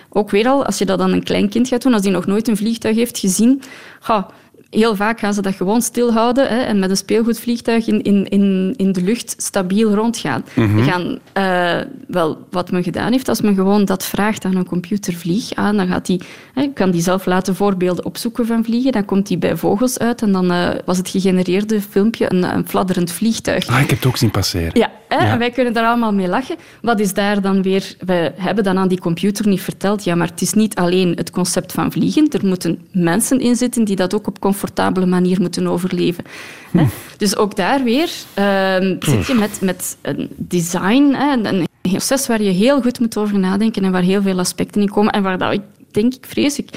Ook 0.08 0.30
weer 0.30 0.48
al, 0.48 0.64
als 0.64 0.78
je 0.78 0.84
dat 0.84 1.00
aan 1.00 1.12
een 1.12 1.22
klein 1.22 1.48
kind 1.48 1.68
gaat 1.68 1.82
doen, 1.82 1.92
als 1.92 2.02
die 2.02 2.10
nog 2.10 2.26
nooit 2.26 2.48
een 2.48 2.56
vliegtuig 2.56 2.96
heeft 2.96 3.18
gezien, 3.18 3.62
ga, 4.00 4.30
heel 4.72 4.96
vaak 4.96 5.18
gaan 5.18 5.34
ze 5.34 5.42
dat 5.42 5.54
gewoon 5.54 5.82
stilhouden 5.82 6.48
hè, 6.48 6.60
en 6.60 6.78
met 6.78 6.90
een 6.90 6.96
speelgoedvliegtuig 6.96 7.86
in, 7.86 8.02
in, 8.02 8.28
in, 8.28 8.74
in 8.76 8.92
de 8.92 9.02
lucht 9.02 9.34
stabiel 9.36 9.94
rondgaan. 9.94 10.44
Die 10.54 10.84
gaan, 10.84 11.18
eh, 11.32 11.86
wel, 12.06 12.46
wat 12.50 12.70
men 12.70 12.82
gedaan 12.82 13.12
heeft, 13.12 13.28
als 13.28 13.40
men 13.40 13.54
gewoon 13.54 13.84
dat 13.84 14.04
vraagt 14.04 14.44
aan 14.44 14.56
een 14.56 14.66
computervlieg, 14.66 15.54
aan, 15.54 15.76
dan 15.76 15.86
gaat 15.86 16.06
die, 16.06 16.20
hè, 16.54 16.66
kan 16.74 16.90
die 16.90 17.02
zelf 17.02 17.26
laten 17.26 17.54
voorbeelden 17.54 18.04
opzoeken 18.04 18.46
van 18.46 18.64
vliegen, 18.64 18.92
dan 18.92 19.04
komt 19.04 19.26
die 19.26 19.38
bij 19.38 19.56
vogels 19.56 19.98
uit 19.98 20.22
en 20.22 20.32
dan 20.32 20.50
eh, 20.50 20.68
was 20.84 20.98
het 20.98 21.08
gegenereerde 21.08 21.80
filmpje 21.80 22.32
een, 22.32 22.42
een 22.42 22.68
fladderend 22.68 23.12
vliegtuig. 23.12 23.66
Ah, 23.66 23.80
ik 23.80 23.90
heb 23.90 23.98
het 23.98 24.06
ook 24.06 24.16
zien 24.16 24.30
passeren. 24.30 24.70
Ja, 24.72 24.90
hè? 25.08 25.16
Ja. 25.16 25.32
en 25.32 25.38
wij 25.38 25.50
kunnen 25.50 25.72
daar 25.72 25.86
allemaal 25.86 26.12
mee 26.12 26.28
lachen. 26.28 26.56
Wat 26.82 27.00
is 27.00 27.14
daar 27.14 27.40
dan 27.40 27.62
weer... 27.62 27.94
We 27.98 28.32
hebben 28.36 28.64
dan 28.64 28.78
aan 28.78 28.88
die 28.88 29.00
computer 29.00 29.48
niet 29.48 29.60
verteld, 29.60 30.04
ja, 30.04 30.14
maar 30.14 30.28
het 30.28 30.40
is 30.40 30.52
niet 30.52 30.74
alleen 30.74 31.12
het 31.16 31.30
concept 31.30 31.72
van 31.72 31.92
vliegen. 31.92 32.28
Er 32.30 32.46
moeten 32.46 32.80
mensen 32.92 33.40
in 33.40 33.56
zitten 33.56 33.84
die 33.84 33.96
dat 33.96 34.14
ook 34.14 34.26
op 34.26 34.40
comfortabele 34.62 35.06
manier 35.06 35.40
moeten 35.40 35.66
overleven. 35.66 36.24
Hè? 36.70 36.84
Dus 37.16 37.36
ook 37.36 37.56
daar 37.56 37.82
weer 37.82 38.10
ehm, 38.34 38.96
zit 39.00 39.26
je 39.26 39.34
met, 39.34 39.60
met 39.60 39.96
een 40.02 40.28
design, 40.36 41.12
hè, 41.14 41.48
een, 41.48 41.66
proces 41.80 42.26
waar 42.26 42.42
je 42.42 42.50
heel 42.50 42.82
goed 42.82 43.00
moet 43.00 43.16
over 43.16 43.38
nadenken 43.38 43.84
en 43.84 43.92
waar 43.92 44.02
heel 44.02 44.22
veel 44.22 44.38
aspecten 44.38 44.80
in 44.80 44.88
komen 44.88 45.12
en 45.12 45.22
waar 45.22 45.38
dat, 45.38 45.52
ik 45.52 45.62
denk 45.90 46.14
ik, 46.14 46.26
vrees 46.26 46.58
ik, 46.58 46.68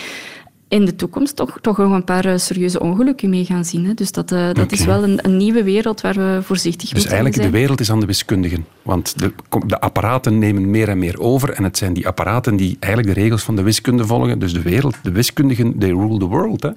in 0.68 0.86
de 0.86 0.96
toekomst 0.96 1.36
toch, 1.36 1.58
toch 1.62 1.78
nog 1.78 1.92
een 1.92 2.04
paar 2.04 2.26
eh, 2.26 2.38
serieuze 2.38 2.80
ongelukken 2.80 3.30
mee 3.30 3.46
gaan 3.46 3.66
zien. 3.66 3.86
Hè. 3.86 3.94
Dus 3.94 4.12
dat, 4.12 4.32
eh, 4.32 4.54
dat 4.54 4.72
is 4.72 4.86
wel 4.86 5.04
een, 5.04 5.20
een 5.26 5.38
nieuwe 5.38 5.64
wereld 5.64 6.02
waar 6.02 6.14
we 6.14 6.40
voorzichtig 6.44 6.90
Dus 6.90 6.92
moeten 6.92 7.12
eigenlijk, 7.12 7.36
de 7.36 7.42
zijn. 7.42 7.62
wereld 7.62 7.80
is 7.80 7.92
aan 7.92 8.00
de 8.00 8.06
wiskundigen. 8.06 8.66
Want 8.82 9.20
de, 9.20 9.32
de 9.68 9.80
apparaten 9.80 10.40
nemen 10.40 10.70
meer 10.70 10.90
en 10.90 11.00
meer 11.00 11.20
over. 11.20 11.50
En 11.50 11.64
het 11.64 11.78
zijn 11.78 11.94
die 11.94 12.08
apparaten 12.08 12.56
die 12.56 12.78
eigenlijk 12.80 13.16
de 13.16 13.22
regels 13.22 13.44
van 13.44 13.56
de 13.56 13.62
wiskunde 13.62 14.06
volgen. 14.06 14.40
Dus 14.40 14.54
de 14.54 14.62
wereld, 14.62 14.96
de 15.04 15.12
wiskundigen, 15.12 15.78
they 15.80 15.90
rule 15.90 16.20
the 16.20 16.26
world. 16.26 16.64
Hè? 16.64 16.70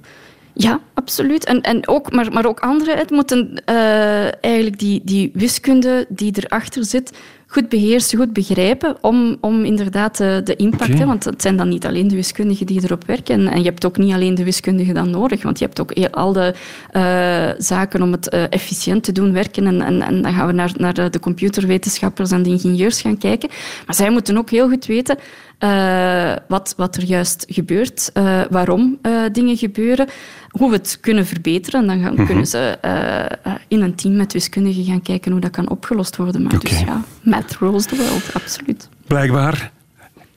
Ja, 0.52 0.80
absoluut. 0.94 1.44
En, 1.44 1.60
en 1.60 1.88
ook, 1.88 2.12
maar, 2.12 2.32
maar 2.32 2.46
ook 2.46 2.60
anderen. 2.60 2.96
Het 2.98 3.10
moeten 3.10 3.62
eh, 3.64 4.44
eigenlijk 4.44 4.78
die, 4.78 5.00
die 5.04 5.30
wiskunde 5.34 6.06
die 6.08 6.32
erachter 6.36 6.84
zit 6.84 7.12
goed 7.50 7.68
beheersen, 7.68 8.18
goed 8.18 8.32
begrijpen, 8.32 8.96
om, 9.00 9.36
om 9.40 9.64
inderdaad 9.64 10.16
de, 10.16 10.40
de 10.44 10.56
impact... 10.56 10.90
Oké. 10.90 10.98
Hè, 10.98 11.06
want 11.06 11.24
het 11.24 11.42
zijn 11.42 11.56
dan 11.56 11.68
niet 11.68 11.86
alleen 11.86 12.08
de 12.08 12.14
wiskundigen 12.14 12.66
die 12.66 12.80
erop 12.84 13.06
werken. 13.06 13.34
En, 13.34 13.52
en 13.52 13.58
je 13.58 13.64
hebt 13.64 13.86
ook 13.86 13.96
niet 13.96 14.12
alleen 14.12 14.34
de 14.34 14.44
wiskundigen 14.44 14.94
dan 14.94 15.10
nodig, 15.10 15.42
want 15.42 15.58
je 15.58 15.64
hebt 15.64 15.80
ook 15.80 15.94
heel- 15.94 16.10
al 16.10 16.32
de 16.32 16.54
eh, 16.90 17.48
zaken 17.58 18.02
om 18.02 18.12
het 18.12 18.28
eh, 18.28 18.42
efficiënt 18.50 19.04
te 19.04 19.12
doen 19.12 19.32
werken. 19.32 19.66
En, 19.66 19.82
en, 19.82 20.02
en 20.02 20.22
dan 20.22 20.32
gaan 20.32 20.46
we 20.46 20.52
naar, 20.52 20.72
naar 20.76 21.10
de 21.10 21.20
computerwetenschappers 21.20 22.30
en 22.30 22.42
de 22.42 22.50
ingenieurs 22.50 23.00
gaan 23.00 23.18
kijken. 23.18 23.48
Maar 23.86 23.94
zij 23.94 24.10
moeten 24.10 24.38
ook 24.38 24.50
heel 24.50 24.68
goed 24.68 24.86
weten 24.86 25.18
eh, 25.58 26.32
wat, 26.48 26.74
wat 26.76 26.96
er 26.96 27.04
juist 27.04 27.44
gebeurt, 27.48 28.10
eh, 28.12 28.40
waarom 28.50 28.98
eh, 29.02 29.22
dingen 29.32 29.56
gebeuren, 29.56 30.08
hoe 30.50 30.70
we 30.70 30.76
het 30.76 30.98
kunnen 31.00 31.26
verbeteren. 31.26 31.80
En 31.80 31.86
dan 31.86 32.00
gaan, 32.00 32.26
kunnen 32.26 32.46
ze 32.46 32.78
eh, 32.80 33.24
eh, 33.24 33.30
in 33.68 33.80
een 33.82 33.94
team 33.94 34.16
met 34.16 34.32
wiskundigen 34.32 34.84
gaan 34.84 35.02
kijken 35.02 35.32
hoe 35.32 35.40
dat 35.40 35.50
kan 35.50 35.70
opgelost 35.70 36.16
worden. 36.16 36.42
Maar 36.42 36.58
dus 36.58 36.80
ja, 36.80 37.02
math 37.22 37.56
rules 37.60 37.84
the 37.84 37.96
world, 37.96 38.34
absoluut. 38.34 38.88
Blijkbaar 39.06 39.72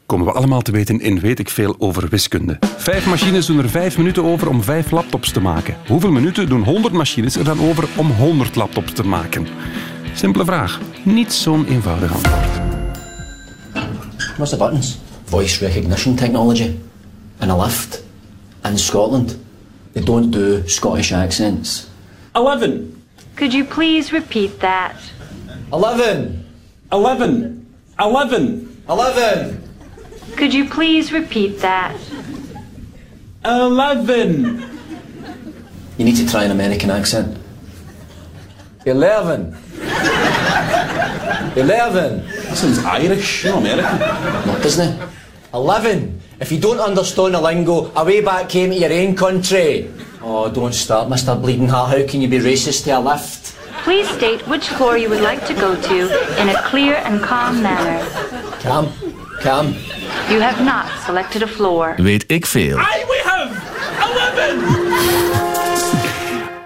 komen 0.06 0.26
we 0.26 0.32
allemaal 0.32 0.62
te 0.62 0.72
weten 0.72 1.00
in 1.00 1.20
Weet 1.20 1.40
ik 1.40 1.50
Veel 1.50 1.76
over 1.78 2.10
wiskunde. 2.10 2.58
Vijf 2.78 3.06
machines 3.08 3.46
doen 3.46 3.58
er 3.58 3.70
vijf 3.70 3.98
minuten 3.98 4.24
over 4.24 4.50
om 4.50 4.64
vijf 4.64 4.92
laptops 4.92 5.32
te 5.32 5.42
maken. 5.42 5.76
Hoeveel 5.88 6.12
minuten 6.12 6.50
doen 6.50 6.64
100 6.64 6.94
machines 6.94 7.36
er 7.36 7.44
dan 7.44 7.60
over 7.60 7.88
om 7.96 8.12
100 8.12 8.56
laptops 8.56 8.94
te 8.94 9.04
maken? 9.04 9.48
Simpele 10.14 10.46
vraag. 10.46 10.80
Niet 11.04 11.34
zo'n 11.34 11.66
eenvoudig 11.66 12.14
antwoord. 12.14 12.62
What's 14.38 14.50
the 14.50 14.58
buttons? 14.58 14.98
Voice 15.32 15.62
recognition 15.62 16.18
technology. 16.18 16.78
in 17.42 17.50
a 17.50 17.58
lift. 17.58 18.04
In 18.66 18.78
Scotland, 18.78 19.40
they 19.94 20.02
don't 20.02 20.30
do 20.30 20.68
Scottish 20.68 21.14
accents. 21.14 21.90
11. 22.36 23.02
Could 23.38 23.54
you 23.54 23.64
please 23.64 24.12
repeat 24.12 24.60
that? 24.60 24.96
Eleven! 25.72 26.46
11. 26.92 27.66
11. 27.98 28.84
Eleven! 28.90 29.64
Could 30.36 30.54
you 30.54 30.68
please 30.70 31.14
repeat 31.14 31.60
that? 31.60 31.96
11. 33.46 34.60
You 35.98 36.04
need 36.06 36.18
to 36.18 36.28
try 36.28 36.44
an 36.44 36.52
American 36.52 36.92
accent. 36.92 37.38
Eleven! 38.86 39.56
Eleven! 41.56 42.28
That 42.28 42.58
sounds 42.58 42.80
Irish, 42.80 43.46
no 43.46 43.60
American. 43.60 44.00
No, 44.46 44.60
doesn't 44.62 44.90
it? 44.90 45.10
Eleven! 45.54 46.22
If 46.40 46.50
you 46.52 46.60
don't 46.60 46.80
understand 46.80 47.34
the 47.34 47.42
lingo, 47.42 47.92
away 47.96 48.22
back 48.22 48.52
home 48.52 48.70
to 48.70 48.76
your 48.76 48.92
own 48.94 49.16
country. 49.16 49.90
Oh, 50.24 50.50
don't 50.50 50.74
start, 50.74 51.10
Mr. 51.10 51.36
Bleeding 51.42 51.68
Heart. 51.68 51.90
How 51.90 52.08
can 52.08 52.22
you 52.22 52.30
be 52.30 52.40
racist 52.40 52.86
to 52.86 52.92
a 52.98 53.00
lift? 53.00 53.54
Please 53.84 54.08
state 54.10 54.48
which 54.48 54.70
floor 54.70 54.98
you 54.98 55.10
would 55.10 55.22
like 55.22 55.46
to 55.48 55.54
go 55.54 55.76
to 55.76 55.96
in 56.42 56.50
a 56.50 56.62
clear 56.70 56.96
and 57.04 57.22
calm 57.22 57.62
manner. 57.62 58.00
Calm, 58.62 58.88
calm. 59.42 59.74
You 60.30 60.40
have 60.40 60.64
not 60.64 60.86
selected 61.06 61.44
a 61.44 61.48
floor. 61.48 61.96
Weet 61.98 62.24
ik 62.28 62.46
veel. 62.46 62.78
Aye, 62.78 63.06
we 63.08 63.22
have 63.24 63.52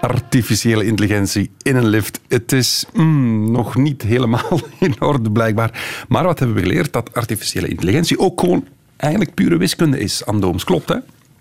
Artificiële 0.00 0.84
intelligentie 0.84 1.50
in 1.62 1.76
een 1.76 1.88
lift. 1.88 2.20
Het 2.28 2.52
is 2.52 2.84
mm, 2.92 3.50
nog 3.50 3.76
niet 3.76 4.02
helemaal 4.02 4.60
in 4.78 4.94
orde, 5.00 5.30
blijkbaar. 5.32 6.04
Maar 6.08 6.24
wat 6.24 6.38
hebben 6.38 6.56
we 6.56 6.62
geleerd? 6.62 6.92
Dat 6.92 7.14
artificiële 7.14 7.68
intelligentie 7.68 8.18
ook 8.18 8.40
gewoon 8.40 8.64
eigenlijk 8.96 9.34
pure 9.34 9.56
wiskunde 9.56 9.98
is. 9.98 10.24
Andooms, 10.26 10.64
klopt 10.64 10.88
hè? 10.88 10.96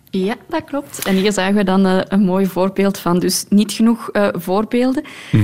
Ja, 0.10 0.36
dat 0.49 0.64
klopt. 0.64 1.06
En 1.06 1.16
hier 1.16 1.32
zagen 1.32 1.56
we 1.56 1.64
dan 1.64 1.86
eh, 1.86 1.99
een 2.08 2.24
mooi 2.24 2.45
voorbeeld 2.45 2.97
van. 2.97 3.20
Dus 3.20 3.45
niet 3.49 3.72
genoeg 3.72 4.10
eh, 4.10 4.28
voorbeelden. 4.34 5.03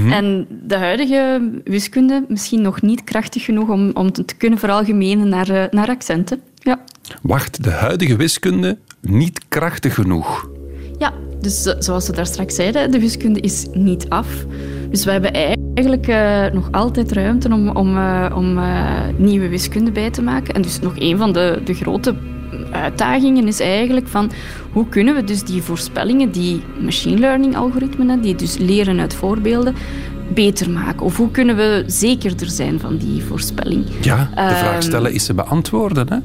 En 0.10 0.48
de 0.50 0.76
huidige 0.76 1.52
wiskunde 1.64 2.26
misschien 2.28 2.62
nog 2.62 2.82
niet 2.82 3.04
krachtig 3.04 3.46
genoeg 3.46 3.70
om, 3.70 3.92
om 3.94 4.12
te 4.12 4.36
kunnen 4.38 4.60
veralgemenen 4.60 5.30
naar, 5.30 5.50
eh, 5.50 5.64
naar 5.72 5.88
accenten. 5.88 6.42
Ja. 6.56 6.80
Wacht, 7.22 7.64
de 7.64 7.70
huidige 7.70 8.16
wiskunde 8.16 8.78
niet 9.00 9.42
krachtig 9.48 9.94
genoeg. 9.94 10.50
Ja, 10.98 11.14
dus 11.40 11.62
zoals 11.62 12.08
we 12.08 12.14
daar 12.14 12.26
straks 12.26 12.56
zeiden, 12.56 12.92
de 12.92 13.00
wiskunde 13.00 13.40
is 13.40 13.66
niet 13.74 14.10
af. 14.10 14.46
Dus 14.92 15.06
we 15.06 15.12
hebben 15.12 15.34
eigenlijk 15.34 16.08
eh, 16.08 16.54
nog 16.54 16.72
altijd 16.72 17.12
ruimte 17.12 17.54
om, 17.54 17.70
om, 17.70 17.98
eh, 17.98 18.36
om 18.36 18.58
eh, 18.58 18.84
nieuwe 19.18 19.50
wiskunde 19.50 19.92
bij 19.92 20.10
te 20.10 20.22
maken. 20.22 20.54
En 20.54 20.62
dus 20.62 20.80
nog 20.80 20.94
een 20.96 21.18
van 21.18 21.32
de, 21.32 21.62
de 21.64 21.74
grote 21.74 22.16
uitdagingen 22.72 23.48
is 23.48 23.60
eigenlijk 23.60 24.08
van 24.08 24.32
hoe 24.72 24.88
kunnen 24.88 25.16
we 25.16 25.24
dus 25.24 25.44
die 25.44 25.62
voorspellingen, 25.62 26.32
die 26.32 26.64
machine 26.80 27.20
learning 27.20 27.56
algoritmen, 27.56 28.22
die 28.22 28.36
dus 28.36 28.58
leren 28.58 29.00
uit 29.00 29.14
voorbeelden, 29.14 29.76
beter 30.34 30.70
maken? 30.70 31.06
Of 31.06 31.18
hoe 31.18 31.32
kunnen 31.32 31.56
we 31.56 31.84
zekerder 31.88 32.50
zijn 32.50 32.80
van 32.80 32.98
die 32.98 33.24
voorspelling? 33.24 33.86
Ja, 34.02 34.18
de 34.18 34.56
vraag 34.56 34.74
Ehm, 34.74 34.82
stellen 34.82 35.14
is 35.14 35.26
ze 35.26 35.34
beantwoorden. 35.34 36.08
Hè? 36.10 36.18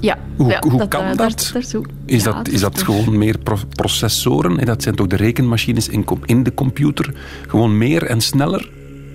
Ja, 0.00 0.18
Hoe- 0.36 0.50
ja, 0.50 0.60
hoe 0.68 0.78
dat, 0.78 0.88
kan 0.88 1.00
eh, 1.04 1.16
dat? 1.16 1.50
daar-. 1.52 1.62
Is 2.06 2.24
Ja, 2.24 2.32
dat, 2.32 2.48
is 2.48 2.60
dat 2.60 2.82
gewoon 2.82 3.18
meer 3.18 3.38
pro- 3.38 3.56
processoren? 3.74 4.58
En 4.58 4.66
dat 4.66 4.82
zijn 4.82 4.94
toch 4.94 5.06
de 5.06 5.16
rekenmachines 5.16 5.88
in, 5.88 6.04
in 6.24 6.42
de 6.42 6.54
computer? 6.54 7.14
Gewoon 7.48 7.78
meer 7.78 8.02
en 8.02 8.20
sneller? 8.20 8.70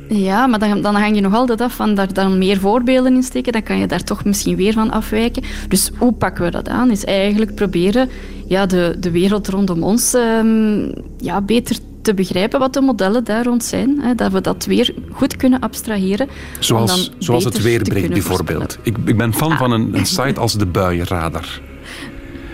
Ja, 0.10 0.48
maar 0.48 0.60
dan, 0.60 0.82
dan 0.82 0.96
hang 0.96 1.16
je 1.16 1.22
nog 1.22 1.34
altijd 1.34 1.62
af 1.62 1.74
van 1.76 1.96
daar 1.96 2.14
dan 2.14 2.38
meer 2.38 2.58
voorbeelden 2.60 3.14
in 3.16 3.24
steken. 3.24 3.52
Dan 3.52 3.64
kan 3.64 3.78
je 3.78 3.88
daar 3.88 4.04
toch 4.04 4.26
misschien 4.26 4.56
weer 4.56 4.74
van 4.74 4.92
afwijken. 4.92 5.44
Dus 5.68 5.92
hoe 5.98 6.14
pakken 6.14 6.44
we 6.44 6.52
dat 6.52 6.70
aan? 6.70 6.92
Is 6.92 7.06
eigenlijk 7.06 7.56
proberen 7.56 8.10
ja, 8.48 8.66
de, 8.66 8.96
de 9.00 9.12
wereld 9.12 9.48
rondom 9.48 9.84
ons 9.84 10.14
ehm, 10.14 10.92
ja, 11.18 11.42
beter 11.42 11.76
te 11.76 11.82
begrijpen 12.02 12.60
wat 12.60 12.74
de 12.74 12.82
modellen 12.82 13.24
daar 13.24 13.43
rond 13.43 13.64
zijn. 13.64 13.99
Hè, 14.02 14.16
dat 14.16 14.32
we 14.32 14.41
dat 14.41 14.66
weer 14.66 14.93
goed 15.12 15.36
kunnen 15.36 15.60
abstraheren. 15.60 16.28
Zoals, 16.60 17.12
zoals 17.18 17.43
het 17.43 17.54
te 17.54 17.62
weerbericht 17.62 18.10
bijvoorbeeld. 18.10 18.78
Ik, 18.84 18.97
ik 19.06 19.18
ben 19.18 19.34
fan 19.34 19.58
van 19.58 19.72
een, 19.72 19.95
een 19.97 20.06
site 20.06 20.39
als 20.39 20.54
de 20.54 20.66
Buienradar. 20.66 21.62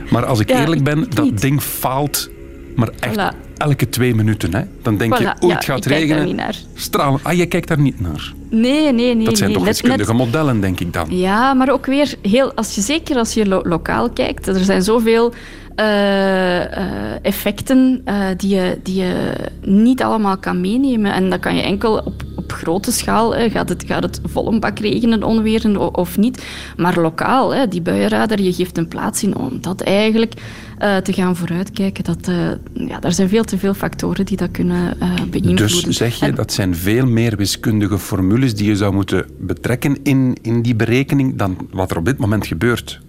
Maar 0.10 0.26
als 0.26 0.39
ik 0.39 0.50
Ja, 0.50 0.60
eerlijk 0.60 0.84
ben, 0.84 1.04
ik 1.04 1.16
dat 1.16 1.26
niet. 1.26 1.41
ding 1.41 1.62
faalt 1.62 2.30
maar 2.76 2.89
echt 3.00 3.16
Voilà. 3.16 3.36
elke 3.58 3.89
twee 3.89 4.16
minuten. 4.16 4.54
Hè. 4.56 4.62
Dan 4.82 4.98
denk 4.98 5.18
je, 5.18 5.24
ja, 5.24 5.36
het 5.39 5.66
gaat 5.66 5.86
regenen. 5.86 6.26
niet 6.26 6.36
naar. 6.36 6.56
Stralen. 6.74 7.20
Ah, 7.24 7.34
je 7.34 7.45
kijkt 7.45 7.68
daar 7.68 7.80
niet 7.80 8.00
naar. 8.00 8.34
Nee, 8.50 8.91
nee, 8.93 9.16
nee. 9.16 9.26
Dat 9.26 9.38
zijn 9.38 9.50
nee. 9.50 9.58
toch 9.60 9.68
wiskundige 9.68 10.14
net- 10.14 10.26
modellen, 10.26 10.60
denk 10.62 10.80
ik 10.80 10.93
dan. 10.93 11.08
Ja, 11.10 11.54
maar 11.54 11.72
ook 11.72 11.86
weer 11.86 12.14
heel, 12.22 12.54
als 12.54 12.76
je, 12.76 12.82
zeker 12.82 13.16
als 13.18 13.34
je 13.34 13.45
lo- 13.48 13.62
lokaal 13.64 14.10
kijkt, 14.10 14.48
er 14.48 14.64
zijn 14.64 14.82
zoveel 14.82 15.34
eh, 15.78 16.78
eh, 16.78 17.16
effecten 17.22 18.02
eh, 18.06 18.26
die, 18.38 18.56
je, 18.56 18.80
die 18.84 18.96
je 18.96 19.34
niet 19.62 20.04
allemaal 20.04 20.38
kan 20.38 20.62
meenemen. 20.62 21.14
En 21.14 21.30
dat 21.30 21.40
kan 21.40 21.56
je 21.56 21.62
enkel 21.62 21.98
op, 21.98 22.24
op 22.36 22.52
grote 22.52 22.92
schaal, 22.92 23.36
hè, 23.36 23.50
gaat, 23.50 23.70
het, 23.70 23.84
gaat 23.88 24.04
het 24.04 24.22
vol 24.24 24.54
een 24.54 24.60
bak 24.60 24.80
regenen, 24.80 25.24
onweren 25.24 25.96
of 25.96 26.18
niet. 26.18 26.46
Maar 26.78 27.00
lokaal, 27.00 27.54
hè, 27.54 27.68
die 27.68 27.82
buienradar, 27.82 28.42
je 28.42 28.54
geeft 28.54 28.78
een 28.78 28.88
plaats 28.88 29.24
in 29.24 29.36
om 29.36 29.62
dat 29.62 29.82
eigenlijk 29.82 30.34
te 30.78 31.14
gaan 31.14 31.36
vooruitkijken. 31.36 32.04
Dat, 32.04 32.32
ja, 32.74 33.02
er 33.02 33.14
zijn 33.14 33.30
veel 33.30 33.44
te 33.44 33.58
veel 33.58 33.74
factoren 33.74 34.26
die 34.26 34.38
dat 34.38 34.52
kunnen 34.52 34.98
beïnvloeden. 35.30 35.84
Dus 35.84 35.98
zeg 35.98 36.20
je, 36.20 36.26
En- 36.26 36.36
dat 36.36 36.54
zijn 36.54 36.76
veel 36.76 37.06
meer 37.06 37.36
wiskundige 37.36 38.00
formules 38.00 38.56
die 38.56 38.68
je 38.68 38.76
zou 38.76 38.94
moeten 38.94 39.26
betrekken 39.40 39.98
in, 40.04 40.38
in 40.42 40.62
die 40.62 40.76
berekening 40.76 41.38
dan 41.38 41.58
wat 41.72 41.92
er 41.92 41.98
op 41.98 42.06
dit 42.06 42.18
moment 42.18 42.48
gebeurt. 42.48 43.00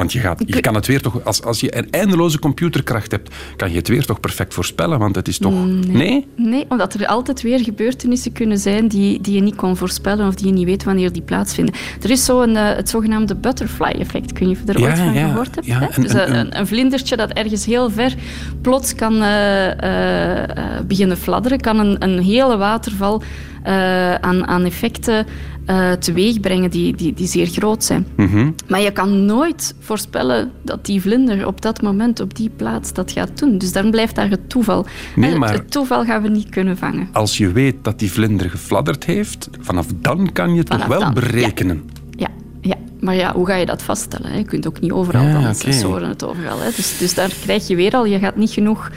Want 0.00 0.12
je, 0.12 0.18
gaat, 0.18 0.42
je 0.46 0.60
kan 0.60 0.74
het 0.74 0.86
weer 0.86 1.00
toch, 1.02 1.24
als, 1.24 1.42
als 1.42 1.60
je 1.60 1.76
een 1.76 1.90
eindeloze 1.90 2.38
computerkracht 2.38 3.10
hebt, 3.10 3.34
kan 3.56 3.70
je 3.70 3.76
het 3.76 3.88
weer 3.88 4.04
toch 4.04 4.20
perfect 4.20 4.54
voorspellen, 4.54 4.98
want 4.98 5.14
het 5.16 5.28
is 5.28 5.38
toch... 5.38 5.66
Nee? 5.86 6.26
Nee, 6.36 6.64
omdat 6.68 6.94
er 6.94 7.06
altijd 7.06 7.42
weer 7.42 7.58
gebeurtenissen 7.60 8.32
kunnen 8.32 8.58
zijn 8.58 8.88
die, 8.88 9.20
die 9.20 9.34
je 9.34 9.40
niet 9.40 9.54
kon 9.56 9.76
voorspellen 9.76 10.26
of 10.26 10.34
die 10.34 10.46
je 10.46 10.52
niet 10.52 10.64
weet 10.64 10.84
wanneer 10.84 11.12
die 11.12 11.22
plaatsvinden. 11.22 11.74
Er 12.02 12.10
is 12.10 12.24
zo 12.24 12.40
een, 12.42 12.56
eh, 12.56 12.76
het 12.76 12.88
zogenaamde 12.88 13.34
butterfly-effect. 13.34 14.32
Kun 14.32 14.48
je 14.48 14.56
er 14.66 14.78
Ja, 14.80 14.86
ooit 14.88 14.98
van 14.98 15.12
ja, 15.12 15.28
gehoord 15.28 15.54
hebben? 15.54 15.72
ja, 15.72 15.88
en- 15.90 16.02
dus 16.02 16.12
en- 16.12 16.28
een, 16.28 16.34
en- 16.34 16.58
een, 16.58 16.66
vlindertje 16.66 17.16
dat 17.16 17.30
ergens 17.30 17.66
heel 17.66 17.90
ver 17.90 18.14
plots 18.62 18.94
kan 18.94 19.22
eh, 19.22 19.70
eh, 19.82 20.42
eh, 20.42 20.80
beginnen 20.86 21.16
fladderen, 21.16 21.60
kan 21.60 21.78
een, 21.78 21.96
een 22.04 22.18
hele 22.22 22.56
waterval 22.56 23.22
eh, 23.62 24.14
aan, 24.14 24.46
aan 24.46 24.64
effecten 24.64 25.26
eh 25.70 25.92
teweeg 25.92 26.40
brengen 26.40 26.70
die, 26.70 26.96
die, 26.96 27.14
die 27.14 27.26
zeer 27.26 27.46
groot 27.46 27.84
zijn. 27.84 28.06
Mhm. 28.16 28.50
Maar 28.68 28.80
je 28.80 28.90
kan 28.92 29.24
nooit 29.24 29.74
voorspellen 29.80 30.50
dat 30.62 30.86
die 30.86 31.00
vlinder 31.00 31.46
op 31.46 31.60
dat 31.60 31.82
moment, 31.82 32.20
op 32.20 32.34
die 32.36 32.50
plaats, 32.56 32.92
dat 32.92 33.12
gaat 33.12 33.38
doen. 33.38 33.58
Dus 33.58 33.72
dan 33.72 33.90
blijft 33.90 34.14
daar 34.14 34.30
het 34.30 34.48
toeval. 34.48 34.86
Nee, 35.16 35.32
En 35.32 35.38
maar- 35.38 35.52
Het 35.52 35.70
toeval 35.70 36.04
gaan 36.04 36.22
we 36.22 36.28
niet 36.28 36.48
kunnen 36.48 36.76
vangen. 36.78 37.08
Als 37.12 37.38
je 37.38 37.52
weet 37.52 37.74
dat 37.82 37.98
die 37.98 38.10
vlinder 38.12 38.50
gefladderd 38.50 39.04
heeft, 39.04 39.48
vanaf 39.60 39.86
dan 39.96 40.32
kan 40.32 40.52
je 40.52 40.58
het 40.58 40.70
toch 40.70 40.86
wel 40.86 41.00
dan, 41.00 41.14
berekenen. 41.14 41.90
Ja, 42.10 42.28
ja. 42.60 42.76
maar 43.00 43.14
ja, 43.14 43.32
hoe 43.32 43.46
ga 43.46 43.54
je 43.54 43.66
dat 43.66 43.82
vaststellen? 43.82 44.30
hè? 44.30 44.36
Je 44.38 44.44
kunt 44.44 44.66
ook 44.66 44.80
niet 44.80 44.92
overal 44.92 45.22
Ja, 45.26 45.32
dan 45.32 45.44
oké. 45.44 45.54
sensoren 45.54 46.08
het 46.08 46.24
overal. 46.24 46.60
Hè? 46.60 46.70
Dus, 46.76 46.98
dus 46.98 47.14
daar 47.14 47.32
krijg 47.42 47.66
je 47.68 47.76
weer 47.76 47.92
al, 47.94 48.04
je 48.06 48.18
gaat 48.18 48.36
niet 48.36 48.50
genoeg 48.50 48.90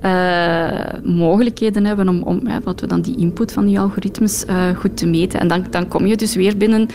eh, 0.00 1.00
mogelijkheden 1.04 1.84
hebben 1.84 2.08
om, 2.08 2.22
om 2.22 2.40
wat 2.64 2.80
we 2.80 2.86
dan 2.86 3.00
die 3.00 3.16
input 3.16 3.52
van 3.52 3.66
die 3.66 3.80
algoritmes 3.80 4.44
eh, 4.44 4.76
goed 4.76 4.96
te 4.96 5.06
meten. 5.06 5.40
En 5.40 5.48
dan, 5.48 5.66
dan 5.70 5.88
kom 5.88 6.06
je 6.06 6.16
dus 6.16 6.34
weer 6.34 6.56
binnen 6.56 6.88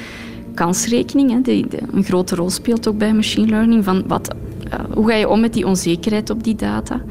kansrekening, 0.53 1.31
hè, 1.31 1.41
die, 1.41 1.67
die 1.67 1.79
een 1.93 2.03
grote 2.03 2.35
rol 2.35 2.49
speelt 2.49 2.87
ook 2.87 2.97
bij 2.97 3.13
machine 3.13 3.47
learning. 3.47 3.83
Van 3.83 4.03
wat, 4.07 4.35
eh, 4.69 4.79
hoe 4.93 5.09
ga 5.09 5.15
je 5.15 5.29
om 5.29 5.39
met 5.39 5.53
die 5.53 5.65
onzekerheid 5.67 6.29
op 6.29 6.43
die 6.43 6.55
data? 6.55 7.01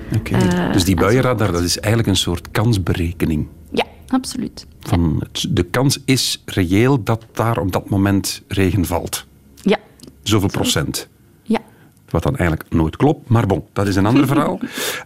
Dus 0.73 0.85
die 0.85 0.97
en 0.97 1.03
buienradar, 1.03 1.53
dat 1.53 1.63
is 1.63 1.79
eigenlijk 1.79 2.09
een 2.09 2.21
soort 2.21 2.51
kansberekening. 2.51 3.47
Ja, 3.71 3.85
absoluut. 4.09 4.67
Van 4.81 5.17
het- 5.33 5.47
de 5.51 5.63
kans 5.63 5.99
is 6.05 6.43
reëel 6.45 7.03
dat 7.03 7.25
daar 7.33 7.59
op 7.59 7.73
dat 7.73 7.89
moment 7.89 8.43
regen 8.49 8.85
valt. 8.85 9.27
Ja, 9.63 9.77
Zoveel 10.23 10.49
procent. 10.49 11.09
Wat 12.11 12.23
dan 12.23 12.37
eigenlijk 12.37 12.71
nooit 12.73 12.97
klopt. 12.97 13.29
Maar 13.29 13.47
bon, 13.47 13.65
dat 13.73 13.87
is 13.87 13.97
een 13.97 14.07
ander 14.07 14.27
verhaal. 14.33 14.59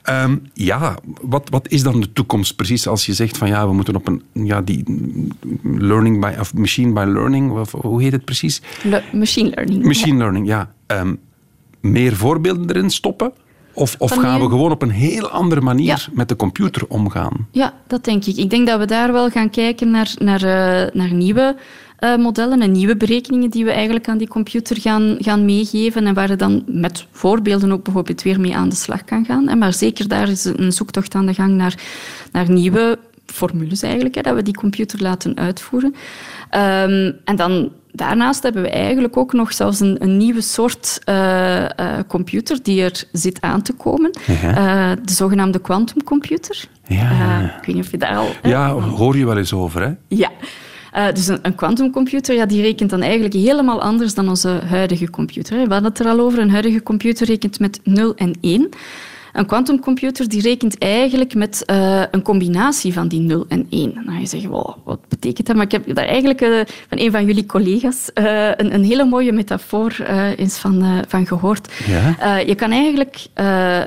Ehm, 0.02 0.36
ja, 0.54 0.94
wat, 1.22 1.48
wat 1.50 1.68
is 1.68 1.82
dan 1.82 2.00
de 2.00 2.12
toekomst 2.12 2.56
precies 2.56 2.86
als 2.86 3.06
je 3.06 3.12
zegt 3.12 3.36
van 3.36 3.48
ja, 3.48 3.66
we 3.68 3.74
moeten 3.74 3.96
op 3.96 4.08
een, 4.08 4.22
ja, 4.32 4.60
die 4.62 4.82
learning 5.62 6.20
by, 6.20 6.32
of 6.40 6.54
machine 6.54 6.92
by 6.92 7.04
learning, 7.06 7.50
of, 7.58 7.72
hoe 7.72 8.02
heet 8.02 8.12
het 8.12 8.24
precies? 8.24 8.62
Le- 8.82 9.02
machine 9.12 9.50
learning. 9.54 9.84
Machine 9.84 10.18
learning, 10.18 10.46
ja. 10.46 10.72
Ehm, 10.86 11.14
meer 11.80 12.16
voorbeelden 12.16 12.68
erin 12.70 12.90
stoppen? 12.90 13.32
Of, 13.76 13.94
of 13.98 14.10
gaan 14.16 14.40
we 14.40 14.48
gewoon 14.48 14.70
op 14.70 14.82
een 14.82 14.90
heel 14.90 15.28
andere 15.30 15.60
manier 15.60 15.86
Ja. 15.86 15.98
met 16.12 16.28
de 16.28 16.36
computer 16.36 16.86
omgaan? 16.88 17.48
Ja, 17.50 17.72
dat 17.86 18.04
denk 18.04 18.24
ik. 18.24 18.36
Ik 18.36 18.50
denk 18.50 18.66
dat 18.66 18.78
we 18.78 18.86
daar 18.86 19.12
wel 19.12 19.30
gaan 19.30 19.50
kijken 19.50 19.90
naar, 19.90 20.14
naar, 20.18 20.42
eh, 20.42 20.94
naar 20.94 21.12
nieuwe 21.12 21.56
eh, 21.96 22.16
modellen 22.16 22.62
en 22.62 22.72
nieuwe 22.72 22.96
berekeningen 22.96 23.50
die 23.50 23.64
we 23.64 23.70
eigenlijk 23.70 24.08
aan 24.08 24.18
die 24.18 24.28
computer 24.28 24.80
gaan, 24.80 25.16
gaan 25.18 25.44
meegeven 25.44 26.06
en 26.06 26.14
waar 26.14 26.28
je 26.28 26.36
dan 26.36 26.62
met 26.66 27.06
voorbeelden 27.10 27.72
ook 27.72 27.84
bijvoorbeeld 27.84 28.22
weer 28.22 28.40
mee 28.40 28.56
aan 28.56 28.68
de 28.68 28.74
slag 28.74 29.04
kan 29.04 29.24
gaan. 29.24 29.48
En 29.48 29.58
maar 29.58 29.72
zeker 29.72 30.08
daar 30.08 30.28
is 30.28 30.44
een 30.44 30.72
zoektocht 30.72 31.14
aan 31.14 31.26
de 31.26 31.34
gang 31.34 31.52
naar, 31.52 31.74
naar 32.32 32.50
nieuwe 32.50 32.98
formules 33.26 33.82
eigenlijk, 33.82 34.14
hè, 34.14 34.22
dat 34.22 34.34
we 34.34 34.42
die 34.42 34.54
computer 34.54 35.02
laten 35.02 35.36
uitvoeren. 35.36 35.94
Ehm, 36.50 37.12
en 37.24 37.36
dan 37.36 37.72
daarnaast 37.92 38.42
hebben 38.42 38.62
we 38.62 38.68
eigenlijk 38.68 39.16
ook 39.16 39.32
nog 39.32 39.52
zelfs 39.52 39.80
een, 39.80 40.02
een 40.02 40.16
nieuwe 40.16 40.40
soort 40.40 41.00
uh, 41.08 41.60
uh, 41.60 41.68
computer 42.06 42.62
die 42.62 42.82
er 42.82 43.04
zit 43.12 43.40
aan 43.40 43.62
te 43.62 43.72
komen. 43.72 44.10
Uh, 44.28 44.92
de 45.02 45.12
zogenaamde 45.12 45.58
quantumcomputer. 45.58 46.68
Ja. 46.86 47.40
ik 47.58 47.66
weet 47.66 47.74
niet 47.74 47.84
of 47.84 47.90
je 47.90 47.98
daar 47.98 48.16
al... 48.16 48.28
Ja, 48.42 48.70
hoor 48.72 49.16
je 49.16 49.26
wel 49.26 49.38
eens 49.38 49.52
over, 49.52 49.82
hè? 49.82 49.92
Ja. 50.08 50.30
Uh, 50.96 51.12
dus 51.12 51.28
een 51.28 51.54
quantumcomputer 51.54 52.34
ja, 52.34 52.46
die 52.46 52.62
rekent 52.62 52.90
dan 52.90 53.02
eigenlijk 53.02 53.34
helemaal 53.34 53.82
anders 53.82 54.14
dan 54.14 54.28
onze 54.28 54.48
huidige 54.48 55.10
computer. 55.10 55.56
We 55.66 55.72
hadden 55.72 55.90
het 55.90 55.98
er 55.98 56.06
al 56.06 56.20
over. 56.20 56.38
Een 56.38 56.50
huidige 56.50 56.82
computer 56.82 57.26
rekent 57.26 57.60
met 57.60 57.80
0 57.82 58.14
en 58.14 58.34
1. 58.40 58.68
Een 59.32 59.46
quantumcomputer 59.46 60.28
die 60.28 60.40
rekent 60.40 60.78
eigenlijk 60.78 61.34
met 61.34 61.62
uh, 61.70 62.02
een 62.10 62.22
combinatie 62.22 62.92
van 62.92 63.08
die 63.08 63.20
0 63.20 63.44
en 63.48 63.66
1. 63.70 63.94
Dan 63.94 64.04
ga 64.14 64.18
je 64.18 64.26
zeggen, 64.26 64.50
wow, 64.50 64.76
wat 64.84 65.00
betekent 65.08 65.46
dat? 65.46 65.56
Maar 65.56 65.64
ik 65.64 65.72
heb 65.72 65.94
daar 65.94 66.06
eigenlijk 66.06 66.40
uh, 66.40 66.60
van 66.88 66.98
een 66.98 67.10
van 67.10 67.24
jullie 67.26 67.46
collega's 67.46 68.10
uh, 68.14 68.48
een, 68.56 68.74
een, 68.74 68.84
hele 68.84 69.04
mooie 69.04 69.32
metafoor 69.32 69.96
eens 70.36 70.58
van, 70.58 71.04
van 71.08 71.26
gehoord. 71.26 71.72
Ja? 71.86 72.36
je 72.36 72.54
kan 72.54 72.70
eigenlijk, 72.70 73.26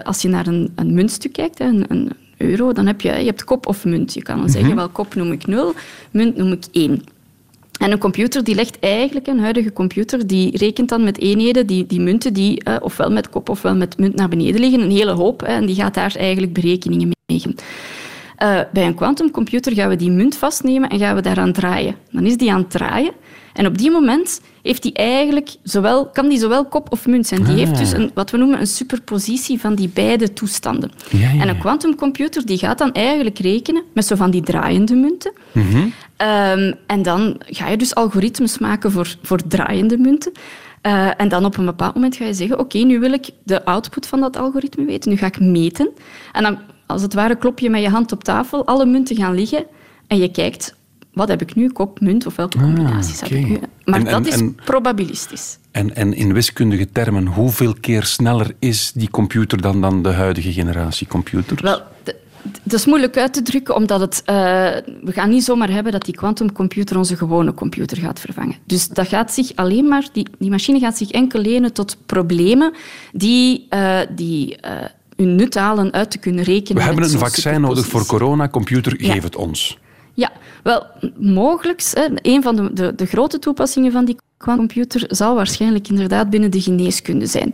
als 0.03 0.21
je 0.21 0.27
naar 0.27 0.47
een, 0.47 0.71
een 0.75 0.93
muntstuk 0.93 1.33
kijkt, 1.33 1.59
een, 1.59 1.85
een 1.87 2.11
euro, 2.37 2.73
dan 2.73 2.87
heb 2.87 3.01
je, 3.01 3.11
je 3.11 3.25
hebt 3.25 3.43
kop 3.43 3.67
of 3.67 3.85
munt. 3.85 4.13
Je 4.13 4.21
kan 4.21 4.39
dan 4.39 4.49
zeggen, 4.49 4.75
wel, 4.75 4.89
kop 4.89 5.15
noem 5.15 5.31
ik 5.31 5.47
0, 5.47 5.73
munt 6.11 6.35
noem 6.35 6.51
ik 6.51 6.63
1. 6.71 7.03
En 7.79 7.91
een 7.91 7.97
computer 7.97 8.43
die 8.43 8.55
legt 8.55 8.79
eigenlijk, 8.79 9.27
een 9.27 9.39
huidige 9.39 9.73
computer, 9.73 10.27
die 10.27 10.57
rekent 10.57 10.89
dan 10.89 11.03
met 11.03 11.19
eenheden, 11.19 11.67
die, 11.67 11.85
die 11.85 11.99
munten 11.99 12.33
die 12.33 12.61
uh, 12.67 12.75
ofwel 12.81 13.11
met 13.11 13.29
kop 13.29 13.49
ofwel 13.49 13.75
met 13.75 13.97
munt 13.97 14.15
naar 14.15 14.29
beneden 14.29 14.61
liggen, 14.61 14.81
een 14.81 14.91
hele 14.91 15.11
hoop, 15.11 15.41
en 15.41 15.65
die 15.65 15.75
gaat 15.75 15.93
daar 15.93 16.15
eigenlijk 16.15 16.53
berekeningen 16.53 17.07
mee 17.07 17.39
maken. 17.39 17.55
Uh, 18.43 18.59
bij 18.73 18.85
een 18.85 18.95
quantumcomputer 18.95 19.73
gaan 19.73 19.89
we 19.89 19.95
die 19.95 20.11
munt 20.11 20.35
vastnemen 20.35 20.89
en 20.89 20.99
gaan 20.99 21.15
we 21.15 21.21
daaraan 21.21 21.51
draaien. 21.51 21.95
Dan 22.11 22.25
is 22.25 22.37
die 22.37 22.51
aan 22.51 22.59
het 22.59 22.71
draaien 22.71 23.11
en 23.57 23.65
op 23.65 23.77
die 23.77 23.91
moment 23.91 24.41
heeft 24.61 24.81
die 24.83 24.93
eigenlijk 24.93 25.55
zowel, 25.63 26.05
kan 26.05 26.29
die 26.29 26.39
zowel 26.39 26.65
kop 26.65 26.91
of 26.91 27.05
munt 27.05 27.27
zijn. 27.27 27.43
Die 27.43 27.51
Ah. 27.53 27.57
heeft 27.57 27.77
dus 27.77 27.91
een, 27.91 28.11
wat 28.13 28.31
we 28.31 28.37
noemen 28.37 28.59
een 28.59 28.67
superpositie 28.67 29.59
van 29.59 29.75
die 29.75 29.89
beide 29.93 30.33
toestanden. 30.33 30.91
Ja, 31.09 31.31
ja, 31.31 31.41
En 31.41 31.49
een 31.49 31.57
quantumcomputer 31.57 32.45
die 32.45 32.57
gaat 32.57 32.77
dan 32.77 32.91
eigenlijk 32.91 33.39
rekenen 33.39 33.83
met 33.93 34.05
zo 34.05 34.15
van 34.15 34.31
die 34.31 34.41
draaiende 34.41 34.95
munten. 34.95 35.31
Mhm. 35.51 35.77
Um, 35.77 36.73
en 36.87 37.01
dan 37.01 37.41
ga 37.45 37.67
je 37.69 37.77
dus 37.77 37.95
algoritmes 37.95 38.57
maken 38.57 38.91
voor, 38.91 39.15
voor 39.21 39.47
draaiende 39.47 39.97
munten. 39.97 40.31
Uh, 40.81 41.09
en 41.17 41.27
dan 41.29 41.45
op 41.45 41.57
een 41.57 41.65
bepaald 41.65 41.93
moment 41.93 42.15
ga 42.15 42.25
je 42.25 42.33
zeggen, 42.33 42.59
oké, 42.59 42.77
nu 42.77 42.99
wil 42.99 43.11
ik 43.11 43.29
de 43.43 43.65
output 43.65 44.07
van 44.07 44.19
dat 44.19 44.37
algoritme 44.37 44.85
weten. 44.85 45.09
Nu 45.11 45.17
ga 45.17 45.25
ik 45.25 45.39
meten. 45.39 45.89
En 46.31 46.43
dan, 46.43 46.57
als 46.85 47.01
het 47.01 47.13
ware, 47.13 47.35
klop 47.35 47.59
je 47.59 47.69
met 47.69 47.81
je 47.81 47.89
hand 47.89 48.11
op 48.11 48.23
tafel, 48.23 48.65
alle 48.65 48.85
munten 48.85 49.15
gaan 49.15 49.35
liggen 49.35 49.65
en 50.07 50.17
je 50.17 50.31
kijkt, 50.31 50.75
wat 51.17 51.27
heb 51.27 51.41
ik 51.41 51.55
nu, 51.55 51.69
kop, 51.69 51.99
munt 51.99 52.25
of 52.25 52.35
welke 52.35 52.57
combinaties 52.57 53.21
oké. 53.23 53.35
heb 53.35 53.43
ik 53.43 53.49
nu? 53.49 53.59
Maar 53.85 53.99
En- 53.99 54.05
dat 54.05 54.13
en- 54.13 54.27
is 54.27 54.33
en- 54.39 54.55
probabilistisch. 54.65 55.57
En, 55.71 55.95
en 55.95 56.13
in 56.13 56.33
wiskundige 56.33 56.91
termen, 56.91 57.25
hoeveel 57.27 57.73
keer 57.79 58.03
sneller 58.03 58.51
is 58.59 58.91
die 58.95 59.09
computer 59.09 59.61
dan, 59.61 59.81
dan 59.81 60.03
de 60.03 60.11
huidige 60.11 60.51
generatie 60.51 61.07
computers? 61.07 61.61
Wel, 61.61 61.81
dat 62.63 62.79
is 62.79 62.85
moeilijk 62.85 63.17
uit 63.17 63.33
te 63.33 63.41
drukken, 63.41 63.75
omdat 63.75 63.99
het, 63.99 64.21
uh, 64.25 64.35
we 65.03 65.11
gaan 65.11 65.29
niet 65.29 65.43
zomaar 65.43 65.69
hebben 65.69 65.91
dat 65.91 66.05
die 66.05 66.15
quantumcomputer 66.15 66.97
onze 66.97 67.15
gewone 67.17 67.53
computer 67.53 67.97
gaat 67.97 68.19
vervangen. 68.19 68.55
Dus 68.65 68.87
dat 68.87 69.07
gaat 69.07 69.33
zich 69.33 69.55
alleen 69.55 69.87
maar, 69.87 70.07
die, 70.13 70.27
die 70.39 70.49
machine 70.49 70.79
gaat 70.79 70.97
zich 70.97 71.11
enkel 71.11 71.39
lenen 71.41 71.73
tot 71.73 71.97
problemen 72.05 72.73
die, 73.13 73.67
uh, 73.69 73.99
die 74.15 74.57
uh, 74.65 74.71
hun 75.15 75.35
nut 75.35 75.55
halen 75.55 75.93
uit 75.93 76.11
te 76.11 76.17
kunnen 76.17 76.43
rekenen. 76.43 76.77
We 76.81 76.87
hebben 76.87 77.03
een 77.03 77.19
vaccin 77.19 77.61
nodig 77.61 77.85
voor 77.85 78.05
corona. 78.05 78.49
Computer, 78.49 79.03
Ja. 79.03 79.13
geef 79.13 79.23
het 79.23 79.35
ons. 79.35 79.77
Ja, 80.17 80.31
wel, 80.63 80.85
mogelijk. 81.17 81.91
Een 82.21 82.43
van 82.43 82.55
de, 82.55 82.73
de, 82.73 82.95
de 82.95 83.05
grote 83.05 83.39
toepassingen 83.39 83.91
van 83.91 84.05
die 84.05 84.17
quantumcomputer 84.37 85.03
zal 85.07 85.35
waarschijnlijk 85.35 85.89
inderdaad 85.89 86.29
binnen 86.29 86.51
de 86.51 86.61
geneeskunde 86.61 87.25
zijn. 87.25 87.53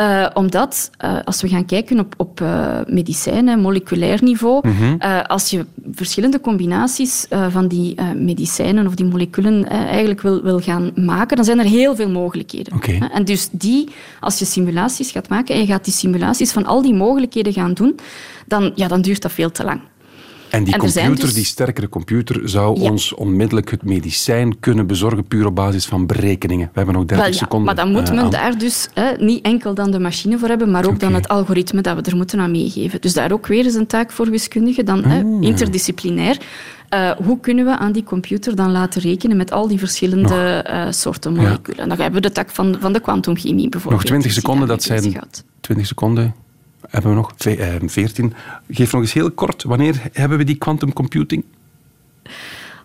Uh, 0.00 0.26
omdat, 0.34 0.90
uh, 1.04 1.18
als 1.24 1.42
we 1.42 1.48
gaan 1.48 1.64
kijken 1.64 1.98
op, 1.98 2.14
op 2.16 2.40
uh, 2.40 2.78
medicijnen, 2.86 3.60
moleculair 3.60 4.22
niveau, 4.22 4.68
Mhm. 4.68 4.96
als 5.26 5.50
je 5.50 5.66
verschillende 5.92 6.40
combinaties 6.40 7.26
van 7.50 7.68
die 7.68 8.00
medicijnen 8.16 8.86
of 8.86 8.94
die 8.94 9.06
moleculen 9.06 9.68
eigenlijk 9.68 10.20
wil, 10.20 10.42
wil 10.42 10.60
gaan 10.60 10.90
maken, 10.94 11.36
dan 11.36 11.44
zijn 11.44 11.58
er 11.58 11.64
heel 11.64 11.96
veel 11.96 12.10
mogelijkheden. 12.10 12.80
En 13.12 13.24
dus 13.24 13.48
die, 13.50 13.88
als 14.20 14.38
je 14.38 14.44
simulaties 14.44 15.10
gaat 15.10 15.28
maken 15.28 15.54
en 15.54 15.60
je 15.60 15.66
gaat 15.66 15.84
die 15.84 15.94
simulaties 15.94 16.52
van 16.52 16.66
al 16.66 16.82
die 16.82 16.94
mogelijkheden 16.94 17.52
gaan 17.52 17.72
doen, 17.72 17.98
dan, 18.46 18.72
ja, 18.74 18.88
dan 18.88 19.02
duurt 19.02 19.22
dat 19.22 19.32
veel 19.32 19.50
te 19.50 19.64
lang. 19.64 19.80
En 20.52 20.64
die 20.64 20.74
En 20.74 20.80
er 20.80 20.86
computer, 20.92 21.24
dus- 21.24 21.34
die 21.34 21.44
sterkere 21.44 21.88
computer, 21.88 22.48
zou 22.48 22.80
Ja. 22.80 22.90
ons 22.90 23.14
onmiddellijk 23.14 23.70
het 23.70 23.82
medicijn 23.82 24.58
kunnen 24.60 24.86
bezorgen, 24.86 25.24
puur 25.24 25.46
op 25.46 25.54
basis 25.54 25.86
van 25.86 26.06
berekeningen. 26.06 26.66
We 26.66 26.72
hebben 26.74 26.94
nog 26.94 27.04
30 27.04 27.24
Wel 27.26 27.34
ja, 27.34 27.40
seconden. 27.40 27.66
maar 27.74 27.84
dan 27.84 27.92
moet 27.92 28.08
eh, 28.08 28.14
men 28.14 28.24
aan. 28.24 28.30
daar 28.30 28.58
dus 28.58 28.88
niet 29.18 29.44
enkel 29.44 29.74
dan 29.74 29.90
de 29.90 29.98
machine 29.98 30.38
voor 30.38 30.48
hebben, 30.48 30.70
maar 30.70 30.86
ook 30.86 31.00
dan 31.00 31.14
het 31.14 31.28
algoritme 31.28 31.80
dat 31.80 31.96
we 31.96 32.02
er 32.10 32.16
moeten 32.16 32.40
aan 32.40 32.50
meegeven. 32.50 33.00
Dus 33.00 33.12
daar 33.12 33.32
ook 33.32 33.46
weer 33.46 33.64
eens 33.64 33.74
een 33.74 33.86
taak 33.86 34.10
voor 34.10 34.30
wiskundigen, 34.30 34.84
dan 34.84 35.04
Ah. 35.04 35.42
interdisciplinair. 35.42 36.36
Eh, 36.88 37.10
hoe 37.10 37.40
kunnen 37.40 37.64
we 37.64 37.78
aan 37.78 37.92
die 37.92 38.02
computer 38.04 38.56
dan 38.56 38.70
laten 38.72 39.00
rekenen 39.02 39.36
met 39.36 39.52
al 39.52 39.68
die 39.68 39.78
verschillende 39.78 40.34
eh, 40.34 40.86
soorten 40.90 41.32
moleculen? 41.34 41.78
En 41.80 41.88
dan 41.88 41.98
hebben 42.00 42.22
we 42.22 42.28
de 42.28 42.34
tak 42.34 42.50
van, 42.50 42.76
van 42.80 42.92
de 42.92 43.00
kwantumchemie 43.00 43.68
bijvoorbeeld. 43.68 44.02
Nog 44.02 44.10
20 44.10 44.22
die 44.22 44.32
zich 44.32 44.42
seconden, 44.42 44.68
dat 44.68 44.82
zijn 44.82 44.98
bezighoudt. 44.98 45.44
20 45.60 45.86
seconden. 45.86 46.34
Hebben 46.92 47.10
we 47.10 47.16
nog? 47.16 47.32
Ve- 47.36 47.56
eh, 47.56 47.74
14. 47.86 48.34
Geef 48.70 48.92
nog 48.92 49.00
eens 49.00 49.12
heel 49.12 49.30
kort, 49.30 49.62
wanneer 49.62 50.02
hebben 50.12 50.38
we 50.38 50.44
die 50.44 50.56
quantum 50.56 50.92
computing? 50.92 51.44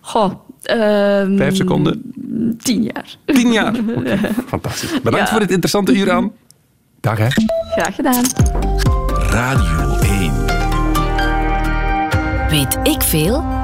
Goh, 0.00 0.32
ehm, 0.62 1.36
Vijf 1.36 1.56
seconden? 1.56 2.12
Tien 2.58 2.82
jaar. 2.82 3.16
Tien 3.24 3.52
jaar. 3.52 3.74
Oké, 3.96 4.18
Fantastisch. 4.46 4.90
Bedankt 5.02 5.18
Ja. 5.26 5.26
voor 5.26 5.40
dit 5.40 5.50
interessante 5.50 5.92
uur 5.96 6.10
aan. 6.10 6.32
Dag 7.00 7.18
hè. 7.18 7.26
Graag 7.70 7.94
gedaan. 7.94 8.24
Radio 9.30 9.98
1. 10.00 10.32
Weet 12.50 12.78
ik 12.82 13.02
veel? 13.02 13.57